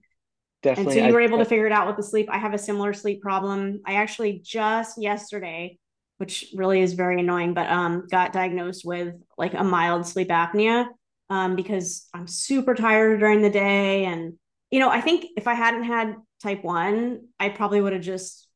Definitely. 0.63 0.93
And 0.93 1.01
so 1.01 1.07
you 1.07 1.13
were 1.13 1.21
able 1.21 1.37
I, 1.37 1.43
to 1.43 1.49
figure 1.49 1.67
it 1.67 1.71
out 1.71 1.87
with 1.87 1.97
the 1.97 2.03
sleep. 2.03 2.27
I 2.31 2.37
have 2.39 2.53
a 2.53 2.57
similar 2.57 2.93
sleep 2.93 3.21
problem. 3.21 3.81
I 3.85 3.95
actually 3.95 4.41
just 4.43 4.99
yesterday, 4.99 5.77
which 6.17 6.51
really 6.55 6.81
is 6.81 6.93
very 6.93 7.19
annoying, 7.19 7.53
but 7.53 7.69
um 7.69 8.07
got 8.09 8.33
diagnosed 8.33 8.83
with 8.83 9.13
like 9.37 9.53
a 9.53 9.63
mild 9.63 10.07
sleep 10.07 10.29
apnea 10.29 10.87
um 11.29 11.55
because 11.55 12.07
I'm 12.13 12.27
super 12.27 12.73
tired 12.73 13.19
during 13.19 13.41
the 13.41 13.49
day 13.49 14.05
and 14.05 14.33
you 14.71 14.79
know, 14.79 14.89
I 14.89 14.99
think 14.99 15.25
if 15.37 15.47
I 15.47 15.53
hadn't 15.53 15.83
had 15.83 16.15
type 16.43 16.63
1, 16.63 17.21
I 17.39 17.49
probably 17.49 17.79
would 17.79 17.93
have 17.93 18.01
just 18.01 18.46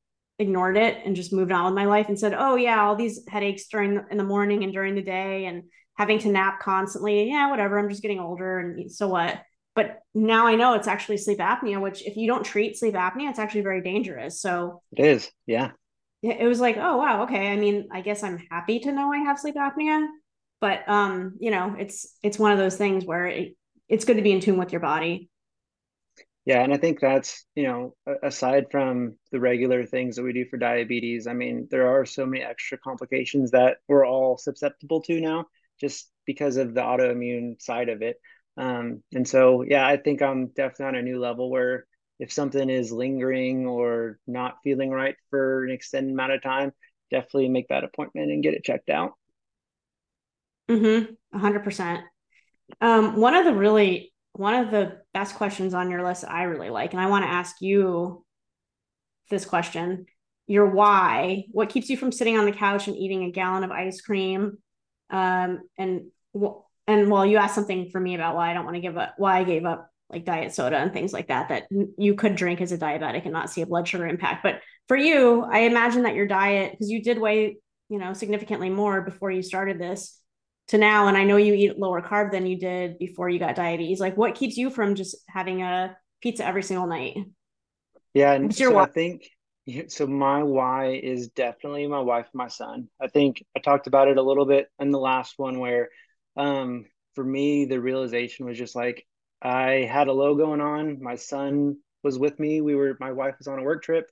ignored 0.41 0.77
it 0.77 0.97
and 1.05 1.15
just 1.15 1.31
moved 1.31 1.51
on 1.51 1.65
with 1.65 1.73
my 1.73 1.85
life 1.85 2.07
and 2.09 2.19
said, 2.19 2.33
"Oh 2.37 2.55
yeah, 2.55 2.81
all 2.81 2.95
these 2.95 3.21
headaches 3.27 3.67
during 3.67 3.95
the, 3.95 4.05
in 4.11 4.17
the 4.17 4.23
morning 4.23 4.63
and 4.63 4.73
during 4.73 4.95
the 4.95 5.01
day 5.01 5.45
and 5.45 5.63
having 5.97 6.19
to 6.19 6.29
nap 6.29 6.59
constantly. 6.59 7.29
Yeah, 7.29 7.49
whatever. 7.49 7.77
I'm 7.77 7.89
just 7.89 8.01
getting 8.01 8.19
older, 8.19 8.59
and 8.59 8.91
so 8.91 9.07
what? 9.07 9.41
But 9.75 9.99
now 10.13 10.47
I 10.47 10.55
know 10.55 10.73
it's 10.73 10.87
actually 10.87 11.17
sleep 11.17 11.39
apnea, 11.39 11.81
which 11.81 12.05
if 12.05 12.17
you 12.17 12.27
don't 12.27 12.43
treat 12.43 12.77
sleep 12.77 12.93
apnea, 12.93 13.29
it's 13.29 13.39
actually 13.39 13.61
very 13.61 13.81
dangerous. 13.81 14.41
So 14.41 14.81
it 14.91 15.05
is, 15.05 15.31
yeah. 15.45 15.71
It 16.23 16.47
was 16.47 16.59
like, 16.59 16.77
oh 16.77 16.97
wow, 16.97 17.23
okay. 17.23 17.51
I 17.51 17.55
mean, 17.55 17.87
I 17.91 18.01
guess 18.01 18.21
I'm 18.21 18.37
happy 18.51 18.79
to 18.81 18.91
know 18.91 19.11
I 19.11 19.19
have 19.19 19.39
sleep 19.39 19.55
apnea, 19.55 20.05
but 20.59 20.87
um, 20.87 21.37
you 21.39 21.49
know, 21.49 21.75
it's 21.79 22.15
it's 22.21 22.37
one 22.37 22.51
of 22.51 22.59
those 22.59 22.75
things 22.75 23.05
where 23.05 23.25
it, 23.27 23.55
it's 23.89 24.05
good 24.05 24.17
to 24.17 24.23
be 24.23 24.31
in 24.31 24.39
tune 24.39 24.57
with 24.57 24.71
your 24.71 24.81
body. 24.81 25.30
Yeah, 26.45 26.63
and 26.63 26.73
I 26.73 26.77
think 26.77 26.99
that's, 26.99 27.45
you 27.53 27.63
know, 27.63 27.95
aside 28.23 28.71
from 28.71 29.17
the 29.31 29.39
regular 29.39 29.85
things 29.85 30.15
that 30.15 30.23
we 30.23 30.33
do 30.33 30.45
for 30.49 30.57
diabetes, 30.57 31.27
I 31.27 31.33
mean, 31.33 31.67
there 31.69 31.87
are 31.95 32.05
so 32.05 32.25
many 32.25 32.43
extra 32.43 32.79
complications 32.79 33.51
that 33.51 33.77
we're 33.87 34.07
all 34.07 34.37
susceptible 34.37 35.01
to 35.03 35.21
now 35.21 35.45
just 35.79 36.09
because 36.25 36.57
of 36.57 36.73
the 36.73 36.81
autoimmune 36.81 37.61
side 37.61 37.89
of 37.89 38.01
it. 38.01 38.17
Um, 38.57 39.03
and 39.13 39.27
so, 39.27 39.63
yeah, 39.63 39.85
I 39.85 39.97
think 39.97 40.21
I'm 40.23 40.47
definitely 40.47 40.85
on 40.85 40.95
a 40.95 41.03
new 41.03 41.19
level 41.19 41.51
where 41.51 41.85
if 42.19 42.31
something 42.31 42.69
is 42.69 42.91
lingering 42.91 43.67
or 43.67 44.19
not 44.25 44.57
feeling 44.63 44.89
right 44.89 45.15
for 45.29 45.65
an 45.65 45.71
extended 45.71 46.11
amount 46.11 46.33
of 46.33 46.41
time, 46.41 46.71
definitely 47.11 47.49
make 47.49 47.67
that 47.67 47.83
appointment 47.83 48.31
and 48.31 48.43
get 48.43 48.55
it 48.55 48.63
checked 48.63 48.89
out. 48.89 49.13
Mm-hmm. 50.69 51.13
A 51.35 51.39
hundred 51.39 51.63
percent. 51.63 52.01
Um, 52.79 53.15
one 53.17 53.35
of 53.35 53.45
the 53.45 53.53
really 53.53 54.13
one 54.33 54.53
of 54.53 54.71
the 54.71 54.99
best 55.13 55.35
questions 55.35 55.73
on 55.73 55.91
your 55.91 56.03
list 56.03 56.23
I 56.27 56.43
really 56.43 56.69
like, 56.69 56.93
and 56.93 57.01
I 57.01 57.07
want 57.07 57.25
to 57.25 57.31
ask 57.31 57.57
you 57.61 58.25
this 59.29 59.45
question. 59.45 60.05
Your 60.47 60.67
why 60.67 61.45
what 61.51 61.69
keeps 61.69 61.89
you 61.89 61.95
from 61.95 62.11
sitting 62.11 62.37
on 62.37 62.45
the 62.45 62.51
couch 62.51 62.87
and 62.87 62.97
eating 62.97 63.23
a 63.23 63.31
gallon 63.31 63.63
of 63.63 63.71
ice 63.71 64.01
cream? 64.01 64.57
Um 65.09 65.59
and 65.77 66.11
and 66.87 67.09
well 67.09 67.25
you 67.25 67.37
asked 67.37 67.55
something 67.55 67.89
for 67.89 67.99
me 67.99 68.15
about 68.15 68.35
why 68.35 68.49
i 68.49 68.53
don't 68.53 68.65
want 68.65 68.75
to 68.75 68.81
give 68.81 68.97
up 68.97 69.13
why 69.17 69.39
i 69.39 69.43
gave 69.43 69.65
up 69.65 69.89
like 70.09 70.25
diet 70.25 70.53
soda 70.53 70.77
and 70.77 70.91
things 70.91 71.13
like 71.13 71.27
that 71.27 71.49
that 71.49 71.67
you 71.97 72.15
could 72.15 72.35
drink 72.35 72.59
as 72.59 72.71
a 72.71 72.77
diabetic 72.77 73.23
and 73.23 73.31
not 73.31 73.49
see 73.49 73.61
a 73.61 73.65
blood 73.65 73.87
sugar 73.87 74.05
impact. 74.05 74.43
But 74.43 74.61
for 74.87 74.97
you 74.97 75.41
i 75.49 75.59
imagine 75.59 76.03
that 76.03 76.15
your 76.15 76.27
diet 76.27 76.71
because 76.71 76.89
you 76.89 77.01
did 77.01 77.19
weigh 77.19 77.57
you 77.89 77.99
know 77.99 78.13
significantly 78.13 78.69
more 78.69 79.01
before 79.01 79.31
you 79.31 79.41
started 79.41 79.79
this 79.79 80.19
to 80.71 80.77
now 80.77 81.07
and 81.07 81.17
i 81.17 81.23
know 81.23 81.37
you 81.37 81.53
eat 81.53 81.77
lower 81.77 82.01
carb 82.01 82.31
than 82.31 82.45
you 82.45 82.57
did 82.57 82.97
before 82.97 83.29
you 83.29 83.39
got 83.39 83.55
diabetes 83.55 83.99
like 83.99 84.17
what 84.17 84.35
keeps 84.35 84.57
you 84.57 84.69
from 84.69 84.95
just 84.95 85.15
having 85.29 85.61
a 85.61 85.95
pizza 86.21 86.45
every 86.45 86.63
single 86.63 86.87
night? 86.87 87.17
Yeah 88.13 88.33
and 88.33 88.53
so 88.53 88.77
i 88.77 88.85
think 88.85 89.23
so 89.87 90.07
my 90.07 90.43
why 90.43 90.93
is 90.93 91.29
definitely 91.29 91.87
my 91.87 91.99
wife 91.99 92.25
and 92.33 92.39
my 92.39 92.47
son. 92.47 92.89
I 92.99 93.07
think 93.07 93.43
i 93.55 93.59
talked 93.59 93.87
about 93.87 94.07
it 94.07 94.17
a 94.17 94.23
little 94.23 94.45
bit 94.45 94.67
in 94.79 94.91
the 94.91 94.99
last 94.99 95.37
one 95.37 95.59
where 95.59 95.89
um 96.35 96.85
for 97.15 97.23
me 97.23 97.65
the 97.65 97.79
realization 97.79 98.45
was 98.45 98.57
just 98.57 98.75
like 98.75 99.05
i 99.41 99.87
had 99.89 100.07
a 100.07 100.13
low 100.13 100.35
going 100.35 100.61
on. 100.61 101.01
My 101.01 101.15
son 101.15 101.77
was 102.03 102.17
with 102.17 102.39
me. 102.39 102.61
We 102.61 102.75
were 102.75 102.97
my 102.99 103.11
wife 103.11 103.35
was 103.37 103.47
on 103.47 103.59
a 103.59 103.63
work 103.63 103.83
trip 103.83 104.09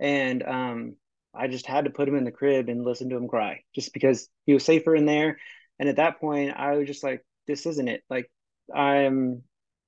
and 0.00 0.42
um 0.42 0.96
i 1.34 1.48
just 1.48 1.66
had 1.66 1.84
to 1.84 1.90
put 1.90 2.08
him 2.08 2.16
in 2.16 2.24
the 2.24 2.32
crib 2.32 2.68
and 2.68 2.84
listen 2.84 3.08
to 3.10 3.16
him 3.16 3.28
cry 3.28 3.60
just 3.74 3.92
because 3.92 4.28
he 4.44 4.54
was 4.54 4.64
safer 4.64 4.94
in 4.94 5.06
there 5.06 5.38
and 5.78 5.88
at 5.88 5.96
that 5.96 6.20
point, 6.20 6.54
I 6.56 6.76
was 6.76 6.86
just 6.86 7.04
like, 7.04 7.24
this 7.46 7.66
isn't 7.66 7.88
it. 7.88 8.02
Like, 8.10 8.30
I'm 8.74 9.42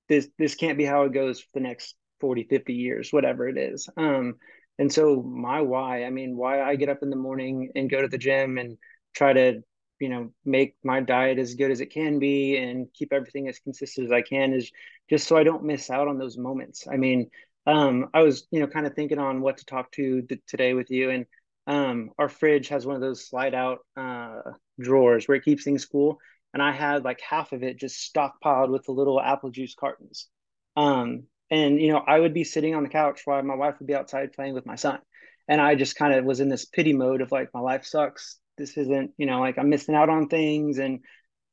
this 0.08 0.28
this 0.38 0.54
can't 0.54 0.78
be 0.78 0.84
how 0.84 1.02
it 1.02 1.12
goes 1.12 1.40
for 1.40 1.48
the 1.54 1.60
next 1.60 1.94
40, 2.20 2.44
50 2.44 2.74
years, 2.74 3.12
whatever 3.12 3.48
it 3.48 3.58
is. 3.58 3.88
Um, 3.96 4.34
and 4.78 4.92
so 4.92 5.22
my 5.22 5.60
why, 5.60 6.04
I 6.04 6.10
mean, 6.10 6.36
why 6.36 6.62
I 6.62 6.76
get 6.76 6.88
up 6.88 7.02
in 7.02 7.10
the 7.10 7.16
morning 7.16 7.70
and 7.74 7.90
go 7.90 8.00
to 8.00 8.08
the 8.08 8.18
gym 8.18 8.58
and 8.58 8.78
try 9.14 9.32
to, 9.32 9.62
you 10.00 10.08
know, 10.08 10.32
make 10.44 10.76
my 10.84 11.00
diet 11.00 11.38
as 11.38 11.54
good 11.54 11.70
as 11.70 11.80
it 11.80 11.92
can 11.92 12.18
be 12.18 12.56
and 12.56 12.86
keep 12.94 13.12
everything 13.12 13.48
as 13.48 13.58
consistent 13.58 14.06
as 14.06 14.12
I 14.12 14.22
can 14.22 14.52
is 14.52 14.70
just 15.10 15.26
so 15.26 15.36
I 15.36 15.44
don't 15.44 15.64
miss 15.64 15.90
out 15.90 16.08
on 16.08 16.18
those 16.18 16.38
moments. 16.38 16.86
I 16.90 16.96
mean, 16.96 17.30
um, 17.66 18.08
I 18.14 18.22
was, 18.22 18.46
you 18.50 18.60
know, 18.60 18.66
kind 18.66 18.86
of 18.86 18.94
thinking 18.94 19.18
on 19.18 19.40
what 19.40 19.58
to 19.58 19.64
talk 19.64 19.90
to 19.92 20.22
th- 20.22 20.40
today 20.46 20.74
with 20.74 20.90
you, 20.90 21.10
and 21.10 21.26
um, 21.68 22.10
our 22.18 22.30
fridge 22.30 22.68
has 22.68 22.86
one 22.86 22.96
of 22.96 23.02
those 23.02 23.28
slide 23.28 23.54
out 23.54 23.80
uh, 23.94 24.40
drawers 24.80 25.28
where 25.28 25.36
it 25.36 25.44
keeps 25.44 25.64
things 25.64 25.84
cool. 25.84 26.18
And 26.54 26.62
I 26.62 26.72
had 26.72 27.04
like 27.04 27.20
half 27.20 27.52
of 27.52 27.62
it 27.62 27.78
just 27.78 28.12
stockpiled 28.12 28.70
with 28.70 28.84
the 28.84 28.92
little 28.92 29.20
apple 29.20 29.50
juice 29.50 29.74
cartons. 29.78 30.28
Um, 30.76 31.24
and, 31.50 31.78
you 31.78 31.92
know, 31.92 31.98
I 31.98 32.18
would 32.18 32.32
be 32.32 32.44
sitting 32.44 32.74
on 32.74 32.84
the 32.84 32.88
couch 32.88 33.20
while 33.26 33.42
my 33.42 33.54
wife 33.54 33.74
would 33.78 33.86
be 33.86 33.94
outside 33.94 34.32
playing 34.32 34.54
with 34.54 34.64
my 34.64 34.76
son. 34.76 34.98
And 35.46 35.60
I 35.60 35.74
just 35.74 35.96
kind 35.96 36.14
of 36.14 36.24
was 36.24 36.40
in 36.40 36.48
this 36.48 36.64
pity 36.64 36.94
mode 36.94 37.20
of 37.20 37.32
like, 37.32 37.50
my 37.52 37.60
life 37.60 37.84
sucks. 37.84 38.38
This 38.56 38.76
isn't, 38.78 39.12
you 39.18 39.26
know, 39.26 39.40
like 39.40 39.58
I'm 39.58 39.68
missing 39.68 39.94
out 39.94 40.08
on 40.08 40.28
things 40.28 40.78
and 40.78 41.00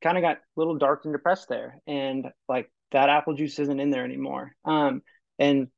kind 0.02 0.16
of 0.16 0.22
got 0.22 0.38
a 0.38 0.40
little 0.56 0.78
dark 0.78 1.02
and 1.04 1.12
depressed 1.12 1.50
there. 1.50 1.78
And 1.86 2.26
like 2.48 2.70
that 2.92 3.10
apple 3.10 3.34
juice 3.34 3.58
isn't 3.58 3.80
in 3.80 3.90
there 3.90 4.04
anymore. 4.04 4.52
Um, 4.64 5.02
and 5.38 5.68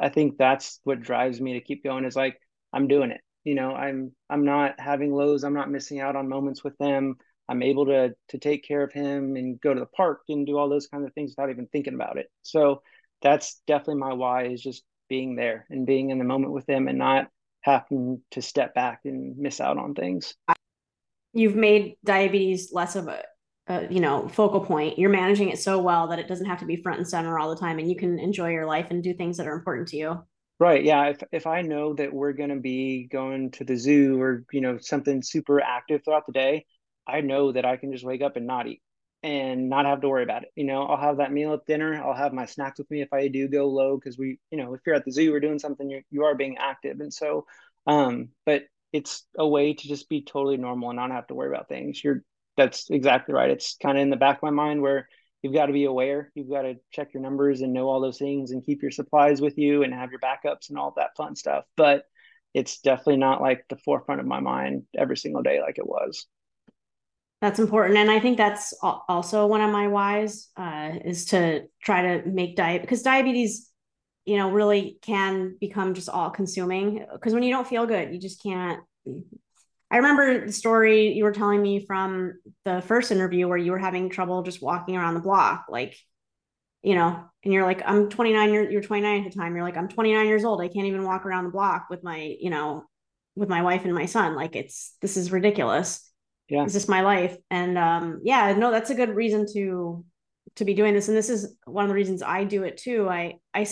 I 0.00 0.08
think 0.08 0.38
that's 0.38 0.80
what 0.84 1.02
drives 1.02 1.38
me 1.38 1.54
to 1.54 1.60
keep 1.60 1.84
going 1.84 2.06
is 2.06 2.16
like, 2.16 2.38
I'm 2.72 2.88
doing 2.88 3.10
it 3.10 3.20
you 3.48 3.54
know 3.54 3.72
i'm 3.72 4.12
i'm 4.30 4.44
not 4.44 4.78
having 4.78 5.12
lows 5.12 5.42
i'm 5.44 5.54
not 5.54 5.70
missing 5.70 6.00
out 6.00 6.16
on 6.16 6.28
moments 6.28 6.62
with 6.62 6.76
them. 6.78 7.16
I'm 7.48 7.62
able 7.62 7.86
to 7.86 8.14
to 8.28 8.38
take 8.38 8.66
care 8.66 8.82
of 8.82 8.92
him 8.92 9.36
and 9.36 9.60
go 9.60 9.72
to 9.72 9.80
the 9.80 9.86
park 9.86 10.20
and 10.28 10.46
do 10.46 10.58
all 10.58 10.68
those 10.68 10.86
kinds 10.86 11.06
of 11.06 11.14
things 11.14 11.32
without 11.32 11.50
even 11.50 11.66
thinking 11.66 11.94
about 11.94 12.18
it. 12.18 12.26
So 12.42 12.82
that's 13.22 13.60
definitely 13.66 14.00
my 14.00 14.12
why 14.12 14.46
is 14.48 14.62
just 14.62 14.84
being 15.08 15.34
there 15.34 15.66
and 15.70 15.86
being 15.86 16.10
in 16.10 16.18
the 16.18 16.24
moment 16.24 16.52
with 16.52 16.66
them 16.66 16.88
and 16.88 16.98
not 16.98 17.28
having 17.62 18.20
to 18.32 18.42
step 18.42 18.74
back 18.74 19.00
and 19.04 19.36
miss 19.38 19.60
out 19.60 19.78
on 19.78 19.94
things. 19.94 20.34
You've 21.32 21.56
made 21.56 21.96
diabetes 22.04 22.70
less 22.72 22.96
of 22.96 23.08
a, 23.08 23.22
a 23.66 23.90
you 23.90 24.00
know 24.00 24.28
focal 24.28 24.60
point. 24.60 24.98
You're 24.98 25.10
managing 25.10 25.48
it 25.48 25.58
so 25.58 25.78
well 25.78 26.08
that 26.08 26.18
it 26.18 26.28
doesn't 26.28 26.46
have 26.46 26.60
to 26.60 26.66
be 26.66 26.82
front 26.82 26.98
and 26.98 27.08
center 27.08 27.38
all 27.38 27.48
the 27.48 27.60
time 27.60 27.78
and 27.78 27.88
you 27.88 27.96
can 27.96 28.18
enjoy 28.18 28.50
your 28.50 28.66
life 28.66 28.88
and 28.90 29.02
do 29.02 29.14
things 29.14 29.38
that 29.38 29.46
are 29.46 29.56
important 29.56 29.88
to 29.88 29.96
you 29.96 30.22
Right. 30.58 30.84
Yeah. 30.84 31.06
If 31.10 31.18
if 31.30 31.46
I 31.46 31.62
know 31.62 31.94
that 31.94 32.12
we're 32.12 32.32
going 32.32 32.48
to 32.50 32.56
be 32.56 33.04
going 33.10 33.52
to 33.52 33.64
the 33.64 33.76
zoo 33.76 34.20
or, 34.20 34.44
you 34.52 34.60
know, 34.60 34.78
something 34.78 35.22
super 35.22 35.60
active 35.60 36.02
throughout 36.04 36.26
the 36.26 36.32
day, 36.32 36.66
I 37.06 37.20
know 37.20 37.52
that 37.52 37.64
I 37.64 37.76
can 37.76 37.92
just 37.92 38.04
wake 38.04 38.22
up 38.22 38.36
and 38.36 38.46
not 38.46 38.66
eat 38.66 38.82
and 39.22 39.68
not 39.68 39.86
have 39.86 40.00
to 40.00 40.08
worry 40.08 40.24
about 40.24 40.42
it. 40.42 40.50
You 40.56 40.64
know, 40.64 40.82
I'll 40.82 41.00
have 41.00 41.18
that 41.18 41.32
meal 41.32 41.52
at 41.54 41.64
dinner. 41.66 42.02
I'll 42.02 42.14
have 42.14 42.32
my 42.32 42.46
snacks 42.46 42.78
with 42.78 42.90
me 42.90 43.02
if 43.02 43.12
I 43.12 43.28
do 43.28 43.46
go 43.48 43.68
low 43.68 43.96
because 43.96 44.18
we, 44.18 44.38
you 44.50 44.58
know, 44.58 44.74
if 44.74 44.80
you're 44.84 44.96
at 44.96 45.04
the 45.04 45.12
zoo, 45.12 45.30
we're 45.30 45.38
doing 45.40 45.60
something, 45.60 45.88
you 45.88 46.02
you 46.10 46.24
are 46.24 46.34
being 46.34 46.56
active. 46.58 46.98
And 47.00 47.14
so, 47.14 47.46
um, 47.86 48.30
but 48.44 48.64
it's 48.92 49.24
a 49.38 49.46
way 49.46 49.74
to 49.74 49.88
just 49.88 50.08
be 50.08 50.22
totally 50.24 50.56
normal 50.56 50.90
and 50.90 50.96
not 50.96 51.12
have 51.12 51.26
to 51.28 51.34
worry 51.34 51.48
about 51.54 51.68
things. 51.68 52.02
You're 52.02 52.24
that's 52.56 52.90
exactly 52.90 53.32
right. 53.32 53.50
It's 53.50 53.76
kind 53.80 53.96
of 53.96 54.02
in 54.02 54.10
the 54.10 54.16
back 54.16 54.38
of 54.38 54.42
my 54.42 54.50
mind 54.50 54.82
where 54.82 55.08
you've 55.42 55.54
got 55.54 55.66
to 55.66 55.72
be 55.72 55.84
aware. 55.84 56.30
You've 56.34 56.50
got 56.50 56.62
to 56.62 56.76
check 56.90 57.14
your 57.14 57.22
numbers 57.22 57.60
and 57.60 57.72
know 57.72 57.88
all 57.88 58.00
those 58.00 58.18
things 58.18 58.50
and 58.50 58.64
keep 58.64 58.82
your 58.82 58.90
supplies 58.90 59.40
with 59.40 59.56
you 59.58 59.82
and 59.82 59.94
have 59.94 60.10
your 60.10 60.20
backups 60.20 60.68
and 60.68 60.78
all 60.78 60.92
that 60.96 61.16
fun 61.16 61.36
stuff. 61.36 61.64
But 61.76 62.04
it's 62.54 62.80
definitely 62.80 63.18
not 63.18 63.40
like 63.40 63.64
the 63.68 63.76
forefront 63.76 64.20
of 64.20 64.26
my 64.26 64.40
mind 64.40 64.84
every 64.96 65.16
single 65.16 65.42
day 65.42 65.60
like 65.60 65.78
it 65.78 65.86
was. 65.86 66.26
That's 67.40 67.60
important. 67.60 67.98
And 67.98 68.10
I 68.10 68.18
think 68.18 68.36
that's 68.36 68.74
also 68.82 69.46
one 69.46 69.60
of 69.60 69.70
my 69.70 69.86
whys 69.86 70.48
uh, 70.56 70.90
is 71.04 71.26
to 71.26 71.66
try 71.80 72.02
to 72.02 72.28
make 72.28 72.56
diet 72.56 72.80
because 72.80 73.02
diabetes, 73.02 73.70
you 74.24 74.36
know, 74.36 74.50
really 74.50 74.98
can 75.02 75.56
become 75.60 75.94
just 75.94 76.08
all 76.08 76.30
consuming 76.30 77.06
because 77.12 77.34
when 77.34 77.44
you 77.44 77.52
don't 77.52 77.68
feel 77.68 77.86
good, 77.86 78.12
you 78.12 78.18
just 78.18 78.42
can't 78.42 78.80
I 79.90 79.96
remember 79.96 80.46
the 80.46 80.52
story 80.52 81.12
you 81.12 81.24
were 81.24 81.32
telling 81.32 81.62
me 81.62 81.86
from 81.86 82.34
the 82.64 82.82
first 82.82 83.10
interview 83.10 83.48
where 83.48 83.56
you 83.56 83.72
were 83.72 83.78
having 83.78 84.10
trouble 84.10 84.42
just 84.42 84.60
walking 84.60 84.96
around 84.96 85.14
the 85.14 85.20
block, 85.20 85.66
like, 85.70 85.96
you 86.82 86.94
know, 86.94 87.24
and 87.42 87.52
you're 87.52 87.64
like, 87.64 87.82
I'm 87.84 88.08
29, 88.10 88.52
you're, 88.52 88.70
you're 88.70 88.82
29 88.82 89.24
at 89.24 89.32
the 89.32 89.38
time. 89.38 89.56
You're 89.56 89.64
like, 89.64 89.76
I'm 89.76 89.88
29 89.88 90.26
years 90.26 90.44
old. 90.44 90.60
I 90.60 90.68
can't 90.68 90.86
even 90.86 91.04
walk 91.04 91.24
around 91.24 91.44
the 91.44 91.50
block 91.50 91.86
with 91.88 92.04
my, 92.04 92.36
you 92.38 92.50
know, 92.50 92.84
with 93.34 93.48
my 93.48 93.62
wife 93.62 93.84
and 93.84 93.94
my 93.94 94.06
son. 94.06 94.36
Like 94.36 94.56
it's, 94.56 94.94
this 95.00 95.16
is 95.16 95.32
ridiculous. 95.32 96.04
Yeah. 96.48 96.64
Is 96.64 96.74
this 96.74 96.88
my 96.88 97.00
life? 97.00 97.36
And 97.50 97.78
um, 97.78 98.20
yeah, 98.24 98.52
no, 98.52 98.70
that's 98.70 98.90
a 98.90 98.94
good 98.94 99.14
reason 99.14 99.46
to, 99.54 100.04
to 100.56 100.64
be 100.64 100.74
doing 100.74 100.94
this. 100.94 101.08
And 101.08 101.16
this 101.16 101.30
is 101.30 101.56
one 101.64 101.84
of 101.84 101.88
the 101.88 101.94
reasons 101.94 102.22
I 102.22 102.44
do 102.44 102.64
it 102.64 102.76
too. 102.76 103.08
I, 103.08 103.34
I, 103.54 103.66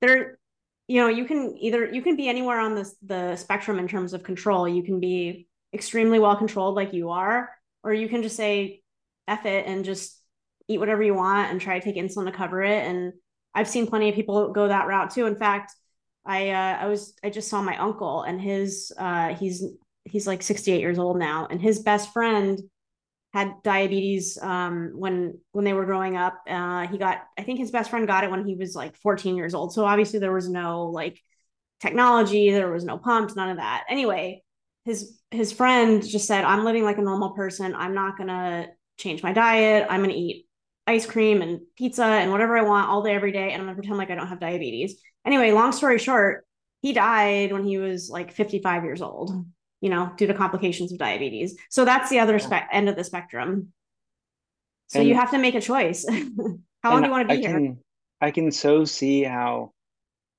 there, 0.00 0.38
you 0.86 1.00
know, 1.00 1.08
you 1.08 1.24
can 1.24 1.56
either, 1.58 1.92
you 1.92 2.02
can 2.02 2.16
be 2.16 2.28
anywhere 2.28 2.60
on 2.60 2.74
this, 2.74 2.94
the 3.04 3.36
spectrum 3.36 3.78
in 3.78 3.88
terms 3.88 4.12
of 4.12 4.22
control. 4.22 4.68
You 4.68 4.82
can 4.82 5.00
be 5.00 5.48
extremely 5.76 6.18
well 6.18 6.36
controlled 6.36 6.74
like 6.74 6.92
you 6.92 7.10
are, 7.10 7.50
or 7.84 7.92
you 7.92 8.08
can 8.08 8.22
just 8.22 8.36
say 8.36 8.82
F 9.28 9.46
it 9.46 9.66
and 9.66 9.84
just 9.84 10.20
eat 10.68 10.78
whatever 10.78 11.02
you 11.02 11.14
want 11.14 11.50
and 11.50 11.60
try 11.60 11.78
to 11.78 11.84
take 11.84 12.02
insulin 12.02 12.24
to 12.24 12.32
cover 12.32 12.62
it. 12.62 12.84
And 12.84 13.12
I've 13.54 13.68
seen 13.68 13.86
plenty 13.86 14.08
of 14.08 14.14
people 14.14 14.52
go 14.52 14.68
that 14.68 14.88
route 14.88 15.12
too. 15.12 15.26
In 15.26 15.36
fact, 15.36 15.72
I 16.24 16.50
uh, 16.50 16.78
I 16.80 16.86
was 16.86 17.14
I 17.22 17.30
just 17.30 17.48
saw 17.48 17.62
my 17.62 17.76
uncle 17.76 18.22
and 18.22 18.40
his 18.40 18.92
uh, 18.98 19.34
he's 19.34 19.62
he's 20.04 20.26
like 20.26 20.42
68 20.42 20.80
years 20.80 20.98
old 20.98 21.18
now, 21.18 21.46
and 21.50 21.60
his 21.60 21.80
best 21.80 22.12
friend 22.12 22.58
had 23.32 23.62
diabetes 23.62 24.38
um, 24.40 24.92
when 24.94 25.38
when 25.52 25.64
they 25.64 25.74
were 25.74 25.84
growing 25.84 26.16
up. 26.16 26.40
Uh, 26.48 26.86
he 26.86 26.98
got 26.98 27.22
I 27.38 27.42
think 27.42 27.58
his 27.58 27.70
best 27.70 27.90
friend 27.90 28.06
got 28.06 28.24
it 28.24 28.30
when 28.30 28.46
he 28.46 28.54
was 28.56 28.74
like 28.74 28.96
14 28.96 29.36
years 29.36 29.54
old. 29.54 29.74
So 29.74 29.84
obviously 29.84 30.18
there 30.20 30.32
was 30.32 30.48
no 30.48 30.86
like 30.86 31.20
technology, 31.80 32.50
there 32.50 32.72
was 32.72 32.84
no 32.84 32.98
pumps, 32.98 33.36
none 33.36 33.50
of 33.50 33.58
that. 33.58 33.84
Anyway, 33.88 34.42
his 34.86 35.20
his 35.30 35.52
friend 35.52 36.06
just 36.06 36.26
said 36.26 36.44
i'm 36.44 36.64
living 36.64 36.84
like 36.84 36.96
a 36.96 37.02
normal 37.02 37.30
person 37.30 37.74
i'm 37.74 37.94
not 37.94 38.16
gonna 38.16 38.66
change 38.96 39.22
my 39.22 39.32
diet. 39.32 39.86
I'm 39.88 40.00
going 40.00 40.10
to 40.10 40.16
eat 40.16 40.46
ice 40.86 41.06
cream 41.06 41.42
and 41.42 41.60
pizza 41.76 42.04
and 42.04 42.30
whatever 42.30 42.56
I 42.56 42.62
want 42.62 42.88
all 42.88 43.02
day, 43.02 43.14
every 43.14 43.32
day. 43.32 43.52
And 43.52 43.60
I'm 43.60 43.66
going 43.66 43.76
to 43.76 43.80
pretend 43.80 43.98
like 43.98 44.10
I 44.10 44.14
don't 44.14 44.28
have 44.28 44.40
diabetes. 44.40 45.00
Anyway, 45.24 45.50
long 45.52 45.72
story 45.72 45.98
short, 45.98 46.46
he 46.80 46.92
died 46.92 47.52
when 47.52 47.64
he 47.64 47.78
was 47.78 48.08
like 48.10 48.32
55 48.32 48.84
years 48.84 49.02
old, 49.02 49.46
you 49.80 49.90
know, 49.90 50.12
due 50.16 50.26
to 50.26 50.34
complications 50.34 50.92
of 50.92 50.98
diabetes. 50.98 51.56
So 51.70 51.84
that's 51.84 52.10
the 52.10 52.20
other 52.20 52.38
spe- 52.38 52.70
end 52.70 52.88
of 52.88 52.96
the 52.96 53.04
spectrum. 53.04 53.72
So 54.88 55.00
and, 55.00 55.08
you 55.08 55.16
have 55.16 55.32
to 55.32 55.38
make 55.38 55.56
a 55.56 55.60
choice. 55.60 56.06
how 56.82 56.92
long 56.92 57.02
do 57.02 57.06
you 57.06 57.12
want 57.12 57.28
to 57.28 57.34
be 57.34 57.44
I 57.44 57.48
here? 57.48 57.58
Can, 57.58 57.78
I 58.20 58.30
can 58.30 58.52
so 58.52 58.84
see 58.84 59.24
how 59.24 59.72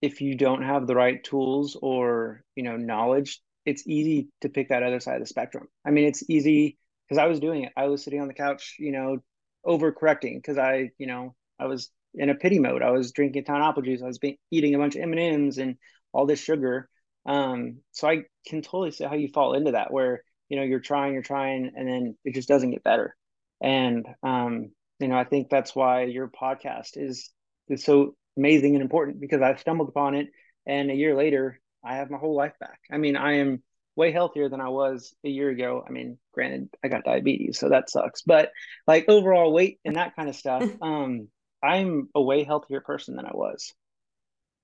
if 0.02 0.22
you 0.22 0.36
don't 0.36 0.62
have 0.62 0.88
the 0.88 0.95
right 0.95 1.22
tools 1.22 1.78
or, 1.82 2.43
you 2.56 2.64
know, 2.64 2.78
knowledge, 2.78 3.41
it's 3.68 3.86
easy 3.86 4.30
to 4.39 4.47
pick 4.47 4.70
that 4.70 4.82
other 4.82 5.01
side 5.01 5.15
of 5.15 5.22
the 5.22 5.28
spectrum. 5.28 5.68
I 5.86 5.91
mean, 5.91 6.05
it's 6.05 6.24
easy 6.30 6.78
because 7.05 7.22
I 7.22 7.26
was 7.26 7.41
doing 7.41 7.63
it. 7.63 7.74
I 7.76 7.88
was 7.88 8.01
sitting 8.01 8.22
on 8.22 8.30
the 8.30 8.34
couch, 8.34 8.78
you 8.80 8.93
know, 8.93 9.18
overcorrecting 9.65 10.38
because 10.38 10.57
I, 10.57 10.91
you 10.97 11.05
know, 11.05 11.36
I 11.59 11.65
was 11.65 11.91
in 12.13 12.30
a 12.30 12.36
pity 12.36 12.59
mode. 12.59 12.82
I 12.82 12.91
was 12.91 13.11
drinking 13.11 13.41
a 13.41 13.45
ton 13.45 13.61
of 13.61 13.68
apple 13.68 13.84
juice. 13.84 14.01
I 14.01 14.07
was 14.07 14.20
eating 14.51 14.74
a 14.74 14.78
bunch 14.78 14.95
of 14.95 15.01
M 15.01 15.11
and 15.11 15.20
M's 15.20 15.57
and 15.57 15.76
all 16.13 16.26
this 16.26 16.39
sugar. 16.39 16.88
Um, 17.26 17.80
so 17.91 18.07
I 18.07 18.24
can 18.47 18.61
totally 18.61 18.91
see 18.91 19.03
how 19.03 19.15
you 19.15 19.28
fall 19.28 19.53
into 19.53 19.72
that, 19.74 19.91
where 19.91 20.24
you 20.47 20.55
know 20.55 20.63
you're 20.63 20.80
trying, 20.80 21.11
you're 21.11 21.22
trying, 21.22 21.70
and 21.76 21.89
then 21.89 22.18
it 22.24 22.36
just 22.36 22.47
doesn't 22.47 22.72
get 22.72 22.86
better. 22.86 23.18
And 23.59 24.07
um, 24.24 24.72
you 24.99 25.09
know, 25.09 25.18
I 25.18 25.26
think 25.26 25.49
that's 25.49 25.76
why 25.76 26.03
your 26.03 26.30
podcast 26.30 26.91
is 26.95 27.30
is 27.68 27.84
so 27.84 28.15
amazing 28.38 28.76
and 28.76 28.82
important 28.82 29.20
because 29.20 29.41
I 29.41 29.53
stumbled 29.57 29.89
upon 29.89 30.15
it, 30.15 30.28
and 30.65 30.89
a 30.89 30.95
year 30.95 31.18
later, 31.18 31.59
I 31.88 31.96
have 31.96 32.10
my 32.12 32.18
whole 32.18 32.36
life 32.36 32.54
back. 32.60 32.80
I 32.92 32.98
mean, 32.98 33.16
I 33.16 33.38
am 33.38 33.64
way 33.96 34.12
healthier 34.12 34.50
than 34.50 34.62
I 34.62 34.70
was 34.70 35.16
a 35.24 35.30
year 35.30 35.50
ago. 35.50 35.84
I 35.88 35.92
mean, 35.92 36.18
granted, 36.34 36.70
I 36.84 36.88
got 36.88 37.04
diabetes, 37.04 37.60
so 37.60 37.70
that 37.70 37.90
sucks. 37.90 38.22
But 38.22 38.52
like 38.86 39.06
overall 39.08 39.54
weight 39.54 39.80
and 39.86 39.96
that 39.96 40.16
kind 40.16 40.30
of 40.30 40.36
stuff, 40.36 40.70
um, 40.82 41.30
I'm 41.64 42.10
a 42.14 42.22
way 42.22 42.44
healthier 42.44 42.82
person 42.82 43.16
than 43.16 43.26
I 43.26 43.32
was. 43.34 43.74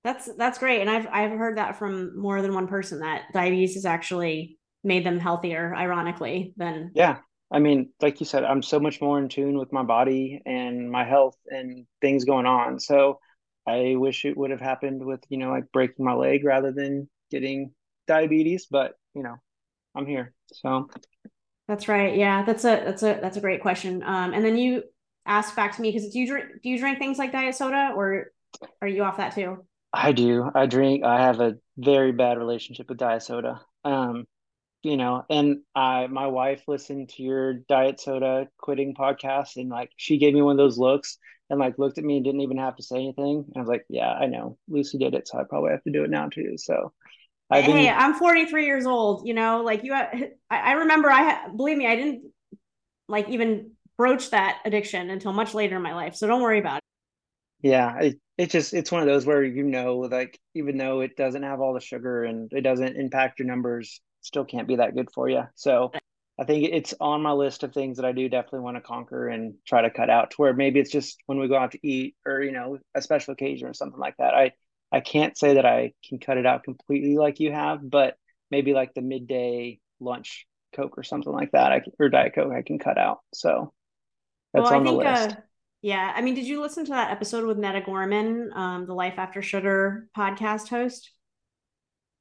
That's 0.04 0.28
that's 0.36 0.58
great, 0.58 0.82
and 0.82 0.90
I've 0.90 1.06
I've 1.10 1.32
heard 1.32 1.56
that 1.56 1.78
from 1.78 2.18
more 2.18 2.42
than 2.42 2.54
one 2.54 2.68
person 2.68 3.00
that 3.00 3.22
diabetes 3.32 3.74
has 3.74 3.86
actually 3.86 4.58
made 4.84 5.04
them 5.04 5.18
healthier. 5.18 5.74
Ironically, 5.74 6.52
than 6.56 6.92
yeah. 6.94 7.18
I 7.50 7.58
mean, 7.58 7.90
like 8.00 8.20
you 8.20 8.26
said, 8.26 8.42
I'm 8.44 8.62
so 8.62 8.80
much 8.80 9.00
more 9.00 9.18
in 9.18 9.28
tune 9.28 9.58
with 9.58 9.72
my 9.72 9.82
body 9.82 10.42
and 10.44 10.90
my 10.90 11.04
health 11.04 11.36
and 11.46 11.86
things 12.00 12.24
going 12.24 12.46
on. 12.46 12.80
So 12.80 13.20
I 13.66 13.94
wish 13.96 14.24
it 14.24 14.36
would 14.36 14.50
have 14.50 14.60
happened 14.60 15.04
with 15.04 15.20
you 15.28 15.38
know 15.38 15.50
like 15.50 15.72
breaking 15.72 16.04
my 16.04 16.14
leg 16.14 16.44
rather 16.44 16.72
than 16.72 17.08
getting 17.34 17.72
diabetes, 18.06 18.66
but 18.70 18.94
you 19.14 19.22
know, 19.22 19.36
I'm 19.94 20.06
here. 20.06 20.32
So 20.52 20.88
that's 21.68 21.88
right. 21.88 22.16
Yeah, 22.16 22.44
that's 22.44 22.64
a 22.64 22.82
that's 22.84 23.02
a 23.02 23.18
that's 23.20 23.36
a 23.36 23.40
great 23.40 23.62
question. 23.62 24.02
Um, 24.02 24.32
and 24.32 24.44
then 24.44 24.56
you 24.56 24.84
ask 25.26 25.56
back 25.56 25.74
to 25.76 25.82
me 25.82 25.90
because 25.90 26.10
do 26.10 26.18
you 26.20 26.26
drink 26.26 26.46
do 26.62 26.68
you 26.68 26.78
drink 26.78 26.98
things 26.98 27.18
like 27.18 27.32
diet 27.32 27.54
soda 27.54 27.92
or 27.96 28.32
are 28.80 28.88
you 28.88 29.02
off 29.02 29.16
that 29.16 29.34
too? 29.34 29.64
I 29.92 30.12
do. 30.12 30.50
I 30.54 30.66
drink. 30.66 31.04
I 31.04 31.22
have 31.22 31.40
a 31.40 31.56
very 31.76 32.12
bad 32.12 32.38
relationship 32.38 32.88
with 32.88 32.98
diet 32.98 33.22
soda. 33.22 33.60
Um, 33.84 34.26
you 34.82 34.96
know, 34.96 35.24
and 35.30 35.62
I 35.74 36.06
my 36.08 36.26
wife 36.26 36.62
listened 36.68 37.08
to 37.10 37.22
your 37.22 37.54
diet 37.54 38.00
soda 38.00 38.48
quitting 38.58 38.94
podcast 38.94 39.56
and 39.56 39.70
like 39.70 39.90
she 39.96 40.18
gave 40.18 40.34
me 40.34 40.42
one 40.42 40.52
of 40.52 40.58
those 40.58 40.78
looks 40.78 41.18
and 41.48 41.58
like 41.58 41.78
looked 41.78 41.98
at 41.98 42.04
me 42.04 42.16
and 42.16 42.24
didn't 42.24 42.42
even 42.42 42.58
have 42.58 42.76
to 42.76 42.82
say 42.82 42.96
anything. 42.96 43.44
And 43.46 43.56
I 43.56 43.60
was 43.60 43.68
like, 43.68 43.84
yeah, 43.88 44.12
I 44.12 44.26
know. 44.26 44.58
Lucy 44.68 44.98
did 44.98 45.14
it, 45.14 45.28
so 45.28 45.38
I 45.38 45.44
probably 45.44 45.70
have 45.70 45.82
to 45.84 45.92
do 45.92 46.04
it 46.04 46.10
now 46.10 46.28
too. 46.28 46.56
So 46.58 46.92
I've 47.50 47.66
been... 47.66 47.76
Hey, 47.76 47.88
I'm 47.88 48.14
43 48.14 48.66
years 48.66 48.86
old, 48.86 49.26
you 49.26 49.34
know, 49.34 49.62
like 49.62 49.84
you 49.84 49.92
I, 49.94 50.30
I 50.50 50.72
remember 50.72 51.10
I 51.10 51.48
believe 51.48 51.76
me, 51.76 51.86
I 51.86 51.96
didn't 51.96 52.32
like 53.08 53.28
even 53.28 53.72
broach 53.96 54.30
that 54.30 54.60
addiction 54.64 55.10
until 55.10 55.32
much 55.32 55.54
later 55.54 55.76
in 55.76 55.82
my 55.82 55.94
life. 55.94 56.14
So 56.16 56.26
don't 56.26 56.42
worry 56.42 56.58
about 56.58 56.78
it. 56.78 56.84
Yeah, 57.68 57.98
it, 58.00 58.20
it 58.36 58.50
just 58.50 58.74
it's 58.74 58.92
one 58.92 59.00
of 59.00 59.08
those 59.08 59.24
where 59.24 59.42
you 59.42 59.62
know 59.62 59.98
like 59.98 60.38
even 60.54 60.76
though 60.76 61.00
it 61.00 61.16
doesn't 61.16 61.42
have 61.42 61.60
all 61.60 61.74
the 61.74 61.80
sugar 61.80 62.24
and 62.24 62.52
it 62.52 62.62
doesn't 62.62 62.96
impact 62.96 63.38
your 63.38 63.48
numbers, 63.48 64.00
still 64.20 64.44
can't 64.44 64.68
be 64.68 64.76
that 64.76 64.94
good 64.94 65.10
for 65.14 65.28
you. 65.28 65.44
So 65.54 65.92
I 66.38 66.44
think 66.44 66.68
it's 66.72 66.94
on 67.00 67.22
my 67.22 67.32
list 67.32 67.62
of 67.62 67.72
things 67.72 67.96
that 67.96 68.06
I 68.06 68.12
do 68.12 68.28
definitely 68.28 68.60
want 68.60 68.76
to 68.76 68.80
conquer 68.80 69.28
and 69.28 69.54
try 69.66 69.82
to 69.82 69.90
cut 69.90 70.10
out 70.10 70.32
to 70.32 70.36
where 70.38 70.52
maybe 70.52 70.80
it's 70.80 70.90
just 70.90 71.16
when 71.26 71.38
we 71.38 71.48
go 71.48 71.56
out 71.56 71.72
to 71.72 71.86
eat 71.86 72.16
or 72.26 72.42
you 72.42 72.52
know 72.52 72.78
a 72.94 73.00
special 73.00 73.32
occasion 73.32 73.68
or 73.68 73.74
something 73.74 74.00
like 74.00 74.16
that. 74.18 74.34
I 74.34 74.52
I 74.94 75.00
can't 75.00 75.36
say 75.36 75.54
that 75.54 75.66
I 75.66 75.92
can 76.08 76.20
cut 76.20 76.38
it 76.38 76.46
out 76.46 76.62
completely 76.62 77.16
like 77.16 77.40
you 77.40 77.50
have, 77.50 77.80
but 77.82 78.14
maybe 78.50 78.74
like 78.74 78.94
the 78.94 79.02
midday 79.02 79.80
lunch 79.98 80.46
Coke 80.72 80.96
or 80.96 81.02
something 81.02 81.32
like 81.32 81.50
that, 81.50 81.72
I 81.72 81.82
or 81.98 82.08
Diet 82.08 82.34
Coke 82.34 82.52
I 82.52 82.62
can 82.62 82.78
cut 82.78 82.96
out. 82.96 83.18
So 83.34 83.72
that's 84.52 84.70
well, 84.70 84.74
on 84.74 84.84
think, 84.84 85.02
the 85.02 85.10
list. 85.10 85.36
Uh, 85.36 85.40
yeah, 85.82 86.12
I 86.14 86.22
mean, 86.22 86.34
did 86.34 86.46
you 86.46 86.60
listen 86.60 86.84
to 86.84 86.92
that 86.92 87.10
episode 87.10 87.44
with 87.44 87.58
Neda 87.58 87.84
Gorman, 87.84 88.52
um, 88.54 88.86
the 88.86 88.94
Life 88.94 89.14
After 89.16 89.42
Sugar 89.42 90.08
podcast 90.16 90.68
host? 90.68 91.10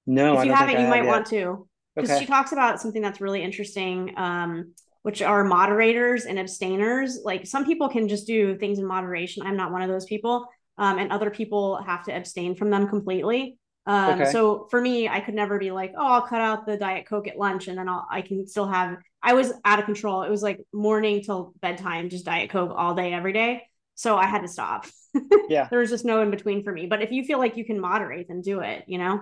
No, 0.07 0.39
if 0.39 0.45
you 0.45 0.53
haven't, 0.53 0.81
you 0.81 0.87
might 0.87 1.05
want 1.05 1.27
to 1.27 1.67
because 1.95 2.09
okay. 2.09 2.21
she 2.21 2.25
talks 2.25 2.53
about 2.53 2.81
something 2.81 3.03
that's 3.03 3.21
really 3.21 3.43
interesting, 3.43 4.15
um, 4.17 4.73
which 5.03 5.21
are 5.21 5.43
moderators 5.43 6.25
and 6.25 6.39
abstainers. 6.39 7.19
Like 7.23 7.45
some 7.45 7.65
people 7.65 7.87
can 7.87 8.07
just 8.07 8.25
do 8.25 8.57
things 8.57 8.79
in 8.79 8.85
moderation. 8.87 9.45
I'm 9.45 9.57
not 9.57 9.71
one 9.71 9.83
of 9.83 9.89
those 9.89 10.05
people, 10.05 10.47
um, 10.77 10.97
and 10.97 11.11
other 11.11 11.29
people 11.29 11.81
have 11.83 12.05
to 12.05 12.15
abstain 12.15 12.55
from 12.55 12.69
them 12.69 12.87
completely. 12.87 13.57
Um, 13.85 14.21
okay. 14.21 14.31
So 14.31 14.67
for 14.71 14.79
me, 14.79 15.09
I 15.09 15.19
could 15.19 15.33
never 15.33 15.59
be 15.59 15.71
like, 15.71 15.93
oh, 15.97 16.05
I'll 16.05 16.21
cut 16.21 16.41
out 16.41 16.65
the 16.65 16.77
diet 16.77 17.05
coke 17.05 17.27
at 17.27 17.37
lunch, 17.37 17.67
and 17.67 17.77
then 17.77 17.89
I'll 17.89 18.07
I 18.09 18.21
can 18.21 18.47
still 18.47 18.67
have. 18.67 18.97
I 19.21 19.33
was 19.33 19.53
out 19.65 19.79
of 19.79 19.85
control. 19.85 20.23
It 20.23 20.29
was 20.29 20.41
like 20.41 20.61
morning 20.73 21.21
till 21.21 21.53
bedtime, 21.61 22.09
just 22.09 22.25
diet 22.25 22.49
coke 22.49 22.73
all 22.75 22.95
day, 22.95 23.13
every 23.13 23.33
day. 23.33 23.63
So 23.95 24.17
I 24.17 24.25
had 24.25 24.41
to 24.41 24.47
stop. 24.47 24.85
Yeah, 25.49 25.67
there 25.69 25.79
was 25.79 25.89
just 25.91 26.05
no 26.05 26.21
in 26.21 26.31
between 26.31 26.63
for 26.63 26.71
me. 26.71 26.87
But 26.87 27.03
if 27.03 27.11
you 27.11 27.23
feel 27.23 27.37
like 27.37 27.57
you 27.57 27.65
can 27.65 27.79
moderate, 27.79 28.29
then 28.29 28.41
do 28.41 28.61
it. 28.61 28.85
You 28.87 28.97
know. 28.97 29.19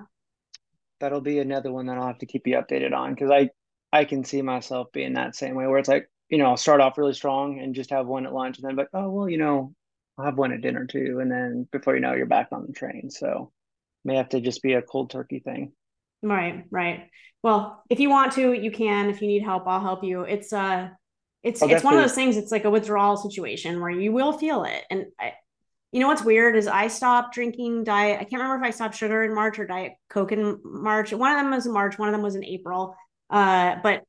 That'll 0.99 1.19
be 1.19 1.39
another 1.39 1.71
one 1.71 1.87
that 1.87 1.97
I'll 1.97 2.07
have 2.07 2.19
to 2.19 2.27
keep 2.27 2.45
you 2.45 2.55
updated 2.55 2.93
on 2.93 3.13
because 3.13 3.31
I 3.31 3.49
I 3.91 4.05
can 4.05 4.23
see 4.23 4.41
myself 4.41 4.91
being 4.93 5.13
that 5.13 5.35
same 5.35 5.55
way 5.55 5.67
where 5.67 5.79
it's 5.79 5.89
like 5.89 6.09
you 6.29 6.37
know 6.37 6.45
I'll 6.45 6.57
start 6.57 6.79
off 6.79 6.97
really 6.97 7.13
strong 7.13 7.59
and 7.59 7.75
just 7.75 7.89
have 7.89 8.07
one 8.07 8.25
at 8.25 8.33
lunch 8.33 8.59
and 8.59 8.69
then 8.69 8.75
like 8.75 8.87
oh 8.93 9.09
well 9.09 9.27
you 9.27 9.37
know 9.37 9.73
I'll 10.17 10.25
have 10.25 10.37
one 10.37 10.51
at 10.51 10.61
dinner 10.61 10.85
too 10.85 11.19
and 11.21 11.31
then 11.31 11.67
before 11.71 11.95
you 11.95 12.01
know 12.01 12.13
you're 12.13 12.25
back 12.25 12.49
on 12.51 12.65
the 12.67 12.73
train 12.73 13.09
so 13.09 13.51
may 14.03 14.15
have 14.15 14.29
to 14.29 14.41
just 14.41 14.61
be 14.61 14.73
a 14.73 14.81
cold 14.81 15.09
turkey 15.09 15.39
thing. 15.39 15.73
Right, 16.23 16.65
right. 16.69 17.09
Well, 17.43 17.83
if 17.89 17.99
you 17.99 18.09
want 18.09 18.33
to, 18.33 18.53
you 18.53 18.71
can. 18.71 19.09
If 19.09 19.21
you 19.21 19.27
need 19.27 19.43
help, 19.43 19.67
I'll 19.67 19.81
help 19.81 20.03
you. 20.03 20.21
It's 20.21 20.53
uh 20.53 20.89
it's 21.43 21.61
I'll 21.61 21.71
it's 21.71 21.83
one 21.83 21.95
of 21.95 22.01
those 22.01 22.13
things. 22.13 22.37
It's 22.37 22.51
like 22.51 22.65
a 22.65 22.69
withdrawal 22.69 23.17
situation 23.17 23.81
where 23.81 23.89
you 23.89 24.11
will 24.11 24.33
feel 24.33 24.63
it. 24.63 24.83
And 24.89 25.07
I, 25.19 25.33
you 25.91 25.99
know 25.99 26.07
what's 26.07 26.23
weird 26.23 26.55
is 26.55 26.67
I 26.67 26.87
stopped 26.87 27.33
drinking 27.33 27.83
diet. 27.83 28.19
I 28.21 28.23
can't 28.23 28.41
remember 28.41 28.63
if 28.63 28.67
I 28.67 28.71
stopped 28.71 28.95
sugar 28.95 29.23
in 29.23 29.33
March 29.33 29.59
or 29.59 29.65
diet 29.65 29.93
Coke 30.09 30.31
in 30.31 30.59
March. 30.63 31.11
One 31.11 31.31
of 31.31 31.37
them 31.37 31.51
was 31.51 31.65
in 31.65 31.73
March. 31.73 31.97
One 31.97 32.07
of 32.07 32.13
them 32.13 32.21
was 32.21 32.35
in 32.35 32.45
April. 32.45 32.95
Uh, 33.29 33.77
but 33.81 34.03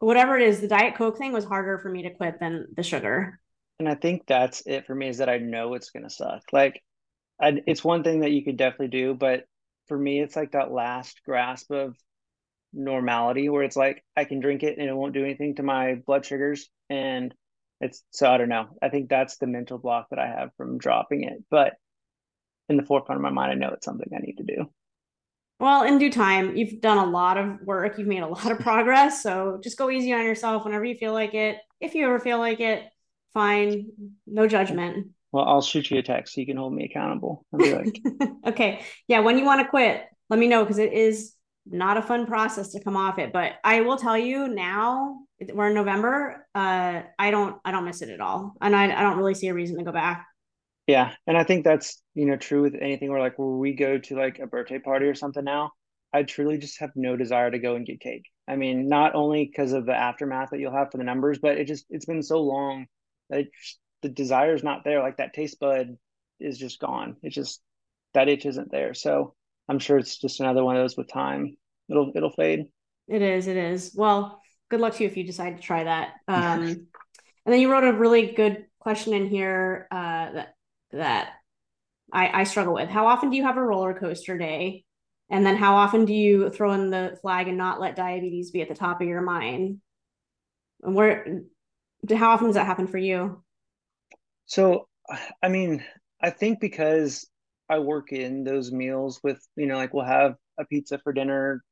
whatever 0.00 0.36
it 0.36 0.42
is, 0.42 0.60
the 0.60 0.68
diet 0.68 0.96
Coke 0.96 1.16
thing 1.16 1.32
was 1.32 1.44
harder 1.44 1.78
for 1.78 1.88
me 1.88 2.02
to 2.02 2.10
quit 2.10 2.40
than 2.40 2.66
the 2.76 2.82
sugar. 2.82 3.40
And 3.80 3.88
I 3.88 3.94
think 3.94 4.26
that's 4.26 4.62
it 4.66 4.86
for 4.86 4.94
me. 4.94 5.08
Is 5.08 5.18
that 5.18 5.30
I 5.30 5.38
know 5.38 5.72
it's 5.72 5.88
gonna 5.88 6.10
suck. 6.10 6.42
Like 6.52 6.82
I, 7.40 7.62
it's 7.66 7.82
one 7.82 8.04
thing 8.04 8.20
that 8.20 8.30
you 8.30 8.44
could 8.44 8.58
definitely 8.58 8.88
do, 8.88 9.14
but 9.14 9.44
for 9.88 9.96
me, 9.98 10.20
it's 10.20 10.36
like 10.36 10.52
that 10.52 10.70
last 10.70 11.22
grasp 11.24 11.70
of 11.70 11.96
normality 12.74 13.48
where 13.48 13.62
it's 13.62 13.76
like 13.76 14.04
I 14.14 14.24
can 14.24 14.40
drink 14.40 14.62
it 14.62 14.76
and 14.78 14.86
it 14.86 14.94
won't 14.94 15.14
do 15.14 15.24
anything 15.24 15.54
to 15.54 15.62
my 15.62 15.94
blood 16.06 16.26
sugars. 16.26 16.68
And 16.90 17.34
it's 17.80 18.04
so 18.10 18.30
I 18.30 18.36
don't 18.36 18.50
know. 18.50 18.68
I 18.82 18.90
think 18.90 19.08
that's 19.08 19.38
the 19.38 19.46
mental 19.46 19.78
block 19.78 20.08
that 20.10 20.18
I 20.18 20.26
have 20.26 20.50
from 20.58 20.76
dropping 20.76 21.24
it. 21.24 21.42
But 21.50 21.72
in 22.68 22.76
the 22.76 22.84
forefront 22.84 23.16
of 23.16 23.22
my 23.22 23.30
mind, 23.30 23.50
I 23.50 23.54
know 23.54 23.72
it's 23.72 23.86
something 23.86 24.10
I 24.14 24.20
need 24.20 24.36
to 24.36 24.44
do. 24.44 24.70
Well, 25.58 25.84
in 25.84 25.96
due 25.96 26.12
time, 26.12 26.54
you've 26.54 26.82
done 26.82 26.98
a 26.98 27.10
lot 27.10 27.38
of 27.38 27.62
work. 27.62 27.96
You've 27.96 28.08
made 28.08 28.22
a 28.22 28.28
lot 28.28 28.52
of 28.52 28.58
progress. 28.60 29.22
So 29.22 29.58
just 29.64 29.78
go 29.78 29.88
easy 29.88 30.12
on 30.12 30.24
yourself 30.24 30.66
whenever 30.66 30.84
you 30.84 30.96
feel 30.96 31.14
like 31.14 31.32
it. 31.32 31.56
If 31.80 31.94
you 31.94 32.04
ever 32.04 32.20
feel 32.20 32.38
like 32.38 32.60
it, 32.60 32.84
fine. 33.32 33.86
No 34.26 34.46
judgment. 34.46 35.08
Well, 35.32 35.44
I'll 35.44 35.62
shoot 35.62 35.90
you 35.90 35.98
a 35.98 36.02
text 36.02 36.34
so 36.34 36.40
you 36.40 36.46
can 36.46 36.56
hold 36.56 36.72
me 36.72 36.84
accountable. 36.84 37.44
I'll 37.52 37.58
be 37.58 37.74
like, 37.74 38.00
okay, 38.46 38.80
yeah. 39.06 39.20
When 39.20 39.38
you 39.38 39.44
want 39.44 39.60
to 39.60 39.68
quit, 39.68 40.04
let 40.28 40.38
me 40.38 40.48
know 40.48 40.64
because 40.64 40.78
it 40.78 40.92
is 40.92 41.34
not 41.66 41.96
a 41.96 42.02
fun 42.02 42.26
process 42.26 42.72
to 42.72 42.82
come 42.82 42.96
off 42.96 43.18
it. 43.18 43.32
But 43.32 43.52
I 43.62 43.82
will 43.82 43.96
tell 43.96 44.18
you 44.18 44.48
now, 44.48 45.20
we're 45.52 45.68
in 45.68 45.74
November. 45.74 46.46
Uh, 46.54 47.02
I 47.18 47.30
don't, 47.30 47.56
I 47.64 47.70
don't 47.70 47.84
miss 47.84 48.02
it 48.02 48.10
at 48.10 48.20
all, 48.20 48.54
and 48.60 48.74
I, 48.74 48.84
I 48.84 49.02
don't 49.02 49.18
really 49.18 49.34
see 49.34 49.48
a 49.48 49.54
reason 49.54 49.78
to 49.78 49.84
go 49.84 49.92
back. 49.92 50.26
Yeah, 50.86 51.12
and 51.28 51.38
I 51.38 51.44
think 51.44 51.64
that's 51.64 52.02
you 52.14 52.26
know 52.26 52.36
true 52.36 52.62
with 52.62 52.74
anything 52.74 53.10
where 53.10 53.20
like 53.20 53.38
where 53.38 53.48
we 53.48 53.74
go 53.74 53.98
to 53.98 54.16
like 54.16 54.40
a 54.40 54.46
birthday 54.48 54.80
party 54.80 55.06
or 55.06 55.14
something 55.14 55.44
now. 55.44 55.70
I 56.12 56.24
truly 56.24 56.58
just 56.58 56.80
have 56.80 56.90
no 56.96 57.16
desire 57.16 57.52
to 57.52 57.58
go 57.60 57.76
and 57.76 57.86
get 57.86 58.00
cake. 58.00 58.24
I 58.48 58.56
mean, 58.56 58.88
not 58.88 59.14
only 59.14 59.44
because 59.44 59.72
of 59.72 59.86
the 59.86 59.94
aftermath 59.94 60.50
that 60.50 60.58
you'll 60.58 60.74
have 60.74 60.90
for 60.90 60.98
the 60.98 61.04
numbers, 61.04 61.38
but 61.38 61.56
it 61.56 61.68
just 61.68 61.86
it's 61.90 62.06
been 62.06 62.24
so 62.24 62.40
long 62.40 62.86
that 63.30 63.46
the 64.02 64.08
desire 64.08 64.54
is 64.54 64.62
not 64.62 64.84
there. 64.84 65.00
Like 65.00 65.16
that 65.16 65.34
taste 65.34 65.60
bud 65.60 65.96
is 66.38 66.58
just 66.58 66.80
gone. 66.80 67.16
It's 67.22 67.34
just 67.34 67.60
that 68.14 68.28
itch 68.28 68.46
isn't 68.46 68.70
there. 68.70 68.94
So 68.94 69.34
I'm 69.68 69.78
sure 69.78 69.98
it's 69.98 70.18
just 70.18 70.40
another 70.40 70.64
one 70.64 70.76
of 70.76 70.82
those 70.82 70.96
with 70.96 71.08
time. 71.08 71.56
It'll 71.88 72.12
it'll 72.14 72.30
fade. 72.30 72.66
It 73.08 73.22
is. 73.22 73.46
It 73.46 73.56
is. 73.56 73.92
Well, 73.94 74.40
good 74.68 74.80
luck 74.80 74.94
to 74.94 75.04
you 75.04 75.10
if 75.10 75.16
you 75.16 75.24
decide 75.24 75.56
to 75.56 75.62
try 75.62 75.84
that. 75.84 76.14
Um, 76.28 76.86
And 77.46 77.54
then 77.54 77.60
you 77.60 77.72
wrote 77.72 77.84
a 77.84 77.92
really 77.92 78.32
good 78.32 78.66
question 78.78 79.14
in 79.14 79.26
here 79.26 79.88
uh, 79.90 80.32
that 80.32 80.54
that 80.92 81.32
I, 82.12 82.40
I 82.40 82.44
struggle 82.44 82.74
with. 82.74 82.88
How 82.88 83.06
often 83.06 83.30
do 83.30 83.36
you 83.36 83.44
have 83.44 83.56
a 83.56 83.62
roller 83.62 83.94
coaster 83.94 84.36
day? 84.36 84.84
And 85.30 85.46
then 85.46 85.56
how 85.56 85.76
often 85.76 86.04
do 86.04 86.12
you 86.12 86.50
throw 86.50 86.72
in 86.72 86.90
the 86.90 87.16
flag 87.22 87.48
and 87.48 87.56
not 87.56 87.80
let 87.80 87.96
diabetes 87.96 88.50
be 88.50 88.62
at 88.62 88.68
the 88.68 88.74
top 88.74 89.00
of 89.00 89.08
your 89.08 89.22
mind? 89.22 89.80
And 90.82 90.94
where 90.94 91.42
how 92.08 92.30
often 92.30 92.46
does 92.46 92.54
that 92.54 92.66
happen 92.66 92.86
for 92.86 92.98
you? 92.98 93.42
So, 94.46 94.88
I 95.42 95.48
mean, 95.48 95.84
I 96.20 96.30
think 96.30 96.60
because 96.60 97.28
I 97.68 97.78
work 97.78 98.12
in 98.12 98.44
those 98.44 98.72
meals 98.72 99.20
with, 99.22 99.40
you 99.56 99.66
know, 99.66 99.76
like 99.76 99.94
we'll 99.94 100.04
have 100.04 100.36
a 100.58 100.64
pizza 100.64 100.98
for 100.98 101.12
dinner, 101.12 101.62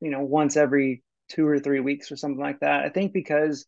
you 0.00 0.10
know, 0.10 0.20
once 0.20 0.56
every 0.56 1.02
two 1.28 1.46
or 1.46 1.58
three 1.58 1.80
weeks 1.80 2.10
or 2.10 2.16
something 2.16 2.40
like 2.40 2.60
that. 2.60 2.84
I 2.84 2.88
think 2.88 3.12
because 3.12 3.66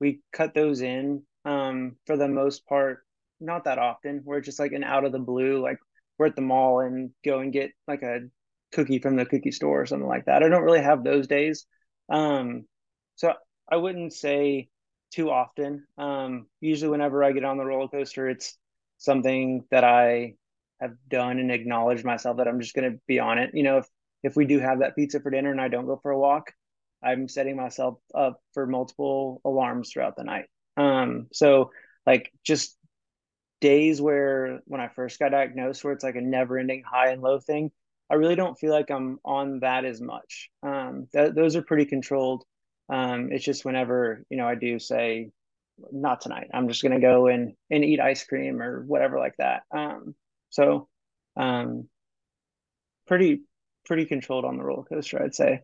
we 0.00 0.20
cut 0.32 0.54
those 0.54 0.80
in 0.80 1.22
um, 1.44 1.96
for 2.06 2.16
the 2.16 2.28
most 2.28 2.66
part, 2.66 3.00
not 3.40 3.64
that 3.64 3.78
often. 3.78 4.22
We're 4.24 4.40
just 4.40 4.60
like 4.60 4.72
an 4.72 4.84
out 4.84 5.04
of 5.04 5.12
the 5.12 5.18
blue, 5.18 5.62
like 5.62 5.78
we're 6.18 6.26
at 6.26 6.36
the 6.36 6.42
mall 6.42 6.80
and 6.80 7.10
go 7.24 7.40
and 7.40 7.52
get 7.52 7.72
like 7.86 8.02
a 8.02 8.20
cookie 8.72 8.98
from 8.98 9.16
the 9.16 9.26
cookie 9.26 9.52
store 9.52 9.82
or 9.82 9.86
something 9.86 10.08
like 10.08 10.26
that. 10.26 10.42
I 10.42 10.48
don't 10.48 10.64
really 10.64 10.82
have 10.82 11.02
those 11.02 11.26
days. 11.26 11.66
Um, 12.08 12.66
so 13.16 13.32
I 13.70 13.76
wouldn't 13.76 14.12
say 14.12 14.68
too 15.10 15.30
often. 15.30 15.86
Um, 15.96 16.46
usually, 16.60 16.90
whenever 16.90 17.24
I 17.24 17.32
get 17.32 17.44
on 17.44 17.58
the 17.58 17.64
roller 17.64 17.88
coaster, 17.88 18.28
it's 18.28 18.56
something 18.98 19.64
that 19.70 19.84
I 19.84 20.34
have 20.80 20.94
done 21.08 21.38
and 21.38 21.50
acknowledged 21.50 22.04
myself 22.04 22.36
that 22.38 22.48
I'm 22.48 22.60
just 22.60 22.74
going 22.74 22.92
to 22.92 22.98
be 23.06 23.18
on 23.18 23.38
it. 23.38 23.50
You 23.54 23.62
know, 23.62 23.78
if 23.78 23.86
if 24.22 24.36
we 24.36 24.44
do 24.46 24.58
have 24.58 24.80
that 24.80 24.96
pizza 24.96 25.20
for 25.20 25.30
dinner 25.30 25.50
and 25.50 25.60
I 25.60 25.68
don't 25.68 25.86
go 25.86 25.98
for 26.02 26.10
a 26.10 26.18
walk, 26.18 26.52
I'm 27.02 27.28
setting 27.28 27.56
myself 27.56 27.98
up 28.14 28.40
for 28.52 28.66
multiple 28.66 29.40
alarms 29.44 29.90
throughout 29.92 30.16
the 30.16 30.24
night. 30.24 30.46
Um, 30.76 31.28
so 31.32 31.70
like 32.06 32.32
just 32.44 32.76
days 33.60 34.00
where 34.00 34.60
when 34.66 34.80
I 34.80 34.88
first 34.88 35.18
got 35.18 35.30
diagnosed, 35.30 35.84
where 35.84 35.92
it's 35.92 36.04
like 36.04 36.16
a 36.16 36.20
never 36.20 36.58
ending 36.58 36.82
high 36.84 37.10
and 37.10 37.22
low 37.22 37.38
thing, 37.40 37.70
I 38.10 38.14
really 38.14 38.36
don't 38.36 38.58
feel 38.58 38.72
like 38.72 38.90
I'm 38.90 39.18
on 39.24 39.60
that 39.60 39.84
as 39.84 40.00
much. 40.00 40.50
Um, 40.62 41.08
th- 41.12 41.34
those 41.34 41.56
are 41.56 41.62
pretty 41.62 41.84
controlled. 41.84 42.44
Um, 42.88 43.30
it's 43.32 43.44
just 43.44 43.64
whenever, 43.64 44.24
you 44.30 44.36
know, 44.36 44.46
I 44.46 44.54
do 44.54 44.78
say, 44.78 45.30
not 45.92 46.20
tonight, 46.20 46.48
I'm 46.52 46.68
just 46.68 46.82
going 46.82 46.92
to 46.92 47.00
go 47.00 47.26
and, 47.26 47.54
and 47.70 47.84
eat 47.84 48.00
ice 48.00 48.24
cream 48.24 48.60
or 48.60 48.82
whatever 48.82 49.18
like 49.18 49.36
that. 49.38 49.62
Um, 49.70 50.14
so, 50.50 50.88
um, 51.36 51.88
pretty, 53.06 53.42
pretty 53.86 54.06
controlled 54.06 54.44
on 54.44 54.56
the 54.56 54.64
roller 54.64 54.84
coaster, 54.84 55.22
I'd 55.22 55.34
say. 55.34 55.60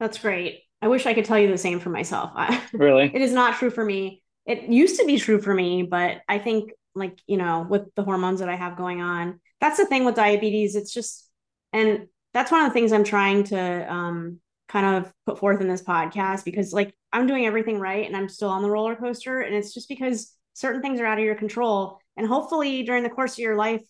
That's 0.00 0.18
great. 0.18 0.62
I 0.80 0.88
wish 0.88 1.06
I 1.06 1.14
could 1.14 1.24
tell 1.24 1.38
you 1.38 1.48
the 1.48 1.58
same 1.58 1.78
for 1.78 1.90
myself. 1.90 2.32
really? 2.72 3.10
it 3.14 3.22
is 3.22 3.32
not 3.32 3.56
true 3.56 3.70
for 3.70 3.84
me. 3.84 4.22
It 4.46 4.64
used 4.64 4.98
to 4.98 5.06
be 5.06 5.18
true 5.18 5.40
for 5.40 5.54
me, 5.54 5.84
but 5.84 6.18
I 6.28 6.38
think 6.38 6.72
like, 6.94 7.18
you 7.26 7.36
know, 7.36 7.64
with 7.68 7.94
the 7.94 8.02
hormones 8.02 8.40
that 8.40 8.48
I 8.48 8.56
have 8.56 8.76
going 8.76 9.00
on, 9.00 9.40
that's 9.60 9.76
the 9.76 9.86
thing 9.86 10.04
with 10.04 10.16
diabetes. 10.16 10.74
It's 10.74 10.92
just, 10.92 11.30
and 11.72 12.08
that's 12.34 12.50
one 12.50 12.62
of 12.62 12.68
the 12.68 12.74
things 12.74 12.92
I'm 12.92 13.04
trying 13.04 13.44
to 13.44 13.92
um, 13.92 14.40
kind 14.72 14.96
of 14.96 15.12
put 15.26 15.38
forth 15.38 15.60
in 15.60 15.68
this 15.68 15.82
podcast 15.82 16.44
because 16.44 16.72
like 16.72 16.94
I'm 17.12 17.26
doing 17.26 17.44
everything 17.44 17.78
right 17.78 18.06
and 18.06 18.16
I'm 18.16 18.28
still 18.28 18.48
on 18.48 18.62
the 18.62 18.70
roller 18.70 18.96
coaster. 18.96 19.42
And 19.42 19.54
it's 19.54 19.74
just 19.74 19.88
because 19.88 20.34
certain 20.54 20.80
things 20.80 20.98
are 20.98 21.04
out 21.04 21.18
of 21.18 21.24
your 21.24 21.34
control. 21.34 21.98
And 22.16 22.26
hopefully 22.26 22.82
during 22.82 23.02
the 23.02 23.10
course 23.10 23.34
of 23.34 23.40
your 23.40 23.56
life, 23.56 23.82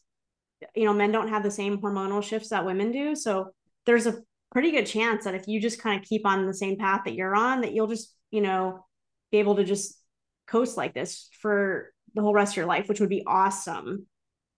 you 0.74 0.84
know, 0.84 0.92
men 0.92 1.12
don't 1.12 1.28
have 1.28 1.44
the 1.44 1.50
same 1.50 1.78
hormonal 1.78 2.22
shifts 2.22 2.48
that 2.48 2.66
women 2.66 2.90
do. 2.90 3.14
So 3.14 3.50
there's 3.86 4.06
a 4.06 4.22
pretty 4.50 4.72
good 4.72 4.86
chance 4.86 5.24
that 5.24 5.34
if 5.34 5.46
you 5.46 5.60
just 5.60 5.80
kind 5.80 6.00
of 6.00 6.08
keep 6.08 6.26
on 6.26 6.46
the 6.46 6.54
same 6.54 6.76
path 6.76 7.02
that 7.04 7.14
you're 7.14 7.34
on, 7.34 7.60
that 7.60 7.72
you'll 7.72 7.86
just, 7.86 8.12
you 8.30 8.40
know, 8.40 8.84
be 9.30 9.38
able 9.38 9.56
to 9.56 9.64
just 9.64 10.00
coast 10.48 10.76
like 10.76 10.94
this 10.94 11.28
for 11.40 11.92
the 12.14 12.22
whole 12.22 12.34
rest 12.34 12.54
of 12.54 12.56
your 12.56 12.66
life, 12.66 12.88
which 12.88 13.00
would 13.00 13.08
be 13.08 13.24
awesome. 13.26 14.06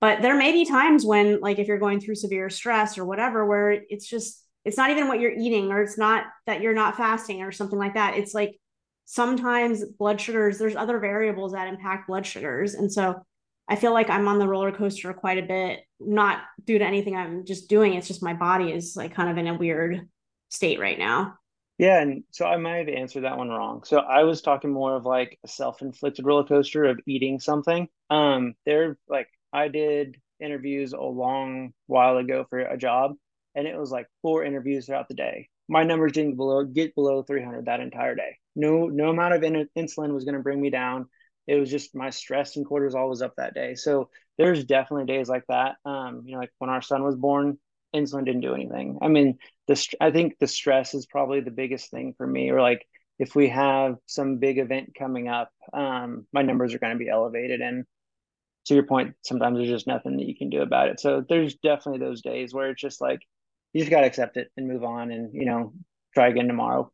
But 0.00 0.22
there 0.22 0.36
may 0.36 0.52
be 0.52 0.64
times 0.64 1.06
when, 1.06 1.40
like, 1.40 1.58
if 1.58 1.68
you're 1.68 1.78
going 1.78 2.00
through 2.00 2.16
severe 2.16 2.50
stress 2.50 2.98
or 2.98 3.04
whatever, 3.04 3.46
where 3.46 3.70
it's 3.88 4.06
just, 4.06 4.43
it's 4.64 4.76
not 4.76 4.90
even 4.90 5.08
what 5.08 5.20
you're 5.20 5.32
eating, 5.32 5.70
or 5.70 5.82
it's 5.82 5.98
not 5.98 6.24
that 6.46 6.60
you're 6.60 6.74
not 6.74 6.96
fasting 6.96 7.42
or 7.42 7.52
something 7.52 7.78
like 7.78 7.94
that. 7.94 8.16
It's 8.16 8.34
like 8.34 8.58
sometimes 9.04 9.84
blood 9.84 10.20
sugars, 10.20 10.58
there's 10.58 10.76
other 10.76 10.98
variables 10.98 11.52
that 11.52 11.68
impact 11.68 12.08
blood 12.08 12.26
sugars. 12.26 12.74
And 12.74 12.92
so 12.92 13.22
I 13.68 13.76
feel 13.76 13.92
like 13.92 14.10
I'm 14.10 14.28
on 14.28 14.38
the 14.38 14.48
roller 14.48 14.72
coaster 14.72 15.12
quite 15.12 15.38
a 15.38 15.46
bit, 15.46 15.80
not 16.00 16.42
due 16.64 16.78
to 16.78 16.84
anything 16.84 17.16
I'm 17.16 17.44
just 17.44 17.68
doing. 17.68 17.94
It's 17.94 18.08
just 18.08 18.22
my 18.22 18.34
body 18.34 18.72
is 18.72 18.94
like 18.96 19.14
kind 19.14 19.30
of 19.30 19.38
in 19.38 19.46
a 19.46 19.54
weird 19.54 20.08
state 20.48 20.78
right 20.78 20.98
now. 20.98 21.34
Yeah, 21.78 22.00
and 22.00 22.22
so 22.30 22.46
I 22.46 22.56
might 22.56 22.76
have 22.76 22.88
answered 22.88 23.24
that 23.24 23.36
one 23.36 23.48
wrong. 23.48 23.82
So 23.84 23.98
I 23.98 24.22
was 24.22 24.42
talking 24.42 24.70
more 24.70 24.94
of 24.94 25.04
like 25.04 25.38
a 25.44 25.48
self-inflicted 25.48 26.24
roller 26.24 26.44
coaster 26.44 26.84
of 26.84 27.00
eating 27.06 27.40
something. 27.40 27.88
Um, 28.10 28.54
there 28.64 28.96
like 29.08 29.28
I 29.52 29.68
did 29.68 30.16
interviews 30.40 30.92
a 30.92 31.00
long 31.00 31.72
while 31.86 32.18
ago 32.18 32.46
for 32.48 32.60
a 32.60 32.76
job, 32.76 33.14
and 33.54 33.66
it 33.66 33.76
was 33.76 33.90
like 33.90 34.06
four 34.22 34.44
interviews 34.44 34.86
throughout 34.86 35.08
the 35.08 35.14
day. 35.14 35.48
My 35.68 35.84
numbers 35.84 36.12
didn't 36.12 36.36
below 36.36 36.64
get 36.64 36.94
below 36.94 37.22
300 37.22 37.66
that 37.66 37.80
entire 37.80 38.14
day. 38.14 38.38
No, 38.54 38.88
no 38.88 39.10
amount 39.10 39.34
of 39.34 39.42
in- 39.42 39.68
insulin 39.76 40.12
was 40.12 40.24
going 40.24 40.36
to 40.36 40.42
bring 40.42 40.60
me 40.60 40.70
down 40.70 41.06
it 41.46 41.56
was 41.56 41.70
just 41.70 41.94
my 41.94 42.10
stress 42.10 42.56
and 42.56 42.66
cortisol 42.66 43.08
was 43.08 43.22
up 43.22 43.34
that 43.36 43.54
day. 43.54 43.74
So 43.74 44.08
there's 44.38 44.64
definitely 44.64 45.06
days 45.06 45.28
like 45.28 45.44
that. 45.48 45.76
Um, 45.84 46.22
you 46.24 46.32
know, 46.32 46.38
like 46.38 46.52
when 46.58 46.70
our 46.70 46.82
son 46.82 47.02
was 47.02 47.16
born, 47.16 47.58
insulin 47.94 48.24
didn't 48.24 48.40
do 48.40 48.54
anything. 48.54 48.98
I 49.02 49.08
mean, 49.08 49.38
the 49.66 49.96
I 50.00 50.10
think 50.10 50.38
the 50.38 50.46
stress 50.46 50.94
is 50.94 51.06
probably 51.06 51.40
the 51.40 51.50
biggest 51.50 51.90
thing 51.90 52.14
for 52.16 52.26
me. 52.26 52.50
Or 52.50 52.60
like 52.60 52.86
if 53.18 53.34
we 53.34 53.48
have 53.48 53.96
some 54.06 54.38
big 54.38 54.58
event 54.58 54.94
coming 54.98 55.28
up, 55.28 55.50
um, 55.72 56.26
my 56.32 56.42
numbers 56.42 56.74
are 56.74 56.78
going 56.78 56.94
to 56.94 57.04
be 57.04 57.10
elevated. 57.10 57.60
And 57.60 57.84
to 58.66 58.74
your 58.74 58.86
point, 58.86 59.14
sometimes 59.22 59.58
there's 59.58 59.68
just 59.68 59.86
nothing 59.86 60.16
that 60.16 60.26
you 60.26 60.36
can 60.36 60.48
do 60.48 60.62
about 60.62 60.88
it. 60.88 60.98
So 60.98 61.22
there's 61.28 61.56
definitely 61.56 62.04
those 62.04 62.22
days 62.22 62.54
where 62.54 62.70
it's 62.70 62.80
just 62.80 63.00
like 63.02 63.20
you 63.74 63.82
just 63.82 63.90
got 63.90 64.00
to 64.00 64.06
accept 64.06 64.38
it 64.38 64.50
and 64.56 64.66
move 64.66 64.84
on, 64.84 65.10
and 65.10 65.34
you 65.34 65.44
know, 65.44 65.74
try 66.14 66.28
again 66.28 66.46
tomorrow. 66.48 66.90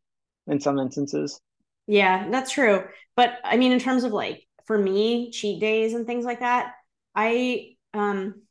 In 0.46 0.58
some 0.58 0.80
instances. 0.80 1.40
Yeah, 1.86 2.28
that's 2.28 2.50
true. 2.50 2.84
But 3.14 3.34
I 3.44 3.56
mean, 3.56 3.70
in 3.70 3.78
terms 3.78 4.02
of 4.02 4.12
like 4.12 4.42
for 4.66 4.76
me, 4.76 5.30
cheat 5.30 5.60
days 5.60 5.94
and 5.94 6.06
things 6.06 6.24
like 6.24 6.40
that, 6.40 6.72
I 7.14 7.76
um 7.94 8.42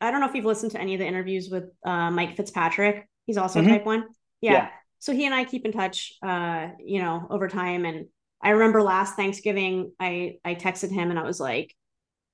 I 0.00 0.10
don't 0.10 0.20
know 0.20 0.28
if 0.28 0.34
you've 0.34 0.44
listened 0.44 0.72
to 0.72 0.80
any 0.80 0.94
of 0.94 1.00
the 1.00 1.06
interviews 1.06 1.48
with 1.50 1.64
uh, 1.84 2.10
Mike 2.10 2.36
Fitzpatrick. 2.36 3.08
He's 3.26 3.36
also 3.36 3.60
mm-hmm. 3.60 3.70
type 3.70 3.84
one. 3.84 4.04
Yeah. 4.40 4.52
yeah. 4.52 4.68
So 4.98 5.12
he 5.12 5.26
and 5.26 5.34
I 5.34 5.44
keep 5.44 5.64
in 5.64 5.72
touch 5.72 6.14
uh, 6.22 6.68
you 6.84 7.00
know, 7.00 7.26
over 7.30 7.48
time. 7.48 7.84
And 7.84 8.06
I 8.42 8.50
remember 8.50 8.82
last 8.82 9.14
Thanksgiving, 9.14 9.92
I 10.00 10.36
I 10.44 10.54
texted 10.54 10.90
him 10.90 11.10
and 11.10 11.18
I 11.18 11.24
was 11.24 11.38
like, 11.40 11.74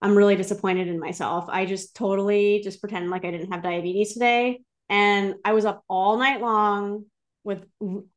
I'm 0.00 0.16
really 0.16 0.36
disappointed 0.36 0.88
in 0.88 1.00
myself. 1.00 1.46
I 1.48 1.66
just 1.66 1.96
totally 1.96 2.60
just 2.62 2.80
pretended 2.80 3.10
like 3.10 3.24
I 3.24 3.30
didn't 3.30 3.52
have 3.52 3.62
diabetes 3.62 4.12
today. 4.12 4.60
And 4.88 5.34
I 5.44 5.52
was 5.52 5.64
up 5.64 5.84
all 5.88 6.18
night 6.18 6.40
long 6.40 7.04
with 7.44 7.64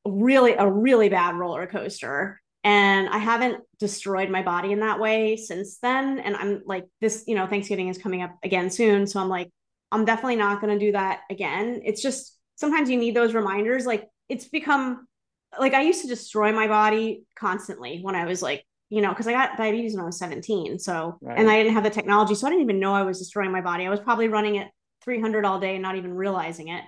really 0.06 0.54
a 0.54 0.70
really 0.70 1.10
bad 1.10 1.36
roller 1.36 1.68
coaster. 1.68 2.42
And 2.64 3.10
i 3.10 3.18
haven't 3.18 3.64
destroyed 3.80 4.30
my 4.30 4.44
body 4.44 4.72
in 4.72 4.82
that 4.82 5.00
way 5.00 5.36
since 5.36 5.78
then. 5.80 6.20
And 6.20 6.36
i'm 6.36 6.62
like 6.66 6.86
this 7.00 7.24
you 7.28 7.36
know 7.36 7.48
thanksgiving 7.48 7.88
is 7.88 7.98
coming 7.98 8.22
up 8.22 8.38
again 8.44 8.70
soon. 8.70 9.08
So 9.08 9.20
i'm 9.20 9.30
like 9.30 9.50
i'm 9.92 10.06
definitely 10.06 10.36
not 10.36 10.62
going 10.62 10.78
to 10.78 10.86
do 10.86 10.92
that 10.92 11.22
again. 11.30 11.82
It's 11.84 12.02
just 12.02 12.38
sometimes 12.56 12.90
you 12.90 12.98
need 12.98 13.16
those 13.16 13.34
reminders. 13.34 13.86
Like 13.86 14.08
it's 14.30 14.48
become 14.48 15.08
like 15.60 15.74
i 15.74 15.82
used 15.82 16.02
to 16.02 16.08
destroy 16.08 16.52
my 16.54 16.68
body 16.68 17.24
constantly 17.36 18.00
when 18.02 18.16
i 18.16 18.26
was 18.26 18.42
like 18.42 18.66
you 18.90 19.02
know 19.02 19.10
because 19.10 19.28
i 19.28 19.32
got 19.34 19.58
diabetes 19.58 19.94
when 19.94 20.04
i 20.04 20.06
was 20.06 20.18
17 20.18 20.80
so 20.80 21.18
right. 21.22 21.38
and 21.38 21.50
i 21.50 21.58
didn't 21.58 21.74
have 21.74 21.84
the 21.84 21.90
technology 21.90 22.36
so 22.36 22.48
i 22.48 22.50
didn't 22.50 22.64
even 22.64 22.80
know 22.80 22.94
i 22.94 23.04
was 23.04 23.20
destroying 23.20 23.52
my 23.52 23.62
body. 23.62 23.86
I 23.86 23.90
was 23.90 24.00
probably 24.00 24.30
running 24.30 24.58
at 24.58 24.72
300 25.04 25.46
all 25.46 25.60
day 25.60 25.74
and 25.74 25.84
not 25.84 25.96
even 25.96 26.14
realizing 26.14 26.70
it. 26.70 26.84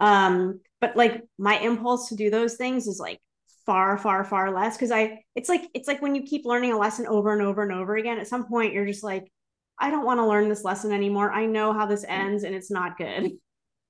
Um 0.00 0.60
but 0.80 0.96
like 0.96 1.22
my 1.38 1.58
impulse 1.58 2.08
to 2.08 2.16
do 2.16 2.30
those 2.30 2.54
things 2.54 2.86
is 2.86 3.00
like 3.00 3.20
far 3.66 3.98
far 3.98 4.24
far 4.24 4.50
less 4.50 4.76
because 4.76 4.90
i 4.90 5.22
it's 5.34 5.48
like 5.48 5.68
it's 5.74 5.86
like 5.86 6.00
when 6.00 6.14
you 6.14 6.22
keep 6.22 6.46
learning 6.46 6.72
a 6.72 6.78
lesson 6.78 7.06
over 7.06 7.34
and 7.34 7.42
over 7.42 7.62
and 7.62 7.72
over 7.72 7.96
again 7.96 8.18
at 8.18 8.26
some 8.26 8.46
point 8.46 8.72
you're 8.72 8.86
just 8.86 9.04
like 9.04 9.30
i 9.78 9.90
don't 9.90 10.06
want 10.06 10.18
to 10.18 10.26
learn 10.26 10.48
this 10.48 10.64
lesson 10.64 10.90
anymore. 10.90 11.30
I 11.30 11.44
know 11.44 11.74
how 11.74 11.84
this 11.84 12.04
ends 12.08 12.44
and 12.44 12.54
it's 12.54 12.70
not 12.70 12.96
good. 12.96 13.32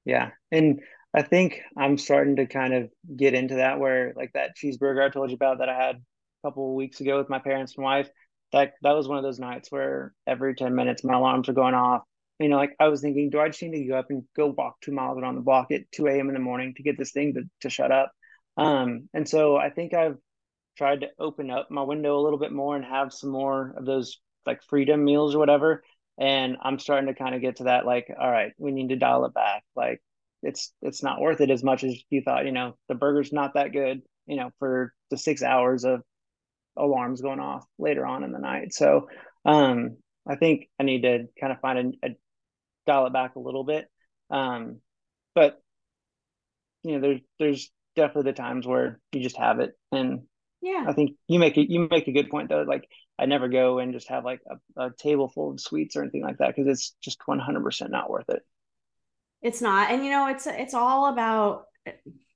Yeah 0.05 0.31
and 0.51 0.81
i 1.15 1.23
think 1.23 1.61
i'm 1.77 1.99
starting 1.99 2.37
to 2.37 2.47
kind 2.47 2.75
of 2.75 2.91
get 3.15 3.35
into 3.35 3.57
that 3.57 3.79
where 3.79 4.15
like 4.17 4.33
that 4.33 4.57
cheeseburger 4.57 5.05
i 5.05 5.11
told 5.11 5.31
you 5.31 5.37
about 5.37 5.59
that 5.59 5.69
i 5.69 5.75
had 5.75 5.97
a 5.97 6.49
couple 6.49 6.75
weeks 6.75 7.01
ago 7.01 7.19
with 7.19 7.29
my 7.29 7.39
parents 7.39 7.75
and 7.77 7.85
wife 7.85 8.09
that 8.53 8.73
that 8.83 8.97
was 8.97 9.07
one 9.07 9.19
of 9.19 9.25
those 9.25 9.39
nights 9.39 9.71
where 9.71 10.15
every 10.27 10.55
10 10.55 10.75
minutes 10.75 11.05
my 11.05 11.15
alarms 11.15 11.49
are 11.49 11.55
going 11.55 11.75
off 11.75 12.03
you 12.39 12.49
know, 12.49 12.57
like 12.57 12.77
I 12.79 12.89
was 12.89 13.01
thinking, 13.01 13.31
do 13.31 13.41
I 13.41 13.49
just 13.49 13.63
need 13.63 13.83
to 13.83 13.89
go 13.89 13.99
up 13.99 14.11
and 14.11 14.25
go 14.37 14.49
walk 14.49 14.81
two 14.81 14.93
miles 14.93 15.19
around 15.19 15.35
the 15.35 15.41
block 15.41 15.71
at 15.73 15.91
2 15.93 16.07
a.m. 16.07 16.29
in 16.29 16.35
the 16.35 16.41
morning 16.41 16.75
to 16.77 16.83
get 16.83 16.97
this 16.97 17.13
thing 17.13 17.35
to, 17.35 17.43
to 17.63 17.71
shut 17.71 17.91
up? 17.91 18.13
Um, 18.57 19.09
and 19.13 19.29
so 19.29 19.57
I 19.57 19.71
think 19.71 19.95
I've 19.95 20.17
tried 20.77 21.01
to 21.01 21.09
open 21.19 21.51
up 21.51 21.71
my 21.71 21.83
window 21.83 22.19
a 22.19 22.23
little 22.23 22.39
bit 22.39 22.53
more 22.53 22.77
and 22.77 22.85
have 22.85 23.13
some 23.13 23.31
more 23.31 23.75
of 23.77 23.85
those 23.85 24.19
like 24.47 24.63
freedom 24.63 25.05
meals 25.05 25.35
or 25.35 25.39
whatever. 25.39 25.83
And 26.19 26.57
I'm 26.63 26.79
starting 26.79 27.09
to 27.09 27.15
kind 27.15 27.35
of 27.35 27.41
get 27.41 27.57
to 27.57 27.65
that, 27.65 27.87
like, 27.87 28.07
all 28.19 28.31
right, 28.31 28.53
we 28.59 28.73
need 28.73 28.89
to 28.89 28.97
dial 28.97 29.25
it 29.25 29.35
back. 29.35 29.65
Like 29.77 30.01
it's 30.43 30.73
it's 30.83 31.03
not 31.03 31.21
worth 31.21 31.41
it 31.41 31.51
as 31.51 31.65
much 31.65 31.85
as 31.85 31.97
you 32.11 32.23
thought, 32.23 32.47
you 32.47 32.53
know, 32.53 32.77
the 32.89 32.95
burger's 32.95 33.33
not 33.33 33.55
that 33.55 33.73
good, 33.73 34.03
you 34.27 34.37
know, 34.37 34.51
for 34.59 34.93
the 35.11 35.17
six 35.17 35.43
hours 35.43 35.85
of 35.85 36.03
alarms 36.77 37.21
going 37.21 37.41
off 37.41 37.65
later 37.79 38.07
on 38.07 38.23
in 38.23 38.33
the 38.33 38.39
night. 38.39 38.73
So 38.73 39.09
um, 39.45 39.97
I 40.29 40.37
think 40.37 40.69
I 40.79 40.85
need 40.85 41.03
to 41.03 41.27
kind 41.41 41.53
of 41.53 41.61
find 41.61 41.97
a, 42.03 42.09
a 42.09 42.17
dial 42.89 43.07
it 43.07 43.13
back 43.13 43.37
a 43.37 43.41
little 43.41 43.65
bit. 43.65 43.87
Um, 44.31 44.81
but 45.35 45.63
you 46.83 46.95
know, 46.95 47.01
there's 47.01 47.21
there's 47.39 47.71
definitely 47.95 48.33
the 48.33 48.37
times 48.37 48.67
where 48.67 48.99
you 49.13 49.21
just 49.21 49.37
have 49.37 49.61
it, 49.61 49.79
and 49.93 50.23
yeah, 50.61 50.85
I 50.87 50.93
think 50.93 51.13
you 51.29 51.39
make 51.39 51.57
it. 51.57 51.71
You 51.71 51.87
make 51.91 52.09
a 52.09 52.13
good 52.13 52.31
point 52.31 52.49
though. 52.49 52.63
Like 52.63 52.89
I 53.19 53.27
never 53.27 53.49
go 53.49 53.79
and 53.79 53.93
just 53.93 54.09
have 54.09 54.25
like 54.25 54.41
a, 54.77 54.87
a 54.87 54.91
table 54.99 55.29
full 55.29 55.53
of 55.53 55.61
sweets 55.61 55.97
or 55.97 56.03
anything 56.03 56.23
like 56.23 56.39
that 56.39 56.55
because 56.55 56.67
it's 56.67 56.97
just 57.03 57.21
100 57.27 57.63
percent 57.63 57.91
not 57.91 58.11
worth 58.11 58.29
it. 58.29 58.43
It's 59.43 59.61
not, 59.61 59.91
and 59.91 60.05
you 60.05 60.11
know, 60.11 60.29
it's 60.29 60.47
it's 60.47 60.75
all 60.75 61.13
about 61.13 61.65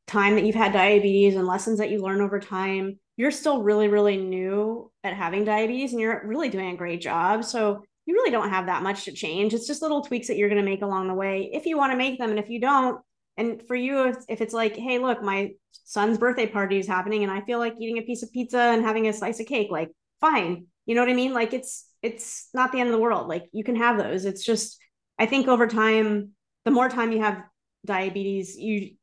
time 0.07 0.35
that 0.35 0.45
you've 0.45 0.55
had 0.55 0.73
diabetes 0.73 1.35
and 1.35 1.47
lessons 1.47 1.79
that 1.79 1.91
you 1.91 2.01
learn 2.01 2.21
over 2.21 2.39
time. 2.39 2.99
You're 3.17 3.31
still 3.31 3.63
really, 3.63 3.89
really 3.89 4.17
new 4.17 4.91
at 5.03 5.15
having 5.15 5.45
diabetes, 5.45 5.93
and 5.93 6.01
you're 6.01 6.23
really 6.25 6.49
doing 6.49 6.75
a 6.75 6.77
great 6.77 7.01
job. 7.01 7.45
So 7.45 7.85
you 8.07 8.15
really 8.15 8.31
don't 8.31 8.51
have 8.51 8.67
that 8.67 8.83
much 8.83 9.05
to 9.05 9.13
change. 9.13 9.55
It's 9.55 9.67
just 9.67 9.83
little 9.83 10.03
tweaks 10.03 10.29
that 10.29 10.37
you're 10.37 10.49
going 10.49 10.63
to 10.63 10.69
make 10.69 10.83
along 10.83 11.09
the 11.09 11.15
way 11.15 11.51
if 11.53 11.67
you 11.67 11.77
want 11.77 11.93
to 11.93 11.97
make 11.97 12.19
them. 12.19 12.31
And 12.31 12.39
if 12.39 12.49
you 12.49 12.61
don't, 12.61 13.01
and 13.37 13.63
for 13.67 13.77
you, 13.77 14.09
if, 14.09 14.17
if 14.29 14.41
it's 14.41 14.53
like, 14.53 14.77
hey, 14.77 14.99
look, 14.99 15.23
my 15.23 15.53
son's 15.85 16.19
birthday 16.19 16.47
party 16.47 16.79
is 16.79 16.87
happening 16.87 17.23
and 17.23 17.33
I 17.33 17.41
feel 17.43 17.59
like 17.59 17.75
eating 17.81 17.99
a 17.99 18.03
piece 18.03 18.23
of 18.23 18.33
pizza 18.33 18.59
and 18.59 18.85
having 18.85 19.09
a 19.09 19.13
slice 19.13 19.41
of 19.41 19.47
cake, 19.47 19.69
like, 19.71 19.91
fine. 20.21 20.67
You 20.85 20.95
know 20.95 21.03
what 21.03 21.11
I 21.11 21.15
mean? 21.15 21.33
Like, 21.33 21.53
it's, 21.53 21.89
it's 22.03 22.49
not 22.53 22.73
the 22.73 22.81
end 22.81 22.89
of 22.89 22.93
the 22.93 23.01
world. 23.01 23.29
Like, 23.29 23.45
you 23.53 23.65
can 23.65 23.77
have 23.77 23.99
those. 23.99 24.25
It's 24.25 24.45
just, 24.45 24.79
I 25.19 25.27
think 25.27 25.49
over 25.49 25.67
time, 25.67 26.31
the 26.65 26.71
more 26.71 26.89
time 26.89 27.13
you 27.13 27.21
have 27.21 27.43
diabetes, 27.87 28.57
you, 28.59 28.97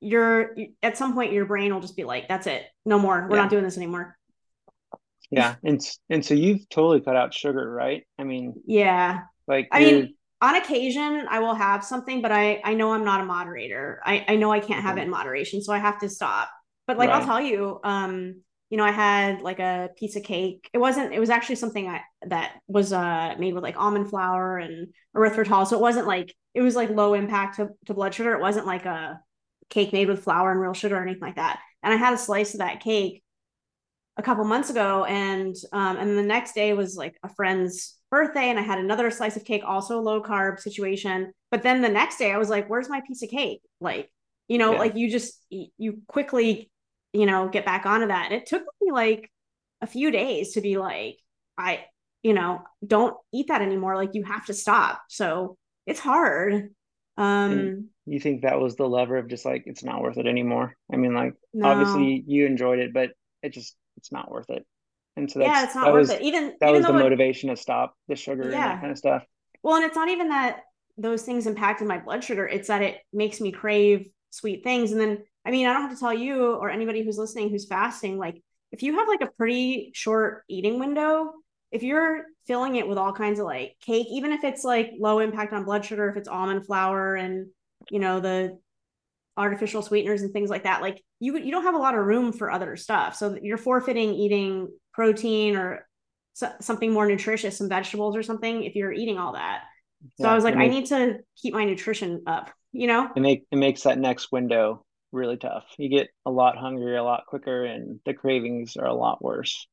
you're 0.00 0.56
at 0.82 0.96
some 0.96 1.12
point 1.12 1.32
your 1.32 1.44
brain 1.44 1.72
will 1.72 1.80
just 1.80 1.96
be 1.96 2.04
like, 2.04 2.26
that's 2.26 2.46
it. 2.46 2.64
No 2.86 2.98
more. 2.98 3.26
We're 3.28 3.36
yeah. 3.36 3.42
not 3.42 3.50
doing 3.50 3.64
this 3.64 3.76
anymore. 3.76 4.16
Yeah, 5.30 5.54
and 5.62 5.80
and 6.08 6.24
so 6.24 6.34
you've 6.34 6.68
totally 6.68 7.00
cut 7.00 7.16
out 7.16 7.32
sugar, 7.32 7.70
right? 7.70 8.04
I 8.18 8.24
mean, 8.24 8.54
yeah. 8.66 9.20
Like 9.46 9.68
I 9.72 9.80
mean, 9.80 10.14
on 10.40 10.56
occasion 10.56 11.26
I 11.28 11.40
will 11.40 11.54
have 11.54 11.84
something, 11.84 12.22
but 12.22 12.32
I 12.32 12.60
I 12.64 12.74
know 12.74 12.92
I'm 12.92 13.04
not 13.04 13.20
a 13.20 13.24
moderator. 13.24 14.00
I 14.04 14.24
I 14.28 14.36
know 14.36 14.50
I 14.50 14.60
can't 14.60 14.82
have 14.82 14.98
it 14.98 15.02
in 15.02 15.10
moderation, 15.10 15.62
so 15.62 15.72
I 15.72 15.78
have 15.78 15.98
to 16.00 16.08
stop. 16.08 16.50
But 16.86 16.98
like 16.98 17.10
right. 17.10 17.20
I'll 17.20 17.26
tell 17.26 17.40
you, 17.40 17.78
um, 17.84 18.42
you 18.70 18.76
know, 18.76 18.84
I 18.84 18.90
had 18.90 19.42
like 19.42 19.58
a 19.60 19.90
piece 19.96 20.16
of 20.16 20.22
cake. 20.22 20.68
It 20.72 20.78
wasn't. 20.78 21.12
It 21.12 21.20
was 21.20 21.30
actually 21.30 21.56
something 21.56 21.88
I, 21.88 22.00
that 22.26 22.54
was 22.66 22.92
uh 22.92 23.34
made 23.38 23.54
with 23.54 23.62
like 23.62 23.76
almond 23.76 24.10
flour 24.10 24.58
and 24.58 24.88
erythritol. 25.16 25.66
So 25.66 25.76
it 25.76 25.82
wasn't 25.82 26.06
like 26.06 26.34
it 26.54 26.62
was 26.62 26.74
like 26.74 26.90
low 26.90 27.14
impact 27.14 27.56
to, 27.56 27.68
to 27.86 27.94
blood 27.94 28.14
sugar. 28.14 28.32
It 28.34 28.40
wasn't 28.40 28.66
like 28.66 28.86
a 28.86 29.20
cake 29.68 29.92
made 29.92 30.08
with 30.08 30.24
flour 30.24 30.50
and 30.50 30.60
real 30.60 30.72
sugar 30.72 30.96
or 30.96 31.02
anything 31.02 31.20
like 31.20 31.36
that. 31.36 31.60
And 31.82 31.92
I 31.92 31.96
had 31.96 32.12
a 32.12 32.18
slice 32.18 32.54
of 32.54 32.58
that 32.58 32.80
cake 32.80 33.22
a 34.20 34.22
couple 34.22 34.44
months 34.44 34.68
ago 34.68 35.06
and 35.06 35.56
um, 35.72 35.96
and 35.96 36.16
the 36.16 36.22
next 36.22 36.54
day 36.54 36.74
was 36.74 36.94
like 36.94 37.16
a 37.24 37.28
friend's 37.30 37.96
birthday 38.10 38.50
and 38.50 38.58
I 38.58 38.62
had 38.62 38.78
another 38.78 39.10
slice 39.10 39.34
of 39.34 39.46
cake 39.46 39.62
also 39.64 39.98
low 39.98 40.22
carb 40.22 40.60
situation. 40.60 41.32
But 41.50 41.62
then 41.62 41.80
the 41.80 41.88
next 41.88 42.18
day 42.18 42.30
I 42.30 42.36
was 42.36 42.50
like 42.50 42.68
where's 42.68 42.90
my 42.90 43.00
piece 43.00 43.22
of 43.22 43.30
cake? 43.30 43.62
Like 43.80 44.12
you 44.46 44.58
know 44.58 44.72
yeah. 44.72 44.78
like 44.78 44.94
you 44.94 45.10
just 45.10 45.42
you 45.48 46.02
quickly 46.06 46.70
you 47.14 47.24
know 47.24 47.48
get 47.48 47.64
back 47.64 47.86
onto 47.86 48.08
that. 48.08 48.26
And 48.26 48.34
it 48.34 48.46
took 48.46 48.62
me 48.82 48.92
like 48.92 49.30
a 49.80 49.86
few 49.86 50.10
days 50.10 50.52
to 50.52 50.60
be 50.60 50.76
like 50.76 51.16
I 51.56 51.86
you 52.22 52.34
know 52.34 52.62
don't 52.86 53.16
eat 53.32 53.48
that 53.48 53.62
anymore. 53.62 53.96
Like 53.96 54.14
you 54.14 54.24
have 54.24 54.44
to 54.46 54.54
stop. 54.54 55.00
So 55.08 55.56
it's 55.86 56.00
hard. 56.00 56.74
Um 57.16 57.88
you 58.04 58.20
think 58.20 58.42
that 58.42 58.60
was 58.60 58.76
the 58.76 58.86
lever 58.86 59.16
of 59.16 59.28
just 59.28 59.46
like 59.46 59.62
it's 59.64 59.82
not 59.82 60.02
worth 60.02 60.18
it 60.18 60.26
anymore? 60.26 60.76
I 60.92 60.96
mean 60.96 61.14
like 61.14 61.32
no. 61.54 61.68
obviously 61.68 62.22
you 62.26 62.44
enjoyed 62.44 62.80
it 62.80 62.92
but 62.92 63.12
it 63.42 63.54
just 63.54 63.74
it's 63.96 64.12
not 64.12 64.30
worth 64.30 64.50
it. 64.50 64.66
And 65.16 65.30
so 65.30 65.40
yeah, 65.40 65.64
it's 65.64 65.74
not 65.74 65.92
worth 65.92 66.08
was, 66.08 66.10
it. 66.10 66.22
Even 66.22 66.54
that 66.60 66.70
even 66.70 66.82
was 66.82 66.86
the 66.86 66.92
motivation 66.92 67.50
it, 67.50 67.56
to 67.56 67.62
stop 67.62 67.94
the 68.08 68.16
sugar 68.16 68.44
yeah. 68.44 68.48
and 68.48 68.54
that 68.54 68.80
kind 68.80 68.92
of 68.92 68.98
stuff. 68.98 69.24
Well, 69.62 69.76
and 69.76 69.84
it's 69.84 69.96
not 69.96 70.08
even 70.08 70.28
that 70.28 70.60
those 70.96 71.22
things 71.22 71.46
impacted 71.46 71.88
my 71.88 71.98
blood 71.98 72.22
sugar. 72.24 72.46
It's 72.46 72.68
that 72.68 72.82
it 72.82 72.98
makes 73.12 73.40
me 73.40 73.52
crave 73.52 74.08
sweet 74.30 74.62
things. 74.62 74.92
And 74.92 75.00
then, 75.00 75.18
I 75.44 75.50
mean, 75.50 75.66
I 75.66 75.72
don't 75.72 75.82
have 75.82 75.94
to 75.94 76.00
tell 76.00 76.14
you 76.14 76.54
or 76.54 76.70
anybody 76.70 77.02
who's 77.02 77.18
listening 77.18 77.50
who's 77.50 77.66
fasting, 77.66 78.18
like 78.18 78.42
if 78.72 78.82
you 78.82 78.96
have 78.96 79.08
like 79.08 79.20
a 79.20 79.32
pretty 79.32 79.90
short 79.94 80.44
eating 80.48 80.78
window, 80.78 81.32
if 81.72 81.82
you're 81.82 82.24
filling 82.46 82.76
it 82.76 82.88
with 82.88 82.98
all 82.98 83.12
kinds 83.12 83.38
of 83.38 83.46
like 83.46 83.76
cake, 83.84 84.06
even 84.10 84.32
if 84.32 84.44
it's 84.44 84.64
like 84.64 84.92
low 84.98 85.18
impact 85.18 85.52
on 85.52 85.64
blood 85.64 85.84
sugar, 85.84 86.08
if 86.08 86.16
it's 86.16 86.28
almond 86.28 86.66
flour 86.66 87.14
and 87.14 87.48
you 87.90 87.98
know 87.98 88.20
the 88.20 88.58
artificial 89.40 89.82
sweeteners 89.82 90.22
and 90.22 90.32
things 90.32 90.50
like 90.50 90.64
that 90.64 90.82
like 90.82 91.02
you 91.18 91.36
you 91.38 91.50
don't 91.50 91.64
have 91.64 91.74
a 91.74 91.78
lot 91.78 91.94
of 91.94 92.04
room 92.04 92.32
for 92.32 92.50
other 92.50 92.76
stuff. 92.76 93.16
So 93.16 93.36
you're 93.40 93.58
forfeiting 93.58 94.14
eating 94.14 94.68
protein 94.92 95.56
or 95.56 95.86
so, 96.34 96.50
something 96.60 96.92
more 96.92 97.06
nutritious 97.06 97.58
some 97.58 97.68
vegetables 97.68 98.16
or 98.16 98.22
something 98.22 98.64
if 98.64 98.74
you're 98.74 98.92
eating 98.92 99.18
all 99.18 99.32
that. 99.32 99.62
So 100.18 100.28
i 100.28 100.34
was 100.34 100.44
like 100.44 100.56
i 100.56 100.66
need 100.66 100.86
to 100.86 101.18
keep 101.36 101.52
my 101.52 101.64
nutrition 101.64 102.22
up 102.26 102.50
you 102.72 102.86
know? 102.86 103.08
It 103.14 103.20
make 103.20 103.46
it 103.50 103.56
makes 103.56 103.82
that 103.82 103.98
next 103.98 104.30
window 104.32 104.84
really 105.12 105.36
tough. 105.36 105.64
You 105.76 105.88
get 105.88 106.08
a 106.24 106.30
lot 106.30 106.56
hungrier 106.56 106.96
a 106.96 107.02
lot 107.02 107.26
quicker 107.26 107.64
and 107.64 107.98
the 108.06 108.14
cravings 108.14 108.76
are 108.76 108.86
a 108.86 108.94
lot 108.94 109.22
worse. 109.22 109.66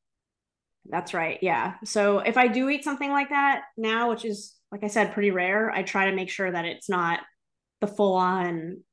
That's 0.90 1.14
right 1.14 1.38
yeah. 1.42 1.76
So 1.86 2.20
if 2.20 2.38
i 2.38 2.48
do 2.48 2.70
eat 2.70 2.84
something 2.84 3.12
like 3.12 3.30
that 3.30 3.64
now 3.78 4.10
which 4.10 4.26
is 4.26 4.56
like 4.72 4.84
i 4.84 4.88
said 4.88 5.14
pretty 5.14 5.32
rare 5.32 5.72
i 5.72 5.84
try 5.84 6.10
to 6.10 6.16
make 6.16 6.30
sure 6.30 6.52
that 6.52 6.66
it's 6.66 6.90
not 6.90 7.20
the 7.82 7.88
full 7.88 8.16
on 8.16 8.84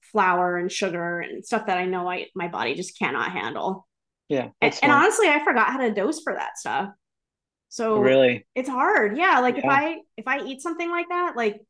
flour 0.00 0.56
and 0.56 0.70
sugar 0.70 1.20
and 1.20 1.44
stuff 1.44 1.66
that 1.66 1.78
I 1.78 1.86
know 1.86 2.08
I 2.08 2.26
my 2.34 2.48
body 2.48 2.74
just 2.74 2.98
cannot 2.98 3.32
handle. 3.32 3.86
Yeah. 4.28 4.48
And, 4.60 4.78
and, 4.82 4.92
honestly, 4.92 5.28
I 5.28 5.44
forgot 5.44 5.68
how 5.68 5.78
to 5.78 5.92
dose 5.92 6.22
for 6.22 6.34
that 6.34 6.58
stuff. 6.58 6.90
So 7.68 8.00
really 8.00 8.46
it's 8.54 8.68
hard. 8.68 9.16
Yeah. 9.16 9.40
Like 9.40 9.56
yeah. 9.56 9.62
if 9.64 9.70
I 9.70 9.96
if 10.16 10.28
I 10.28 10.44
eat 10.44 10.60
something 10.60 10.90
like 10.90 11.08
that, 11.08 11.36
like 11.36 11.60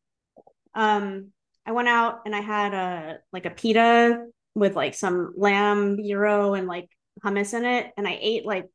um 0.75 1.29
I 1.67 1.73
went 1.73 1.89
out 1.89 2.21
and 2.27 2.35
I 2.35 2.41
had 2.41 2.75
a 2.75 3.19
like 3.33 3.47
a 3.47 3.51
pita 3.51 4.27
with 4.55 4.77
like 4.77 4.95
some 4.95 5.35
lamb 5.37 5.99
gyro 6.03 6.55
and 6.55 6.67
like 6.67 6.89
hummus 7.25 7.55
in 7.55 7.65
it. 7.65 7.93
And 7.97 8.09
I 8.09 8.19
ate 8.21 8.47
like 8.47 8.67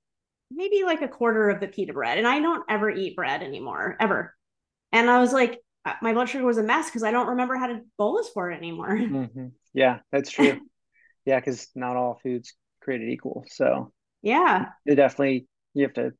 maybe 0.51 0.83
like 0.83 1.01
a 1.01 1.07
quarter 1.07 1.49
of 1.49 1.59
the 1.59 1.67
pita 1.67 1.93
bread. 1.93 2.17
And 2.17 2.27
I 2.27 2.39
don't 2.39 2.63
ever 2.69 2.89
eat 2.89 3.15
bread 3.15 3.41
anymore, 3.43 3.97
ever. 3.99 4.35
And 4.91 5.09
I 5.09 5.19
was 5.19 5.33
like, 5.33 5.59
my 6.01 6.13
blood 6.13 6.29
sugar 6.29 6.45
was 6.45 6.57
a 6.57 6.63
mess 6.63 6.87
because 6.87 7.03
I 7.03 7.11
don't 7.11 7.27
remember 7.27 7.55
how 7.57 7.67
to 7.67 7.81
bolus 7.97 8.29
for 8.33 8.51
it 8.51 8.57
anymore. 8.57 8.97
Mm-hmm. 8.97 9.47
Yeah, 9.73 9.99
that's 10.11 10.31
true. 10.31 10.59
yeah, 11.25 11.39
because 11.39 11.67
not 11.75 11.95
all 11.95 12.19
foods 12.23 12.53
created 12.81 13.09
equal. 13.09 13.43
So 13.47 13.91
yeah, 14.21 14.67
it 14.85 14.95
definitely 14.95 15.47
you 15.73 15.83
have 15.83 15.93
to 15.95 16.13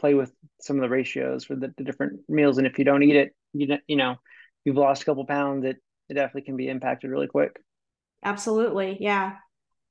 play 0.00 0.14
with 0.14 0.32
some 0.60 0.76
of 0.76 0.82
the 0.82 0.88
ratios 0.88 1.44
for 1.44 1.54
the, 1.54 1.72
the 1.76 1.84
different 1.84 2.20
meals, 2.28 2.58
and 2.58 2.66
if 2.66 2.78
you 2.78 2.84
don't 2.84 3.02
eat 3.02 3.16
it, 3.16 3.34
you 3.52 3.78
you 3.86 3.96
know 3.96 4.16
you've 4.64 4.76
lost 4.76 5.02
a 5.02 5.04
couple 5.04 5.24
pounds. 5.24 5.64
It 5.64 5.76
it 6.08 6.14
definitely 6.14 6.42
can 6.42 6.56
be 6.56 6.68
impacted 6.68 7.10
really 7.10 7.28
quick. 7.28 7.56
Absolutely, 8.24 8.98
yeah. 9.00 9.36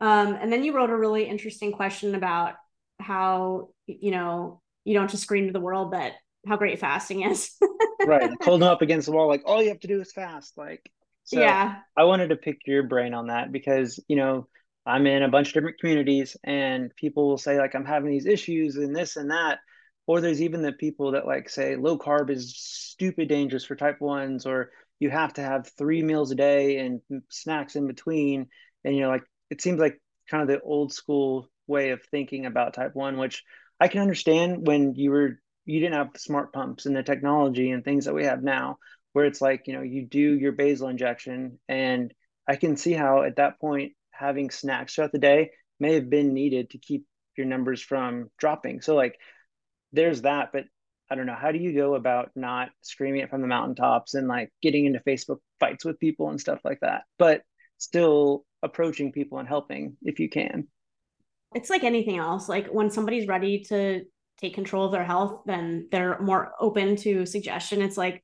Um, 0.01 0.37
and 0.39 0.51
then 0.51 0.63
you 0.63 0.75
wrote 0.75 0.89
a 0.89 0.97
really 0.97 1.23
interesting 1.23 1.71
question 1.71 2.15
about 2.15 2.55
how 2.99 3.69
you 3.87 4.11
know 4.11 4.61
you 4.83 4.93
don't 4.93 5.09
just 5.09 5.23
scream 5.23 5.47
to 5.47 5.53
the 5.53 5.59
world 5.59 5.93
that 5.93 6.13
how 6.47 6.57
great 6.57 6.79
fasting 6.79 7.23
is. 7.23 7.51
right. 8.05 8.29
Like 8.29 8.43
hold 8.43 8.61
them 8.61 8.69
up 8.69 8.81
against 8.81 9.05
the 9.05 9.13
wall, 9.13 9.27
like 9.27 9.43
all 9.45 9.61
you 9.61 9.69
have 9.69 9.79
to 9.81 9.87
do 9.87 10.01
is 10.01 10.11
fast. 10.11 10.57
Like 10.57 10.89
so 11.23 11.39
yeah. 11.39 11.75
I 11.97 12.03
wanted 12.03 12.29
to 12.29 12.35
pick 12.35 12.61
your 12.65 12.83
brain 12.83 13.13
on 13.13 13.27
that 13.27 13.51
because, 13.51 13.99
you 14.07 14.15
know, 14.15 14.47
I'm 14.85 15.07
in 15.07 15.23
a 15.23 15.29
bunch 15.29 15.47
of 15.47 15.53
different 15.53 15.79
communities 15.79 16.35
and 16.43 16.93
people 16.95 17.29
will 17.29 17.37
say 17.37 17.57
like 17.57 17.75
I'm 17.75 17.85
having 17.85 18.11
these 18.11 18.25
issues 18.25 18.75
and 18.75 18.95
this 18.95 19.15
and 19.15 19.31
that. 19.31 19.59
Or 20.05 20.19
there's 20.19 20.41
even 20.41 20.61
the 20.61 20.73
people 20.73 21.11
that 21.11 21.25
like 21.25 21.49
say 21.49 21.77
low 21.77 21.97
carb 21.97 22.29
is 22.29 22.57
stupid 22.57 23.29
dangerous 23.29 23.63
for 23.63 23.77
type 23.77 24.01
ones, 24.01 24.45
or 24.45 24.71
you 24.99 25.09
have 25.09 25.33
to 25.35 25.41
have 25.41 25.71
three 25.77 26.03
meals 26.03 26.31
a 26.31 26.35
day 26.35 26.79
and 26.79 26.99
snacks 27.29 27.77
in 27.77 27.87
between. 27.87 28.47
And 28.83 28.93
you 28.93 29.01
know, 29.01 29.07
like 29.07 29.23
it 29.49 29.61
seems 29.61 29.79
like 29.79 30.01
kind 30.29 30.41
of 30.41 30.49
the 30.49 30.61
old 30.61 30.91
school 30.91 31.47
way 31.67 31.91
of 31.91 32.03
thinking 32.11 32.45
about 32.45 32.73
type 32.73 32.95
one, 32.95 33.17
which 33.17 33.43
I 33.79 33.87
can 33.87 34.01
understand 34.01 34.67
when 34.67 34.95
you 34.95 35.11
were 35.11 35.39
you 35.65 35.79
didn't 35.79 35.95
have 35.95 36.09
smart 36.17 36.53
pumps 36.53 36.85
and 36.85 36.95
the 36.95 37.03
technology 37.03 37.71
and 37.71 37.83
things 37.83 38.05
that 38.05 38.13
we 38.13 38.25
have 38.25 38.43
now 38.43 38.77
where 39.13 39.25
it's 39.25 39.41
like 39.41 39.67
you 39.67 39.73
know 39.73 39.81
you 39.81 40.05
do 40.05 40.19
your 40.19 40.51
basal 40.51 40.89
injection 40.89 41.59
and 41.69 42.13
i 42.47 42.55
can 42.55 42.75
see 42.75 42.93
how 42.93 43.23
at 43.23 43.37
that 43.37 43.59
point 43.59 43.93
having 44.11 44.49
snacks 44.49 44.93
throughout 44.95 45.11
the 45.11 45.19
day 45.19 45.49
may 45.79 45.93
have 45.95 46.09
been 46.09 46.33
needed 46.33 46.69
to 46.69 46.77
keep 46.77 47.05
your 47.37 47.47
numbers 47.47 47.81
from 47.81 48.29
dropping. 48.37 48.81
So 48.81 48.95
like 48.95 49.17
there's 49.91 50.21
that 50.21 50.49
but 50.53 50.65
i 51.09 51.15
don't 51.15 51.25
know. 51.25 51.35
How 51.35 51.51
do 51.51 51.59
you 51.59 51.73
go 51.73 51.95
about 51.95 52.31
not 52.35 52.69
screaming 52.81 53.21
it 53.21 53.29
from 53.29 53.41
the 53.41 53.47
mountaintops 53.47 54.13
and 54.13 54.27
like 54.27 54.51
getting 54.61 54.85
into 54.85 54.99
facebook 55.01 55.39
fights 55.59 55.85
with 55.85 55.99
people 55.99 56.29
and 56.29 56.39
stuff 56.39 56.59
like 56.63 56.79
that 56.81 57.03
but 57.19 57.41
still 57.77 58.45
approaching 58.63 59.11
people 59.11 59.39
and 59.39 59.47
helping 59.47 59.97
if 60.01 60.19
you 60.19 60.29
can? 60.29 60.67
It's 61.53 61.69
like 61.69 61.83
anything 61.83 62.17
else. 62.17 62.49
Like 62.49 62.67
when 62.67 62.89
somebody's 62.89 63.27
ready 63.27 63.63
to 63.69 64.03
take 64.43 64.53
control 64.53 64.85
of 64.85 64.91
their 64.91 65.05
health, 65.05 65.41
then 65.45 65.87
they're 65.91 66.19
more 66.19 66.53
open 66.59 66.95
to 66.97 67.25
suggestion. 67.25 67.81
It's 67.81 67.97
like 67.97 68.23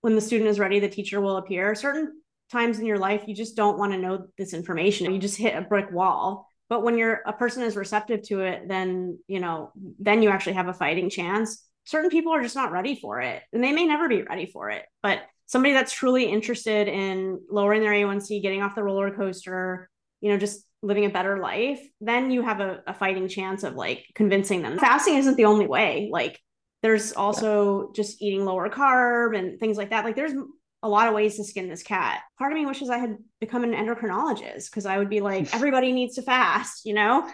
when 0.00 0.14
the 0.14 0.20
student 0.20 0.50
is 0.50 0.58
ready, 0.58 0.80
the 0.80 0.88
teacher 0.88 1.20
will 1.20 1.36
appear. 1.36 1.74
Certain 1.74 2.20
times 2.50 2.78
in 2.78 2.86
your 2.86 2.98
life, 2.98 3.24
you 3.26 3.34
just 3.34 3.56
don't 3.56 3.78
want 3.78 3.92
to 3.92 3.98
know 3.98 4.26
this 4.38 4.54
information. 4.54 5.12
You 5.12 5.18
just 5.20 5.36
hit 5.36 5.54
a 5.54 5.60
brick 5.60 5.90
wall. 5.92 6.48
but 6.68 6.82
when 6.82 6.98
you're 6.98 7.20
a 7.26 7.32
person 7.32 7.62
is 7.62 7.76
receptive 7.76 8.22
to 8.22 8.40
it 8.40 8.68
then 8.68 9.18
you 9.26 9.40
know 9.40 9.72
then 9.98 10.22
you 10.22 10.28
actually 10.28 10.52
have 10.52 10.68
a 10.68 10.74
fighting 10.74 11.08
chance 11.10 11.64
certain 11.84 12.10
people 12.10 12.32
are 12.32 12.42
just 12.42 12.56
not 12.56 12.72
ready 12.72 12.94
for 13.00 13.20
it 13.20 13.42
and 13.52 13.64
they 13.64 13.72
may 13.72 13.86
never 13.86 14.08
be 14.08 14.22
ready 14.22 14.46
for 14.46 14.70
it 14.70 14.84
but 15.02 15.22
somebody 15.46 15.72
that's 15.72 15.92
truly 15.92 16.24
interested 16.24 16.88
in 16.88 17.40
lowering 17.50 17.80
their 17.80 17.92
a1c 17.92 18.42
getting 18.42 18.62
off 18.62 18.74
the 18.74 18.82
roller 18.82 19.10
coaster 19.10 19.88
you 20.20 20.30
know 20.30 20.38
just 20.38 20.64
living 20.82 21.04
a 21.04 21.10
better 21.10 21.38
life 21.38 21.80
then 22.00 22.30
you 22.30 22.42
have 22.42 22.60
a, 22.60 22.82
a 22.86 22.94
fighting 22.94 23.28
chance 23.28 23.64
of 23.64 23.74
like 23.74 24.04
convincing 24.14 24.62
them 24.62 24.78
fasting 24.78 25.16
isn't 25.16 25.36
the 25.36 25.44
only 25.44 25.66
way 25.66 26.08
like 26.12 26.40
there's 26.82 27.12
also 27.12 27.90
just 27.94 28.22
eating 28.22 28.44
lower 28.44 28.70
carb 28.70 29.36
and 29.36 29.58
things 29.58 29.76
like 29.76 29.90
that 29.90 30.04
like 30.04 30.14
there's 30.14 30.34
a 30.82 30.88
lot 30.88 31.08
of 31.08 31.14
ways 31.14 31.36
to 31.36 31.44
skin 31.44 31.68
this 31.68 31.82
cat. 31.82 32.20
Part 32.38 32.52
of 32.52 32.58
me 32.58 32.66
wishes 32.66 32.90
I 32.90 32.98
had 32.98 33.18
become 33.40 33.64
an 33.64 33.72
endocrinologist 33.72 34.70
because 34.70 34.86
I 34.86 34.98
would 34.98 35.10
be 35.10 35.20
like, 35.20 35.52
everybody 35.54 35.92
needs 35.92 36.14
to 36.16 36.22
fast, 36.22 36.84
you 36.84 36.94
know? 36.94 37.28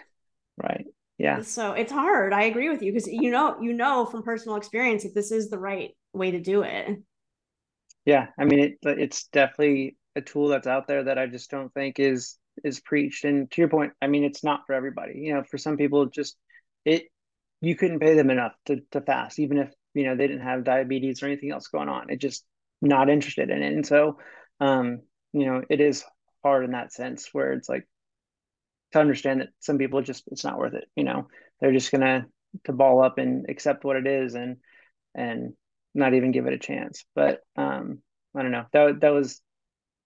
Right. 0.62 0.86
Yeah. 1.18 1.42
So 1.42 1.72
it's 1.72 1.92
hard. 1.92 2.32
I 2.32 2.45
agree 2.45 2.68
with 2.68 2.82
you 2.82 2.92
because 2.92 3.07
you 3.07 3.30
know, 3.30 3.61
you 3.61 3.72
know 3.72 4.07
from 4.07 4.22
personal 4.22 4.57
experience 4.57 5.05
that 5.05 5.14
this 5.14 5.30
is 5.30 5.49
the 5.49 5.59
right 5.59 5.90
way 6.12 6.32
to 6.32 6.40
do 6.40 6.62
it. 6.62 6.99
Yeah. 8.05 8.28
I 8.38 8.45
mean, 8.45 8.61
it, 8.61 8.78
it's 8.82 9.28
definitely 9.28 9.97
a 10.16 10.20
tool 10.20 10.49
that's 10.49 10.66
out 10.66 10.88
there 10.88 11.05
that 11.05 11.18
I 11.18 11.26
just 11.26 11.51
don't 11.51 11.72
think 11.72 11.99
is 11.99 12.36
is 12.63 12.81
preached. 12.81 13.25
And 13.25 13.51
to 13.51 13.61
your 13.61 13.69
point, 13.69 13.93
I 14.01 14.07
mean, 14.07 14.25
it's 14.25 14.45
not 14.45 14.67
for 14.67 14.75
everybody. 14.75 15.19
You 15.19 15.35
know, 15.35 15.43
for 15.43 15.59
some 15.59 15.77
people, 15.77 16.07
just 16.07 16.37
it 16.85 17.05
you 17.61 17.77
couldn't 17.77 18.01
pay 18.01 18.15
them 18.15 18.31
enough 18.31 18.55
to 18.67 18.81
to 18.93 19.01
fast, 19.01 19.39
even 19.39 19.59
if 19.59 19.73
you 19.95 20.05
know 20.05 20.17
they 20.17 20.27
didn't 20.27 20.43
have 20.43 20.65
diabetes 20.65 21.23
or 21.23 21.27
anything 21.27 21.51
else 21.51 21.69
going 21.69 21.89
on. 21.89 22.11
It 22.11 22.21
just 22.21 22.45
not 22.83 23.09
interested 23.09 23.51
in 23.51 23.63
it. 23.63 23.73
And 23.73 23.87
so, 23.87 24.19
um, 24.61 25.01
you 25.33 25.47
know, 25.47 25.63
it 25.69 25.81
is 25.81 26.05
hard 26.43 26.65
in 26.65 26.73
that 26.73 26.93
sense 26.93 27.29
where 27.33 27.53
it's 27.53 27.69
like 27.69 27.89
to 28.93 29.01
understand 29.01 29.41
that 29.41 29.49
some 29.61 29.79
people 29.79 30.03
just 30.03 30.25
it's 30.29 30.45
not 30.45 30.59
worth 30.59 30.75
it. 30.75 30.85
You 30.95 31.05
know, 31.05 31.29
they're 31.61 31.73
just 31.73 31.91
gonna 31.91 32.27
to 32.65 32.73
ball 32.73 33.03
up 33.03 33.19
and 33.19 33.47
accept 33.49 33.85
what 33.85 33.97
it 33.97 34.07
is 34.07 34.35
and 34.35 34.59
and 35.15 35.55
not 35.95 36.15
even 36.15 36.33
give 36.33 36.47
it 36.47 36.53
a 36.53 36.59
chance. 36.59 37.05
But 37.15 37.41
um, 37.57 38.01
I 38.35 38.43
don't 38.43 38.53
know. 38.53 38.67
That 38.73 39.01
that 39.01 39.13
was 39.13 39.41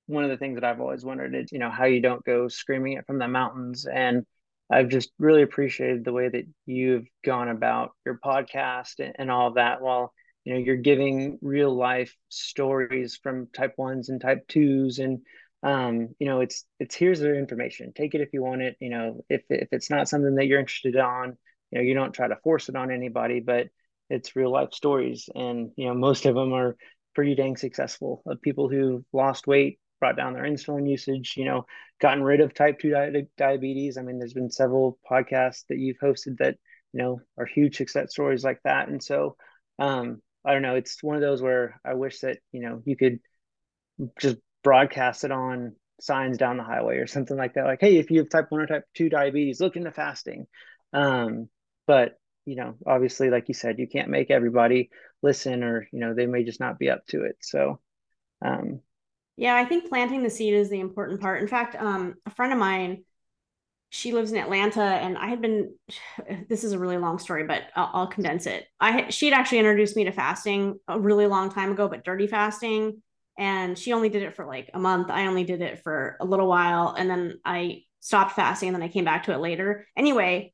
one 0.09 0.25
of 0.25 0.31
the 0.31 0.39
things 0.39 0.57
that 0.57 0.65
I've 0.65 0.81
always 0.81 1.05
wondered 1.05 1.35
is 1.35 1.53
you 1.53 1.59
know 1.59 1.71
how 1.71 1.85
you 1.85 2.01
don't 2.01 2.25
go 2.25 2.49
screaming 2.49 2.95
it 2.95 3.07
from 3.07 3.19
the 3.19 3.29
mountains. 3.29 3.87
And 3.87 4.27
I've 4.71 4.89
just 4.89 5.11
really 5.19 5.43
appreciated 5.43 6.05
the 6.05 6.13
way 6.13 6.29
that 6.29 6.45
you've 6.67 7.07
gone 7.25 7.49
about 7.49 7.93
your 8.05 8.19
podcast 8.19 8.99
and, 8.99 9.15
and 9.19 9.31
all 9.31 9.49
of 9.49 9.55
that 9.55 9.81
while 9.81 10.13
you 10.45 10.55
know 10.55 10.61
you're 10.61 10.77
giving 10.77 11.39
real 11.43 11.75
life 11.75 12.15
stories 12.29 13.19
from 13.23 13.49
type 13.53 13.75
ones 13.77 14.09
and 14.09 14.21
type 14.21 14.49
twos. 14.49 14.99
And 14.99 15.21
um, 15.63 16.09
you 16.19 16.27
know 16.27 16.41
it's 16.41 16.65
it's 16.81 16.95
here's 16.95 17.21
their 17.21 17.37
information. 17.37 17.93
Take 17.95 18.15
it 18.15 18.23
if 18.23 18.33
you 18.33 18.43
want 18.43 18.63
it. 18.63 18.77
You 18.81 18.91
know 18.91 19.25
if 19.29 19.43
if 19.51 19.69
it's 19.73 19.91
not 19.91 20.09
something 20.09 20.37
that 20.37 20.47
you're 20.47 20.61
interested 20.61 20.97
on 20.97 21.37
you 21.71 21.79
know 21.79 21.85
you 21.85 21.95
don't 21.95 22.13
try 22.13 22.29
to 22.29 22.37
force 22.43 22.71
it 22.71 22.77
on 22.77 22.91
anybody 22.91 23.41
but 23.41 23.69
it's 24.11 24.35
real 24.35 24.51
life 24.51 24.73
stories. 24.73 25.29
And 25.35 25.71
you 25.77 25.87
know 25.87 25.95
most 25.95 26.25
of 26.25 26.35
them 26.35 26.55
are 26.55 26.77
pretty 27.15 27.35
dang 27.35 27.57
successful 27.57 28.23
of 28.27 28.41
people 28.41 28.69
who 28.69 29.05
lost 29.13 29.47
weight 29.47 29.79
brought 30.01 30.17
down 30.17 30.33
their 30.33 30.45
insulin 30.45 30.89
usage 30.89 31.35
you 31.37 31.45
know 31.45 31.67
gotten 32.01 32.23
rid 32.23 32.41
of 32.41 32.55
type 32.55 32.79
2 32.79 32.91
di- 32.91 33.27
diabetes 33.37 33.97
i 33.99 34.03
mean 34.03 34.19
there's 34.19 34.35
been 34.35 34.51
several 34.51 34.99
podcasts 35.11 35.65
that 35.69 35.79
you've 35.79 35.99
hosted 35.99 36.39
that 36.39 36.57
you 36.93 37.03
know 37.03 37.21
are 37.37 37.47
huge 37.47 37.77
success 37.77 38.11
stories 38.13 38.45
like 38.45 38.61
that 38.65 38.89
and 38.89 39.03
so 39.03 39.37
um, 39.81 40.21
I 40.45 40.53
don't 40.53 40.63
know. 40.63 40.75
It's 40.75 41.03
one 41.03 41.17
of 41.17 41.23
those 41.23 41.43
where 41.43 41.81
I 41.85 41.95
wish 41.95 42.21
that 42.21 42.39
you 42.53 42.61
know 42.63 42.83
you 42.85 42.97
could 42.97 43.21
just 44.19 44.37
broadcast 44.63 45.25
it 45.25 45.33
on 45.33 45.75
signs 46.01 46.39
down 46.39 46.57
the 46.57 46.63
highway 46.63 46.99
or 46.99 47.07
something 47.07 47.37
like 47.37 47.55
that. 47.55 47.65
Like, 47.65 47.81
hey, 47.81 47.99
if 47.99 48.11
you 48.11 48.21
have 48.21 48.29
type 48.29 48.47
one 48.51 48.61
or 48.61 48.67
type 48.67 48.85
two 48.95 49.09
diabetes, 49.09 49.61
look 49.61 49.77
into 49.77 49.91
fasting. 49.93 50.47
Um, 50.93 51.49
but 51.87 52.19
you 52.45 52.57
know, 52.57 52.77
obviously, 52.87 53.31
like 53.31 53.49
you 53.49 53.55
said, 53.55 53.79
you 53.79 53.89
can't 53.89 54.09
make 54.09 54.31
everybody 54.31 54.91
listen, 55.23 55.63
or 55.63 55.89
you 55.93 56.01
know, 56.01 56.15
they 56.15 56.27
may 56.27 56.45
just 56.45 56.61
not 56.61 56.79
be 56.79 56.91
up 56.91 57.05
to 57.09 57.25
it. 57.25 57.37
So, 57.41 57.81
um, 58.45 58.81
yeah, 59.39 59.55
I 59.55 59.65
think 59.65 59.89
planting 59.89 60.25
the 60.25 60.31
seed 60.31 60.53
is 60.53 60.69
the 60.69 60.81
important 60.81 61.21
part. 61.21 61.41
In 61.41 61.49
fact, 61.49 61.77
um, 61.77 62.17
a 62.27 62.31
friend 62.31 62.53
of 62.53 62.59
mine 62.59 63.05
she 63.91 64.13
lives 64.13 64.33
in 64.33 64.39
Atlanta, 64.39 64.83
and 64.83 65.17
I 65.17 65.29
had 65.29 65.41
been. 65.41 65.75
This 66.49 66.65
is 66.65 66.73
a 66.73 66.79
really 66.79 66.99
long 66.99 67.19
story, 67.19 67.45
but 67.45 67.63
I'll, 67.77 67.91
I'll 67.95 68.07
condense 68.07 68.47
it. 68.47 68.67
I 68.81 69.09
she 69.11 69.27
had 69.27 69.39
actually 69.39 69.59
introduced 69.59 69.97
me 69.97 70.05
to 70.05 70.13
fasting 70.13 70.79
a 70.89 70.99
really 70.99 71.27
long 71.27 71.51
time 71.51 71.71
ago, 71.71 71.89
but 71.89 72.05
dirty 72.05 72.27
fasting, 72.27 73.03
and 73.39 73.79
she 73.79 73.93
only 73.93 74.09
did 74.09 74.23
it 74.25 74.35
for 74.35 74.45
like 74.45 74.71
a 74.75 74.79
month. 74.79 75.09
I 75.09 75.27
only 75.27 75.45
did 75.45 75.63
it 75.63 75.83
for 75.83 76.17
a 76.21 76.25
little 76.25 76.49
while, 76.49 76.95
and 76.99 77.09
then 77.09 77.39
I 77.45 77.83
stopped 78.01 78.33
fasting, 78.33 78.69
and 78.69 78.75
then 78.75 78.83
I 78.83 78.89
came 78.89 79.05
back 79.05 79.25
to 79.25 79.33
it 79.33 79.39
later. 79.39 79.87
Anyway, 79.97 80.53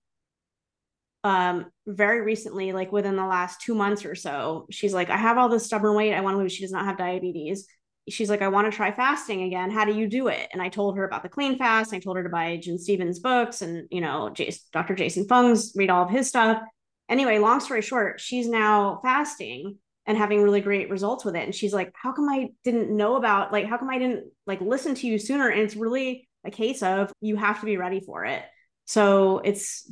um, 1.25 1.67
very 1.87 2.21
recently, 2.21 2.73
like 2.73 2.93
within 2.93 3.17
the 3.17 3.27
last 3.27 3.63
two 3.63 3.75
months 3.75 4.05
or 4.05 4.15
so, 4.15 4.67
she's 4.71 4.93
like, 4.93 5.09
I 5.11 5.17
have 5.17 5.39
all 5.39 5.49
this 5.49 5.65
stubborn 5.65 5.97
weight. 5.97 6.15
I 6.15 6.21
want 6.21 6.37
to 6.37 6.39
lose. 6.43 6.53
She 6.53 6.63
does 6.63 6.73
not 6.73 6.85
have 6.85 6.99
diabetes 6.99 7.67
she's 8.09 8.29
like, 8.29 8.43
I 8.43 8.49
want 8.49 8.71
to 8.71 8.77
try 8.77 8.93
fasting 8.93 9.43
again. 9.43 9.71
How 9.71 9.85
do 9.85 9.95
you 9.95 10.09
do 10.09 10.29
it? 10.29 10.49
And 10.53 10.61
I 10.61 10.69
told 10.69 10.97
her 10.97 11.05
about 11.05 11.23
the 11.23 11.29
clean 11.29 11.57
fast. 11.57 11.95
I 11.95 11.99
told 11.99 12.17
her 12.17 12.23
to 12.23 12.29
buy 12.29 12.59
Gin 12.59 12.79
Stephens 12.79 13.19
books 13.19 13.63
and, 13.63 13.87
you 13.91 14.01
know, 14.01 14.33
Dr. 14.73 14.95
Jason 14.95 15.27
Fung's 15.27 15.73
read 15.75 15.91
all 15.91 16.05
of 16.05 16.11
his 16.11 16.29
stuff. 16.29 16.61
Anyway, 17.09 17.39
long 17.39 17.61
story 17.61 17.83
short, 17.83 18.21
she's 18.21 18.49
now 18.49 19.01
fasting 19.03 19.79
and 20.07 20.19
having 20.19 20.43
really 20.43 20.61
great 20.61 20.91
results 20.91 21.25
with 21.25 21.35
it. 21.35 21.45
And 21.45 21.55
she's 21.55 21.73
like, 21.73 21.93
how 21.95 22.13
come 22.13 22.29
I 22.29 22.51
didn't 22.63 22.95
know 22.95 23.17
about, 23.17 23.53
like, 23.53 23.67
how 23.67 23.79
come 23.79 23.89
I 23.91 23.99
didn't 23.99 24.25
like 24.47 24.61
listen 24.61 24.95
to 24.97 25.07
you 25.07 25.19
sooner? 25.19 25.49
And 25.49 25.63
it's 25.63 25.77
really 25.77 26.29
a 26.45 26.51
case 26.51 26.83
of 26.83 27.11
you 27.21 27.37
have 27.37 27.61
to 27.61 27.67
be 27.67 27.79
ready 27.79 28.01
for 28.01 28.25
it. 28.27 28.43
So 28.85 29.39
it's, 29.39 29.91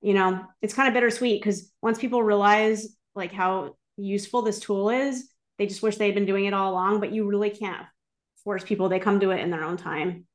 you 0.00 0.12
know, 0.12 0.44
it's 0.60 0.74
kind 0.74 0.88
of 0.88 0.94
bittersweet 0.94 1.40
because 1.40 1.70
once 1.80 1.98
people 1.98 2.22
realize 2.22 2.88
like 3.14 3.32
how 3.32 3.76
useful 3.96 4.42
this 4.42 4.58
tool 4.58 4.90
is, 4.90 5.28
they 5.58 5.66
just 5.66 5.82
wish 5.82 5.96
they 5.96 6.06
had 6.06 6.14
been 6.14 6.26
doing 6.26 6.46
it 6.46 6.54
all 6.54 6.72
along, 6.72 7.00
but 7.00 7.12
you 7.12 7.26
really 7.26 7.50
can't 7.50 7.86
force 8.42 8.64
people. 8.64 8.88
They 8.88 8.98
come 8.98 9.20
to 9.20 9.30
it 9.30 9.40
in 9.40 9.50
their 9.50 9.64
own 9.64 9.76
time. 9.76 10.26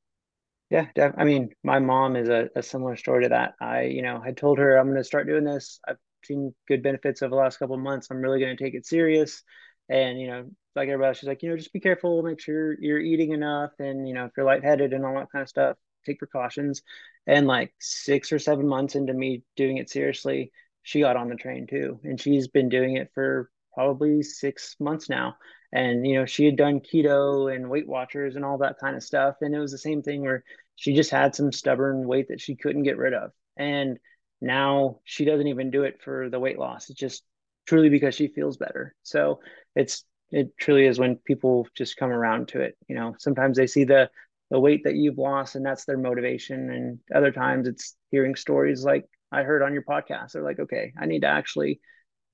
Yeah, 0.70 0.86
I 1.17 1.24
mean, 1.24 1.49
my 1.63 1.80
mom 1.80 2.15
is 2.15 2.30
a, 2.30 2.49
a 2.55 2.61
similar 2.61 2.95
story 2.95 3.24
to 3.24 3.30
that. 3.30 3.53
I, 3.59 3.84
you 3.84 4.03
know, 4.03 4.22
I 4.24 4.32
told 4.32 4.59
her 4.59 4.78
I'm 4.78 4.88
going 4.88 4.97
to 4.97 5.03
start 5.03 5.28
doing 5.28 5.43
this. 5.43 5.80
I've 5.88 5.97
seen 6.24 6.53
good 6.67 6.84
benefits 6.84 7.24
over 7.24 7.32
the 7.32 7.36
last 7.36 7.57
couple 7.57 7.76
of 7.76 7.82
months. 7.82 8.07
I'm 8.09 8.22
really 8.22 8.39
going 8.39 8.55
to 8.55 8.63
take 8.63 8.76
it 8.76 8.86
serious. 8.86 9.41
And, 9.89 10.22
you 10.22 10.28
know, 10.28 10.45
like 10.76 10.88
everybody, 10.88 11.17
she's 11.17 11.28
like, 11.28 11.41
you 11.41 11.49
know, 11.49 11.57
just 11.57 11.74
be 11.74 11.80
careful, 11.80 12.22
make 12.22 12.39
sure 12.39 12.80
you're 12.80 12.99
eating 12.99 13.32
enough. 13.32 13.72
And, 13.80 14.07
you 14.07 14.13
know, 14.13 14.26
if 14.26 14.32
you're 14.38 14.45
lightheaded 14.45 14.93
and 14.93 15.03
all 15.03 15.15
that 15.15 15.32
kind 15.32 15.41
of 15.41 15.49
stuff, 15.49 15.78
take 16.05 16.20
precautions. 16.20 16.84
And 17.26 17.47
like 17.47 17.74
six 17.80 18.32
or 18.32 18.38
seven 18.38 18.67
months 18.67 18.93
into 18.95 19.13
me 19.13 19.41
doing 19.55 19.78
it 19.78 19.89
seriously, 19.89 20.51
she 20.84 20.99
got 20.99 21.17
on 21.17 21.30
the 21.30 21.36
train 21.36 21.65
too. 21.67 21.99
And 22.03 22.22
she's 22.22 22.47
been 22.47 22.70
doing 22.70 22.97
it 22.97 23.09
for 23.15 23.49
probably 23.80 24.21
six 24.21 24.75
months 24.82 25.07
now. 25.07 25.38
And, 25.71 26.05
you 26.05 26.15
know, 26.15 26.25
she 26.25 26.43
had 26.43 26.57
done 26.57 26.82
keto 26.82 27.55
and 27.55 27.69
Weight 27.69 27.88
Watchers 27.88 28.36
and 28.36 28.43
all 28.43 28.57
that 28.57 28.77
kind 28.77 28.97
of 28.97 29.03
stuff. 29.03 29.38
And 29.39 29.55
it 29.55 29.59
was 29.59 29.71
the 29.71 29.77
same 29.77 30.01
thing 30.01 30.21
where 30.21 30.43
she 30.75 30.93
just 30.93 31.11
had 31.11 31.34
some 31.34 31.53
stubborn 31.53 32.05
weight 32.05 32.27
that 32.27 32.41
she 32.41 32.57
couldn't 32.57 32.84
get 32.84 32.97
rid 32.97 33.13
of. 33.13 33.32
And 33.55 33.97
now 34.41 34.99
she 35.05 35.23
doesn't 35.23 35.47
even 35.47 35.71
do 35.71 35.84
it 35.84 36.01
for 36.03 36.30
the 36.30 36.41
weight 36.41 36.59
loss. 36.59 36.89
It's 36.89 36.99
just 36.99 37.23
truly 37.67 37.88
because 37.88 38.15
she 38.15 38.27
feels 38.27 38.57
better. 38.57 38.95
So 39.03 39.39
it's, 39.77 40.03
it 40.32 40.57
truly 40.57 40.86
is 40.86 40.99
when 40.99 41.15
people 41.15 41.65
just 41.73 41.95
come 41.95 42.11
around 42.11 42.49
to 42.49 42.59
it. 42.59 42.75
You 42.89 42.95
know, 42.95 43.15
sometimes 43.17 43.55
they 43.55 43.67
see 43.67 43.86
the, 43.86 44.09
the 44.51 44.59
weight 44.59 44.84
that 44.84 44.95
you've 44.95 45.17
lost 45.17 45.55
and 45.55 45.65
that's 45.65 45.86
their 45.86 45.97
motivation. 45.97 46.69
And 46.69 46.99
other 47.15 47.32
times 47.32 47.65
it's 47.65 47.95
hearing 48.11 48.36
stories 48.36 48.84
like 48.84 49.05
I 49.32 49.43
heard 49.43 49.61
on 49.61 49.71
your 49.71 49.84
podcast. 49.84 50.34
They're 50.34 50.43
like, 50.43 50.59
okay, 50.59 50.91
I 50.99 51.05
need 51.05 51.21
to 51.21 51.27
actually 51.27 51.80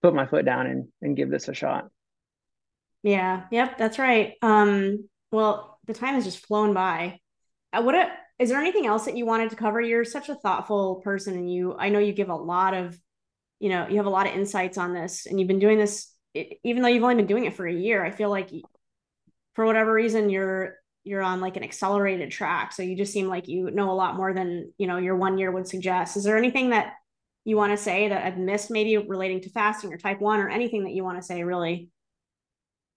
put 0.01 0.13
my 0.13 0.25
foot 0.25 0.45
down 0.45 0.67
and 0.67 0.87
and 1.01 1.17
give 1.17 1.29
this 1.29 1.47
a 1.47 1.53
shot. 1.53 1.89
Yeah, 3.03 3.43
yep, 3.51 3.77
that's 3.77 3.99
right. 3.99 4.33
Um, 4.41 5.07
well, 5.31 5.79
the 5.85 5.93
time 5.93 6.15
has 6.15 6.25
just 6.25 6.45
flown 6.45 6.73
by. 6.73 7.19
Uh, 7.71 7.81
what 7.83 7.95
a, 7.95 8.09
is 8.39 8.49
there 8.49 8.59
anything 8.59 8.87
else 8.87 9.05
that 9.05 9.17
you 9.17 9.25
wanted 9.25 9.51
to 9.51 9.55
cover? 9.55 9.79
You're 9.79 10.05
such 10.05 10.29
a 10.29 10.35
thoughtful 10.35 10.95
person, 11.03 11.35
and 11.35 11.51
you 11.51 11.75
I 11.77 11.89
know 11.89 11.99
you 11.99 12.13
give 12.13 12.29
a 12.29 12.35
lot 12.35 12.73
of, 12.73 12.99
you 13.59 13.69
know, 13.69 13.87
you 13.87 13.97
have 13.97 14.05
a 14.05 14.09
lot 14.09 14.27
of 14.27 14.33
insights 14.33 14.77
on 14.77 14.93
this, 14.93 15.25
and 15.25 15.39
you've 15.39 15.47
been 15.47 15.59
doing 15.59 15.77
this 15.77 16.11
even 16.63 16.81
though 16.81 16.89
you've 16.89 17.03
only 17.03 17.15
been 17.15 17.27
doing 17.27 17.45
it 17.45 17.55
for 17.55 17.65
a 17.65 17.73
year. 17.73 18.03
I 18.03 18.11
feel 18.11 18.29
like 18.29 18.49
for 19.53 19.65
whatever 19.65 19.93
reason 19.93 20.29
you're 20.29 20.75
you're 21.03 21.21
on 21.21 21.39
like 21.39 21.55
an 21.55 21.63
accelerated 21.63 22.31
track, 22.31 22.73
so 22.73 22.81
you 22.83 22.97
just 22.97 23.13
seem 23.13 23.27
like 23.27 23.47
you 23.47 23.69
know 23.71 23.91
a 23.91 23.93
lot 23.93 24.17
more 24.17 24.33
than 24.33 24.73
you 24.77 24.87
know 24.87 24.97
your 24.97 25.15
one 25.15 25.37
year 25.37 25.51
would 25.51 25.67
suggest. 25.67 26.17
Is 26.17 26.23
there 26.23 26.37
anything 26.37 26.71
that 26.71 26.93
you 27.45 27.55
want 27.55 27.71
to 27.71 27.77
say 27.77 28.09
that 28.09 28.25
I've 28.25 28.37
missed, 28.37 28.71
maybe 28.71 28.97
relating 28.97 29.39
to 29.41 29.49
fasting 29.49 29.93
or 29.93 29.97
type 29.97 30.19
one 30.19 30.39
or 30.39 30.49
anything 30.49 30.83
that 30.83 30.93
you 30.93 31.03
want 31.03 31.17
to 31.19 31.23
say, 31.23 31.43
really? 31.43 31.89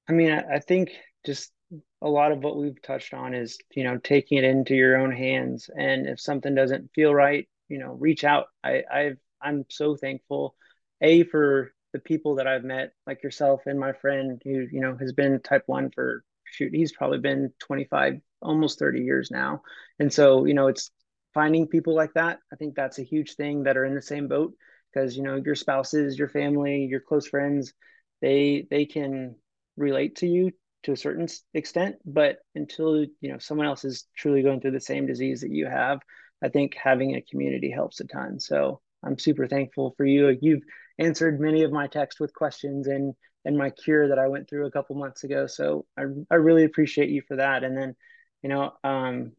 I 0.09 0.13
mean, 0.13 0.31
I 0.33 0.59
think 0.59 0.91
just 1.25 1.53
a 2.01 2.09
lot 2.09 2.33
of 2.33 2.43
what 2.43 2.57
we've 2.57 2.81
touched 2.81 3.13
on 3.13 3.35
is, 3.35 3.59
you 3.75 3.85
know, 3.85 3.99
taking 3.99 4.39
it 4.39 4.45
into 4.45 4.75
your 4.75 4.97
own 4.97 5.13
hands. 5.13 5.69
And 5.77 6.07
if 6.07 6.19
something 6.19 6.55
doesn't 6.55 6.91
feel 6.95 7.15
right, 7.15 7.47
you 7.69 7.79
know, 7.79 7.93
reach 7.93 8.25
out. 8.25 8.47
I, 8.65 8.83
I've, 8.91 9.19
I'm 9.41 9.67
so 9.69 9.97
thankful, 9.97 10.57
A, 11.03 11.25
for 11.25 11.73
the 11.93 11.99
people 11.99 12.37
that 12.37 12.47
I've 12.47 12.65
met, 12.65 12.93
like 13.07 13.23
yourself 13.23 13.63
and 13.67 13.79
my 13.79 13.93
friend 13.93 14.41
who, 14.43 14.67
you 14.73 14.81
know, 14.81 14.97
has 14.97 15.13
been 15.13 15.41
type 15.41 15.65
one 15.67 15.91
for 15.91 16.25
shoot, 16.45 16.75
he's 16.75 16.93
probably 16.93 17.19
been 17.19 17.53
25, 17.59 18.15
almost 18.41 18.79
30 18.79 19.03
years 19.03 19.31
now. 19.31 19.63
And 19.99 20.11
so, 20.11 20.47
you 20.47 20.55
know, 20.55 20.69
it's 20.69 20.91
finding 21.35 21.67
people 21.69 21.95
like 21.95 22.15
that, 22.15 22.39
I 22.53 22.57
think 22.57 22.75
that's 22.75 22.99
a 22.99 23.05
huge 23.05 23.35
thing 23.35 23.65
that 23.65 23.77
are 23.77 23.85
in 23.85 23.95
the 23.95 24.03
same 24.03 24.29
boat 24.29 24.55
because 24.93 25.17
you 25.17 25.23
know 25.23 25.37
your 25.37 25.55
spouses, 25.55 26.19
your 26.19 26.29
family, 26.29 26.85
your 26.85 27.01
close 27.01 27.27
friends, 27.29 27.73
they 28.21 28.67
they 28.71 28.87
can 28.87 29.37
relate 29.77 30.17
to 30.17 30.27
you 30.27 30.53
to 30.85 30.93
a 30.93 30.97
certain 30.97 31.27
extent, 31.55 31.97
but 32.05 32.39
until 32.55 33.05
you 33.21 33.33
know 33.33 33.39
someone 33.39 33.67
else 33.67 33.85
is 33.85 34.07
truly 34.17 34.43
going 34.43 34.61
through 34.61 34.73
the 34.73 34.81
same 34.81 35.07
disease 35.07 35.41
that 35.41 35.51
you 35.51 35.67
have, 35.67 36.01
I 36.43 36.49
think 36.49 36.75
having 36.75 37.15
a 37.15 37.23
community 37.23 37.71
helps 37.71 38.01
a 38.01 38.07
ton. 38.07 38.41
So 38.41 38.81
I'm 39.05 39.19
super 39.19 39.47
thankful 39.47 39.95
for 39.97 40.05
you. 40.05 40.37
You've 40.41 40.63
answered 40.99 41.41
many 41.41 41.63
of 41.63 41.73
my 41.73 41.87
texts 41.87 42.21
with 42.21 42.35
questions 42.35 42.87
and 42.87 43.15
and 43.45 43.57
my 43.57 43.71
cure 43.71 44.09
that 44.09 44.19
I 44.19 44.29
went 44.29 44.49
through 44.49 44.67
a 44.67 44.71
couple 44.71 44.97
months 44.97 45.25
ago. 45.25 45.47
So 45.47 45.87
I 45.99 46.03
I 46.31 46.37
really 46.37 46.65
appreciate 46.65 47.11
you 47.11 47.23
for 47.27 47.37
that. 47.37 47.65
And 47.65 47.77
then, 47.77 47.95
you 48.43 48.49
know, 48.49 48.73
um, 48.85 49.33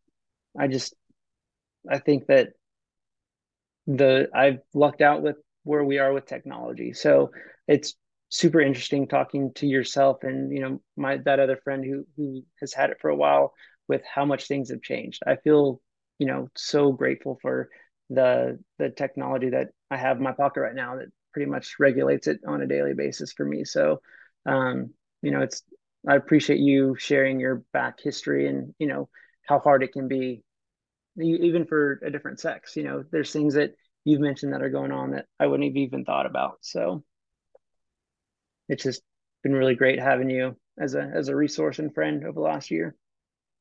I 0.58 0.68
just 0.68 0.94
I 1.90 2.00
think 2.00 2.28
that 2.28 2.54
the 3.88 4.30
I've 4.34 4.60
lucked 4.74 5.02
out 5.02 5.22
with 5.22 5.38
where 5.64 5.84
we 5.84 5.98
are 6.00 6.14
with 6.14 6.26
technology. 6.26 6.94
So 6.94 7.32
it's 7.68 7.96
super 8.30 8.62
interesting 8.62 9.08
talking 9.08 9.52
to 9.56 9.66
yourself 9.68 10.24
and 10.24 10.52
you 10.56 10.62
know 10.62 10.82
my 10.96 11.18
that 11.26 11.40
other 11.40 11.58
friend 11.64 11.84
who 11.84 12.06
who 12.16 12.44
has 12.60 12.74
had 12.74 12.92
it 12.92 12.98
for 13.02 13.10
a 13.10 13.16
while 13.16 13.54
with 13.88 14.04
how 14.06 14.26
much 14.26 14.48
things 14.48 14.70
have 14.70 14.82
changed. 14.82 15.22
I 15.26 15.36
feel 15.38 15.82
you 16.20 16.28
know 16.28 16.50
so 16.56 16.92
grateful 16.92 17.40
for 17.42 17.70
the 18.10 18.60
the 18.78 18.90
technology 18.90 19.50
that 19.50 19.70
I 19.92 19.98
have 19.98 20.18
in 20.18 20.24
my 20.24 20.34
pocket 20.34 20.62
right 20.62 20.76
now 20.76 20.96
that 20.98 21.08
pretty 21.34 21.50
much 21.50 21.76
regulates 21.80 22.28
it 22.28 22.40
on 22.48 22.62
a 22.62 22.68
daily 22.68 22.94
basis 22.94 23.34
for 23.34 23.46
me. 23.46 23.64
So 23.66 24.02
um, 24.46 24.92
you 25.22 25.32
know 25.32 25.42
it's 25.42 25.64
I 26.08 26.16
appreciate 26.16 26.60
you 26.60 26.96
sharing 26.98 27.40
your 27.40 27.64
back 27.74 28.00
history 28.02 28.48
and 28.48 28.74
you 28.80 28.88
know 28.88 29.10
how 29.48 29.60
hard 29.60 29.84
it 29.84 29.94
can 29.94 30.08
be 30.08 30.44
even 31.18 31.66
for 31.66 32.00
a 32.04 32.12
different 32.12 32.40
sex 32.40 32.76
you 32.76 32.84
know 32.84 33.04
there's 33.12 33.32
things 33.32 33.54
that 33.54 33.74
you've 34.06 34.22
mentioned 34.22 34.54
that 34.54 34.62
are 34.62 34.70
going 34.70 34.92
on 34.92 35.12
that 35.12 35.26
I 35.40 35.48
wouldn't 35.48 35.70
have 35.70 35.78
even 35.78 36.06
thought 36.06 36.26
about 36.26 36.58
so. 36.62 37.04
It's 38.68 38.84
just 38.84 39.02
been 39.44 39.54
really 39.54 39.76
great 39.76 40.00
having 40.00 40.30
you 40.30 40.56
as 40.80 40.96
a 40.96 41.02
as 41.02 41.28
a 41.28 41.36
resource 41.36 41.80
and 41.80 41.94
friend 41.94 42.24
over 42.24 42.34
the 42.34 42.40
last 42.40 42.72
year. 42.72 42.96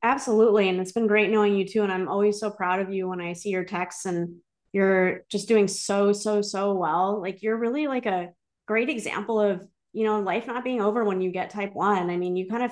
Absolutely 0.01 0.69
and 0.69 0.79
it's 0.79 0.91
been 0.91 1.07
great 1.07 1.29
knowing 1.29 1.55
you 1.55 1.67
too 1.67 1.83
and 1.83 1.91
i'm 1.91 2.07
always 2.07 2.39
so 2.39 2.49
proud 2.49 2.79
of 2.79 2.93
you 2.93 3.09
when 3.09 3.19
i 3.19 3.33
see 3.33 3.49
your 3.49 3.65
texts 3.65 4.05
and 4.05 4.37
you're 4.71 5.25
just 5.29 5.47
doing 5.47 5.67
so 5.67 6.13
so 6.13 6.41
so 6.41 6.73
well. 6.73 7.19
Like 7.21 7.41
you're 7.41 7.57
really 7.57 7.87
like 7.87 8.05
a 8.05 8.29
great 8.67 8.89
example 8.89 9.41
of 9.41 9.67
you 9.93 10.05
know 10.05 10.19
life 10.19 10.47
not 10.47 10.63
being 10.63 10.81
over 10.81 11.03
when 11.03 11.21
you 11.21 11.31
get 11.31 11.49
type 11.49 11.73
1 11.73 12.09
i 12.09 12.15
mean 12.15 12.35
you 12.35 12.47
kind 12.47 12.63
of 12.63 12.71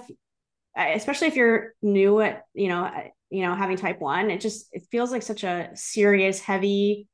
especially 0.78 1.28
if 1.28 1.36
you're 1.36 1.74
new 1.82 2.22
at 2.22 2.44
you 2.54 2.68
know 2.68 2.88
you 3.30 3.44
know 3.44 3.56
having 3.56 3.78
type 3.78 4.00
1 4.00 4.30
it 4.32 4.42
just 4.42 4.68
it 4.72 4.84
feels 4.92 5.12
like 5.12 5.22
such 5.24 5.44
a 5.44 5.70
serious 5.74 6.40
heavy 6.40 7.08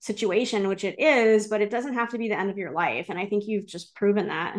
situation 0.00 0.68
which 0.68 0.84
it 0.84 0.98
is 0.98 1.48
but 1.48 1.60
it 1.60 1.70
doesn't 1.70 1.94
have 1.94 2.10
to 2.10 2.18
be 2.18 2.28
the 2.28 2.38
end 2.38 2.50
of 2.50 2.58
your 2.58 2.72
life. 2.72 3.06
And 3.08 3.18
i 3.18 3.26
think 3.26 3.44
you've 3.46 3.66
just 3.66 3.94
proven 3.94 4.28
that. 4.28 4.56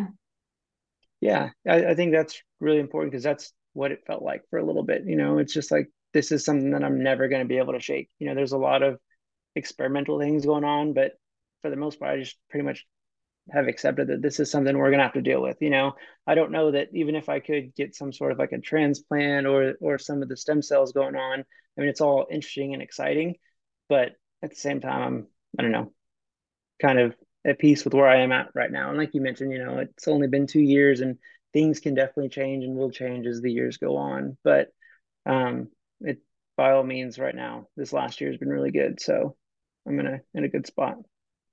Yeah 1.20 1.50
i, 1.68 1.86
I 1.86 1.94
think 1.94 2.12
that's 2.12 2.42
really 2.60 2.80
important 2.80 3.12
because 3.12 3.24
that's 3.24 3.52
what 3.72 3.92
it 3.92 4.04
felt 4.06 4.22
like 4.22 4.42
for 4.50 4.58
a 4.58 4.64
little 4.64 4.82
bit 4.82 5.04
you 5.06 5.16
know? 5.16 5.38
It's 5.38 5.52
just 5.52 5.70
like 5.70 5.88
this 6.12 6.32
is 6.32 6.44
something 6.44 6.70
that 6.70 6.84
i'm 6.84 7.02
never 7.02 7.28
going 7.28 7.42
to 7.42 7.48
be 7.48 7.58
able 7.58 7.74
to 7.74 7.80
shake. 7.80 8.08
You 8.18 8.28
know 8.28 8.34
there's 8.34 8.52
a 8.52 8.58
lot 8.58 8.82
of 8.82 8.98
experimental 9.54 10.18
things 10.18 10.44
going 10.46 10.64
on 10.64 10.92
but 10.92 11.12
for 11.62 11.70
the 11.70 11.76
most 11.76 11.98
part 11.98 12.12
i 12.12 12.20
just 12.20 12.36
pretty 12.50 12.64
much 12.64 12.84
have 13.52 13.68
accepted 13.68 14.08
that 14.08 14.22
this 14.22 14.40
is 14.40 14.50
something 14.50 14.76
we're 14.76 14.90
going 14.90 14.98
to 14.98 15.04
have 15.04 15.12
to 15.12 15.22
deal 15.22 15.40
with 15.40 15.56
you 15.60 15.70
know? 15.70 15.94
I 16.26 16.34
don't 16.34 16.52
know 16.52 16.72
that 16.72 16.88
even 16.92 17.14
if 17.14 17.28
i 17.28 17.40
could 17.40 17.74
get 17.74 17.94
some 17.94 18.12
sort 18.12 18.32
of 18.32 18.38
like 18.38 18.52
a 18.52 18.58
transplant 18.58 19.46
or 19.46 19.74
or 19.80 19.98
some 19.98 20.22
of 20.22 20.28
the 20.28 20.36
stem 20.36 20.62
cells 20.62 20.92
going 20.92 21.16
on 21.16 21.40
i 21.40 21.80
mean 21.80 21.88
it's 21.88 22.00
all 22.00 22.26
interesting 22.30 22.74
and 22.74 22.82
exciting 22.82 23.36
but 23.88 24.12
at 24.42 24.50
the 24.50 24.56
same 24.56 24.80
time 24.80 25.02
i'm 25.02 25.26
i 25.58 25.62
don't 25.62 25.72
know 25.72 25.92
kind 26.80 26.98
of 26.98 27.14
at 27.44 27.58
peace 27.58 27.84
with 27.84 27.94
where 27.94 28.08
i 28.08 28.22
am 28.22 28.32
at 28.32 28.48
right 28.54 28.72
now. 28.72 28.88
And 28.88 28.98
like 28.98 29.14
you 29.14 29.20
mentioned 29.20 29.52
you 29.52 29.64
know 29.64 29.78
it's 29.78 30.08
only 30.08 30.26
been 30.26 30.46
two 30.46 30.60
years 30.60 31.00
and 31.00 31.18
things 31.52 31.80
can 31.80 31.94
definitely 31.94 32.28
change 32.28 32.64
and 32.64 32.76
will 32.76 32.90
change 32.90 33.26
as 33.26 33.40
the 33.40 33.50
years 33.50 33.78
go 33.78 33.96
on. 33.96 34.36
But 34.44 34.68
um 35.24 35.68
it 36.00 36.18
by 36.56 36.72
all 36.72 36.84
means 36.84 37.18
right 37.18 37.34
now 37.34 37.68
this 37.76 37.92
last 37.92 38.20
year 38.20 38.30
has 38.30 38.38
been 38.38 38.48
really 38.48 38.72
good. 38.72 39.00
So 39.00 39.36
i'm 39.86 39.98
in 40.00 40.06
a 40.06 40.20
in 40.34 40.44
a 40.44 40.48
good 40.48 40.66
spot 40.66 40.96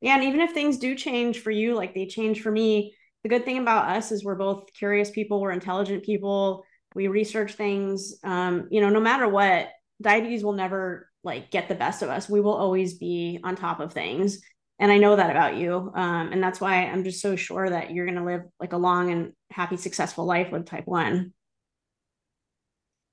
yeah 0.03 0.15
and 0.15 0.23
even 0.25 0.41
if 0.41 0.51
things 0.51 0.77
do 0.77 0.93
change 0.93 1.39
for 1.39 1.49
you 1.49 1.73
like 1.73 1.95
they 1.95 2.05
change 2.05 2.41
for 2.41 2.51
me 2.51 2.93
the 3.23 3.29
good 3.29 3.45
thing 3.45 3.57
about 3.57 3.89
us 3.89 4.11
is 4.11 4.23
we're 4.23 4.35
both 4.35 4.71
curious 4.73 5.09
people 5.09 5.41
we're 5.41 5.51
intelligent 5.51 6.03
people 6.03 6.63
we 6.93 7.07
research 7.07 7.53
things 7.53 8.19
um, 8.23 8.67
you 8.69 8.81
know 8.81 8.89
no 8.89 8.99
matter 8.99 9.27
what 9.27 9.69
diabetes 10.01 10.43
will 10.43 10.53
never 10.53 11.09
like 11.23 11.49
get 11.49 11.69
the 11.69 11.75
best 11.75 12.01
of 12.01 12.09
us. 12.09 12.27
We 12.27 12.41
will 12.41 12.53
always 12.53 12.95
be 12.95 13.39
on 13.43 13.55
top 13.55 13.79
of 13.79 13.93
things 13.93 14.39
and 14.79 14.91
i 14.91 14.97
know 14.97 15.15
that 15.15 15.29
about 15.29 15.55
you 15.55 15.91
um, 15.95 16.31
and 16.31 16.43
that's 16.43 16.59
why 16.59 16.85
i'm 16.85 17.03
just 17.03 17.21
so 17.21 17.35
sure 17.35 17.69
that 17.69 17.91
you're 17.91 18.05
going 18.05 18.17
to 18.17 18.25
live 18.25 18.41
like 18.59 18.73
a 18.73 18.77
long 18.77 19.11
and 19.11 19.33
happy 19.51 19.77
successful 19.77 20.25
life 20.25 20.51
with 20.51 20.65
type 20.65 20.85
1 20.85 21.31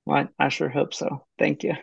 well 0.05 0.27
I, 0.39 0.45
I 0.45 0.49
sure 0.49 0.69
hope 0.69 0.93
so. 0.93 1.25
Thank 1.37 1.63
you. 1.63 1.75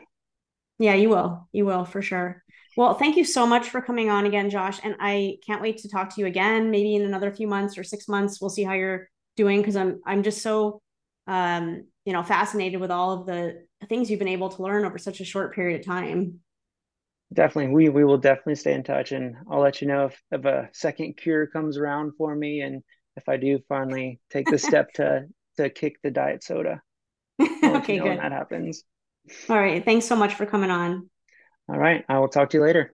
Yeah 0.79 0.95
you 0.95 1.09
will. 1.09 1.49
You 1.53 1.65
will 1.65 1.85
for 1.85 2.03
sure 2.03 2.43
well, 2.79 2.95
thank 2.95 3.17
you 3.17 3.25
so 3.25 3.45
much 3.45 3.71
for 3.71 3.81
coming 3.81 4.09
on 4.09 4.25
again, 4.25 4.51
Josh. 4.51 4.79
And 4.85 4.95
I 5.01 5.39
can't 5.45 5.61
wait 5.61 5.79
to 5.79 5.89
talk 5.89 6.15
to 6.15 6.21
you 6.21 6.29
again, 6.29 6.71
maybe 6.71 6.95
in 6.95 7.03
another 7.03 7.33
few 7.33 7.49
months 7.49 7.77
or 7.77 7.83
six 7.83 8.07
months. 8.07 8.41
We'll 8.41 8.51
see 8.51 8.63
how 8.63 8.75
you're 8.75 9.09
doing 9.37 9.61
because 9.61 9.75
I'm 9.75 10.01
I'm 10.07 10.23
just 10.23 10.43
so 10.43 10.81
um, 11.27 11.87
you 12.05 12.13
know, 12.13 12.23
fascinated 12.23 12.81
with 12.81 12.93
all 12.93 13.11
of 13.11 13.27
the 13.27 13.65
things 13.89 14.09
you've 14.09 14.21
been 14.21 14.29
able 14.29 14.49
to 14.51 14.63
learn 14.63 14.85
over 14.85 14.97
such 14.97 15.19
a 15.19 15.25
short 15.25 15.57
period 15.57 15.81
of 15.81 15.87
time. 15.87 16.39
Definitely. 17.35 17.75
We 17.75 17.89
we 17.89 18.05
will 18.05 18.17
definitely 18.17 18.55
stay 18.55 18.75
in 18.75 18.85
touch 18.85 19.11
and 19.11 19.35
I'll 19.51 19.61
let 19.61 19.83
you 19.83 19.89
know 19.89 20.05
if, 20.05 20.23
if 20.31 20.45
a 20.45 20.69
second 20.73 21.17
cure 21.17 21.49
comes 21.49 21.79
around 21.79 22.13
for 22.17 22.33
me 22.33 22.61
and 22.61 22.85
if 23.17 23.29
I 23.29 23.39
do 23.39 23.59
finally 23.69 24.21
take 24.31 24.49
the 24.49 24.57
step 24.57 24.93
to 24.95 25.27
to 25.57 25.69
kick 25.69 25.97
the 26.05 26.13
diet 26.13 26.45
soda. 26.45 26.81
okay, 27.43 27.95
you 27.95 27.99
know 27.99 28.05
good. 28.05 28.21
that 28.21 28.31
happens. 28.31 28.85
All 29.49 29.59
right. 29.59 29.85
Thanks 29.85 30.07
so 30.07 30.15
much 30.15 30.35
for 30.35 30.47
coming 30.47 30.71
on. 30.71 31.11
All 31.69 31.79
right. 31.79 32.05
I 32.09 32.19
will 32.19 32.29
talk 32.29 32.51
to 32.51 32.59
you 32.59 32.65
later. 32.65 32.93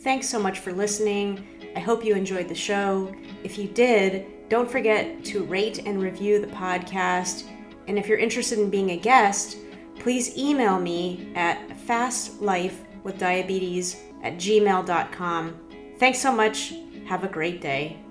Thanks 0.00 0.28
so 0.28 0.38
much 0.38 0.58
for 0.58 0.72
listening. 0.72 1.46
I 1.76 1.80
hope 1.80 2.04
you 2.04 2.14
enjoyed 2.14 2.48
the 2.48 2.54
show. 2.54 3.14
If 3.44 3.56
you 3.56 3.68
did, 3.68 4.48
don't 4.48 4.70
forget 4.70 5.24
to 5.26 5.44
rate 5.44 5.86
and 5.86 6.02
review 6.02 6.40
the 6.40 6.48
podcast. 6.48 7.44
And 7.86 7.98
if 7.98 8.08
you're 8.08 8.18
interested 8.18 8.58
in 8.58 8.68
being 8.68 8.90
a 8.90 8.96
guest, 8.96 9.56
please 9.98 10.36
email 10.36 10.78
me 10.78 11.32
at 11.34 11.68
fastlifewithdiabetes 11.86 13.96
at 14.22 14.34
gmail.com. 14.34 15.58
Thanks 15.98 16.18
so 16.18 16.32
much. 16.32 16.74
Have 17.06 17.24
a 17.24 17.28
great 17.28 17.60
day. 17.60 18.01